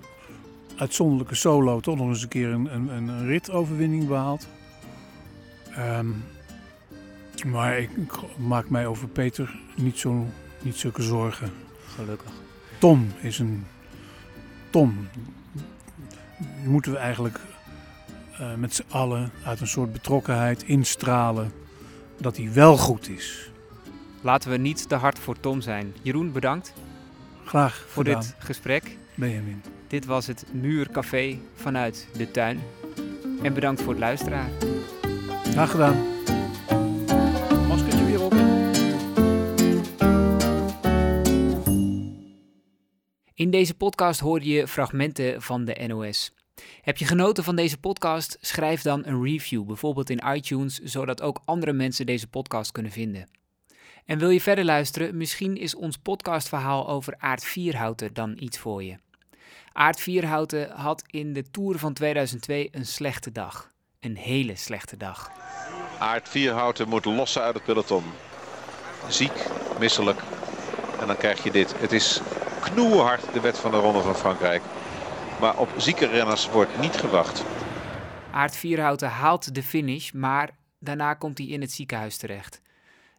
uitzonderlijke 0.77 1.35
solo 1.35 1.79
toch 1.79 1.97
nog 1.97 2.07
eens 2.07 2.21
een 2.21 2.27
keer 2.27 2.49
een, 2.49 2.73
een, 2.73 2.87
een 2.87 3.27
ritoverwinning 3.27 4.07
behaald. 4.07 4.47
Ehm, 5.75 6.07
maar 7.45 7.79
ik, 7.79 7.89
ik 7.91 8.13
maak 8.37 8.69
mij 8.69 8.87
over 8.87 9.07
Peter 9.07 9.55
niet, 9.75 9.97
zo, 9.97 10.25
niet 10.61 10.75
zulke 10.75 11.01
zorgen. 11.01 11.51
Gelukkig. 11.95 12.31
Tom 12.79 13.07
is 13.21 13.39
een. 13.39 13.65
Tom. 14.69 15.07
Moeten 16.63 16.91
we 16.91 16.97
eigenlijk 16.97 17.39
eh, 18.39 18.53
met 18.55 18.73
z'n 18.73 18.85
allen 18.89 19.31
uit 19.43 19.61
een 19.61 19.67
soort 19.67 19.93
betrokkenheid 19.93 20.63
instralen 20.63 21.51
dat 22.19 22.37
hij 22.37 22.53
wel 22.53 22.77
goed 22.77 23.09
is. 23.09 23.51
Laten 24.21 24.51
we 24.51 24.57
niet 24.57 24.89
te 24.89 24.95
hard 24.95 25.19
voor 25.19 25.39
Tom 25.39 25.61
zijn. 25.61 25.93
Jeroen, 26.01 26.31
bedankt 26.31 26.73
Graag 27.45 27.85
voor 27.87 28.03
gedaan, 28.03 28.21
dit 28.21 28.35
gesprek. 28.37 28.97
Benjamin. 29.15 29.63
Dit 29.87 30.05
was 30.05 30.27
het 30.27 30.45
Muurcafé 30.53 31.39
vanuit 31.53 32.07
de 32.17 32.31
tuin. 32.31 32.59
En 33.41 33.53
bedankt 33.53 33.81
voor 33.81 33.91
het 33.91 33.99
luisteren. 33.99 34.49
Graag 35.43 35.71
gedaan. 35.71 36.05
Maskertje 37.67 38.05
weer 38.05 38.21
op. 38.21 38.33
In 43.33 43.51
deze 43.51 43.73
podcast 43.73 44.19
hoor 44.19 44.43
je 44.43 44.67
fragmenten 44.67 45.41
van 45.41 45.65
de 45.65 45.83
NOS. 45.87 46.33
Heb 46.81 46.97
je 46.97 47.05
genoten 47.05 47.43
van 47.43 47.55
deze 47.55 47.77
podcast? 47.77 48.37
Schrijf 48.41 48.81
dan 48.81 49.05
een 49.05 49.23
review, 49.23 49.65
bijvoorbeeld 49.65 50.09
in 50.09 50.23
iTunes, 50.33 50.79
zodat 50.79 51.21
ook 51.21 51.41
andere 51.45 51.73
mensen 51.73 52.05
deze 52.05 52.27
podcast 52.27 52.71
kunnen 52.71 52.91
vinden. 52.91 53.27
En 54.05 54.17
wil 54.17 54.29
je 54.29 54.41
verder 54.41 54.65
luisteren? 54.65 55.17
Misschien 55.17 55.57
is 55.57 55.75
ons 55.75 55.97
podcastverhaal 55.97 56.87
over 56.87 57.15
Aard 57.17 57.43
Vierhouten 57.43 58.13
dan 58.13 58.35
iets 58.39 58.57
voor 58.57 58.83
je. 58.83 58.97
Aard 59.71 59.99
Vierhouten 59.99 60.71
had 60.71 61.03
in 61.07 61.33
de 61.33 61.51
Tour 61.51 61.79
van 61.79 61.93
2002 61.93 62.69
een 62.71 62.85
slechte 62.85 63.31
dag. 63.31 63.71
Een 63.99 64.15
hele 64.15 64.55
slechte 64.55 64.97
dag. 64.97 65.31
Aard 65.99 66.29
Vierhouten 66.29 66.89
moet 66.89 67.05
lossen 67.05 67.41
uit 67.41 67.53
het 67.53 67.63
peloton. 67.63 68.03
Ziek, 69.07 69.47
misselijk. 69.79 70.19
En 70.99 71.07
dan 71.07 71.17
krijg 71.17 71.43
je 71.43 71.51
dit. 71.51 71.79
Het 71.79 71.91
is 71.91 72.21
knoerhard 72.61 73.33
de 73.33 73.39
wet 73.39 73.57
van 73.57 73.71
de 73.71 73.77
Ronde 73.77 74.01
van 74.01 74.15
Frankrijk. 74.15 74.61
Maar 75.39 75.57
op 75.57 75.69
zieke 75.77 76.05
renners 76.05 76.49
wordt 76.49 76.79
niet 76.79 76.95
gewacht. 76.95 77.43
Aard 78.31 78.55
Vierhouten 78.55 79.09
haalt 79.09 79.55
de 79.55 79.63
finish, 79.63 80.11
maar 80.11 80.49
daarna 80.79 81.13
komt 81.13 81.37
hij 81.37 81.47
in 81.47 81.61
het 81.61 81.71
ziekenhuis 81.71 82.17
terecht. 82.17 82.61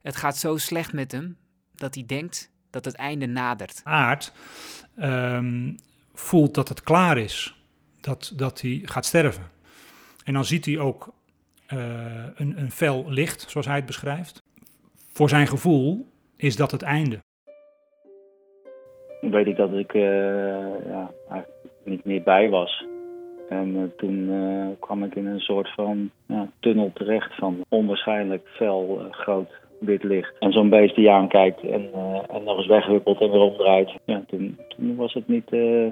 Het 0.06 0.16
gaat 0.16 0.36
zo 0.36 0.56
slecht 0.56 0.92
met 0.92 1.12
hem 1.12 1.36
dat 1.74 1.94
hij 1.94 2.04
denkt 2.06 2.52
dat 2.70 2.84
het 2.84 2.94
einde 2.94 3.26
nadert. 3.26 3.80
Aard 3.84 4.32
ehm, 4.96 5.72
voelt 6.14 6.54
dat 6.54 6.68
het 6.68 6.82
klaar 6.82 7.18
is, 7.18 7.64
dat, 8.00 8.32
dat 8.36 8.60
hij 8.60 8.80
gaat 8.84 9.04
sterven. 9.04 9.42
En 10.24 10.32
dan 10.32 10.44
ziet 10.44 10.64
hij 10.64 10.78
ook 10.78 11.12
eh, 11.66 11.78
een, 12.34 12.60
een 12.60 12.70
fel 12.70 13.10
licht, 13.10 13.50
zoals 13.50 13.66
hij 13.66 13.76
het 13.76 13.86
beschrijft. 13.86 14.42
Voor 15.12 15.28
zijn 15.28 15.46
gevoel 15.46 16.06
is 16.36 16.56
dat 16.56 16.70
het 16.70 16.82
einde. 16.82 17.18
weet 19.20 19.46
ik 19.46 19.56
dat 19.56 19.72
ik 19.72 19.94
eh, 19.94 20.02
ja, 20.86 21.10
eigenlijk 21.28 21.50
niet 21.84 22.04
meer 22.04 22.22
bij 22.22 22.48
was. 22.48 22.84
En 23.48 23.76
eh, 23.76 23.82
toen 23.96 24.30
eh, 24.30 24.66
kwam 24.80 25.04
ik 25.04 25.14
in 25.14 25.26
een 25.26 25.40
soort 25.40 25.74
van 25.74 26.10
ja, 26.26 26.48
tunnel 26.60 26.90
terecht 26.94 27.34
van 27.34 27.64
onwaarschijnlijk 27.68 28.48
fel 28.48 29.06
groot 29.10 29.64
wit 29.80 30.02
licht. 30.02 30.32
En 30.38 30.52
zo'n 30.52 30.68
beest 30.68 30.94
die 30.94 31.10
aankijkt 31.10 31.60
en, 31.60 31.88
eh, 31.94 32.36
en 32.36 32.44
nog 32.44 32.56
eens 32.56 32.66
weghuppelt 32.66 33.20
en 33.20 33.30
weer 33.30 33.40
omdraait. 33.40 33.90
Ja, 34.04 34.22
toen, 34.26 34.56
was 34.96 35.14
het 35.14 35.28
niet... 35.28 35.52
eh, 35.52 35.86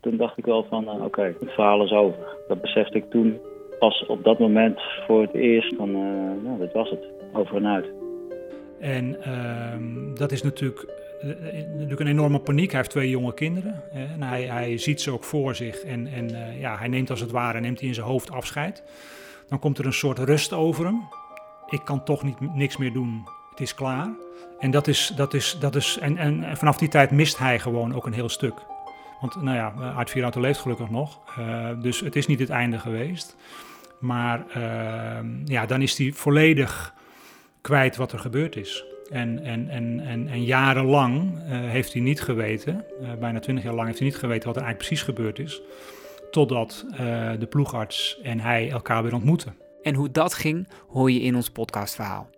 toen 0.00 0.16
dacht 0.16 0.38
ik 0.38 0.44
wel 0.44 0.66
van, 0.68 0.88
eh, 0.88 1.04
oké, 1.04 1.22
het 1.22 1.52
verhaal 1.52 1.84
is 1.84 1.92
over. 1.92 2.18
Dat 2.48 2.60
besefte 2.60 2.96
ik 2.96 3.10
toen 3.10 3.38
pas 3.78 4.06
op 4.06 4.24
dat 4.24 4.38
moment 4.38 4.80
voor 5.06 5.22
het 5.22 5.34
eerst 5.34 5.74
van, 5.76 5.88
eh, 5.88 6.44
nou, 6.44 6.58
dit 6.58 6.72
was 6.72 6.90
het. 6.90 7.04
Over 7.32 7.56
en 7.56 7.66
uit. 7.66 7.86
En 8.80 9.22
ehm, 9.22 10.14
dat 10.14 10.32
is 10.32 10.42
natuurlijk, 10.42 10.86
natuurlijk 11.72 12.00
een 12.00 12.06
enorme 12.06 12.38
paniek. 12.38 12.70
Hij 12.70 12.78
heeft 12.78 12.90
twee 12.90 13.10
jonge 13.10 13.34
kinderen. 13.34 13.82
en 13.92 14.22
hij, 14.22 14.42
hij 14.42 14.78
ziet 14.78 15.00
ze 15.00 15.10
ook 15.10 15.24
voor 15.24 15.54
zich. 15.54 15.82
En, 15.82 16.06
en 16.06 16.28
ja, 16.58 16.76
hij 16.76 16.88
neemt 16.88 17.10
als 17.10 17.20
het 17.20 17.30
ware 17.30 17.60
neemt 17.60 17.78
hij 17.78 17.88
in 17.88 17.94
zijn 17.94 18.06
hoofd 18.06 18.30
afscheid. 18.30 18.84
Dan 19.48 19.58
komt 19.58 19.78
er 19.78 19.86
een 19.86 19.92
soort 19.92 20.18
rust 20.18 20.52
over 20.52 20.84
hem. 20.84 21.00
Ik 21.70 21.84
kan 21.84 22.04
toch 22.04 22.22
niet, 22.22 22.54
niks 22.54 22.76
meer 22.76 22.92
doen. 22.92 23.28
Het 23.50 23.60
is 23.60 23.74
klaar. 23.74 24.08
En, 24.58 24.70
dat 24.70 24.86
is, 24.86 25.12
dat 25.16 25.34
is, 25.34 25.56
dat 25.60 25.76
is, 25.76 25.98
en, 26.00 26.16
en, 26.16 26.56
vanaf 26.56 26.78
die 26.78 26.88
tijd 26.88 27.10
mist 27.10 27.38
hij 27.38 27.58
gewoon 27.58 27.94
ook 27.94 28.06
een 28.06 28.12
heel 28.12 28.28
stuk. 28.28 28.54
Want 29.20 29.42
nou 29.42 29.56
ja, 29.56 29.92
Art 29.96 30.10
Vierhouten 30.10 30.40
leeft 30.40 30.60
gelukkig 30.60 30.90
nog. 30.90 31.20
eh, 31.36 31.68
dus 31.80 32.00
het 32.00 32.16
is 32.16 32.26
niet 32.26 32.38
het 32.38 32.50
einde 32.50 32.78
geweest. 32.78 33.36
Maar 33.98 34.44
ehm, 34.48 35.26
ja, 35.44 35.66
dan 35.66 35.82
is 35.82 35.98
hij 35.98 36.12
volledig 36.12 36.94
kwijt 37.60 37.96
wat 37.96 38.12
er 38.12 38.18
gebeurd 38.18 38.56
is. 38.56 38.84
En, 39.10 39.42
en, 39.44 39.68
en, 39.68 40.00
en, 40.00 40.28
en 40.28 40.44
jarenlang 40.44 41.38
eh, 41.38 41.58
heeft 41.58 41.92
hij 41.92 42.02
niet 42.02 42.20
geweten, 42.20 42.84
eh, 43.02 43.14
bijna 43.14 43.38
twintig 43.38 43.64
jaar 43.64 43.74
lang 43.74 43.86
heeft 43.86 43.98
hij 43.98 44.08
niet 44.08 44.18
geweten 44.18 44.46
wat 44.46 44.56
er 44.56 44.62
eigenlijk 44.62 44.88
precies 44.88 45.14
gebeurd 45.14 45.38
is. 45.38 45.60
Totdat 46.30 46.86
de 47.38 47.46
ploegarts 47.50 48.20
en 48.22 48.40
hij 48.40 48.70
elkaar 48.70 49.02
weer 49.02 49.14
ontmoeten. 49.14 49.54
En 49.82 49.94
hoe 49.94 50.10
dat 50.10 50.34
ging, 50.34 50.68
hoor 50.88 51.10
je 51.10 51.20
in 51.20 51.36
ons 51.36 51.50
podcastverhaal. 51.50 52.30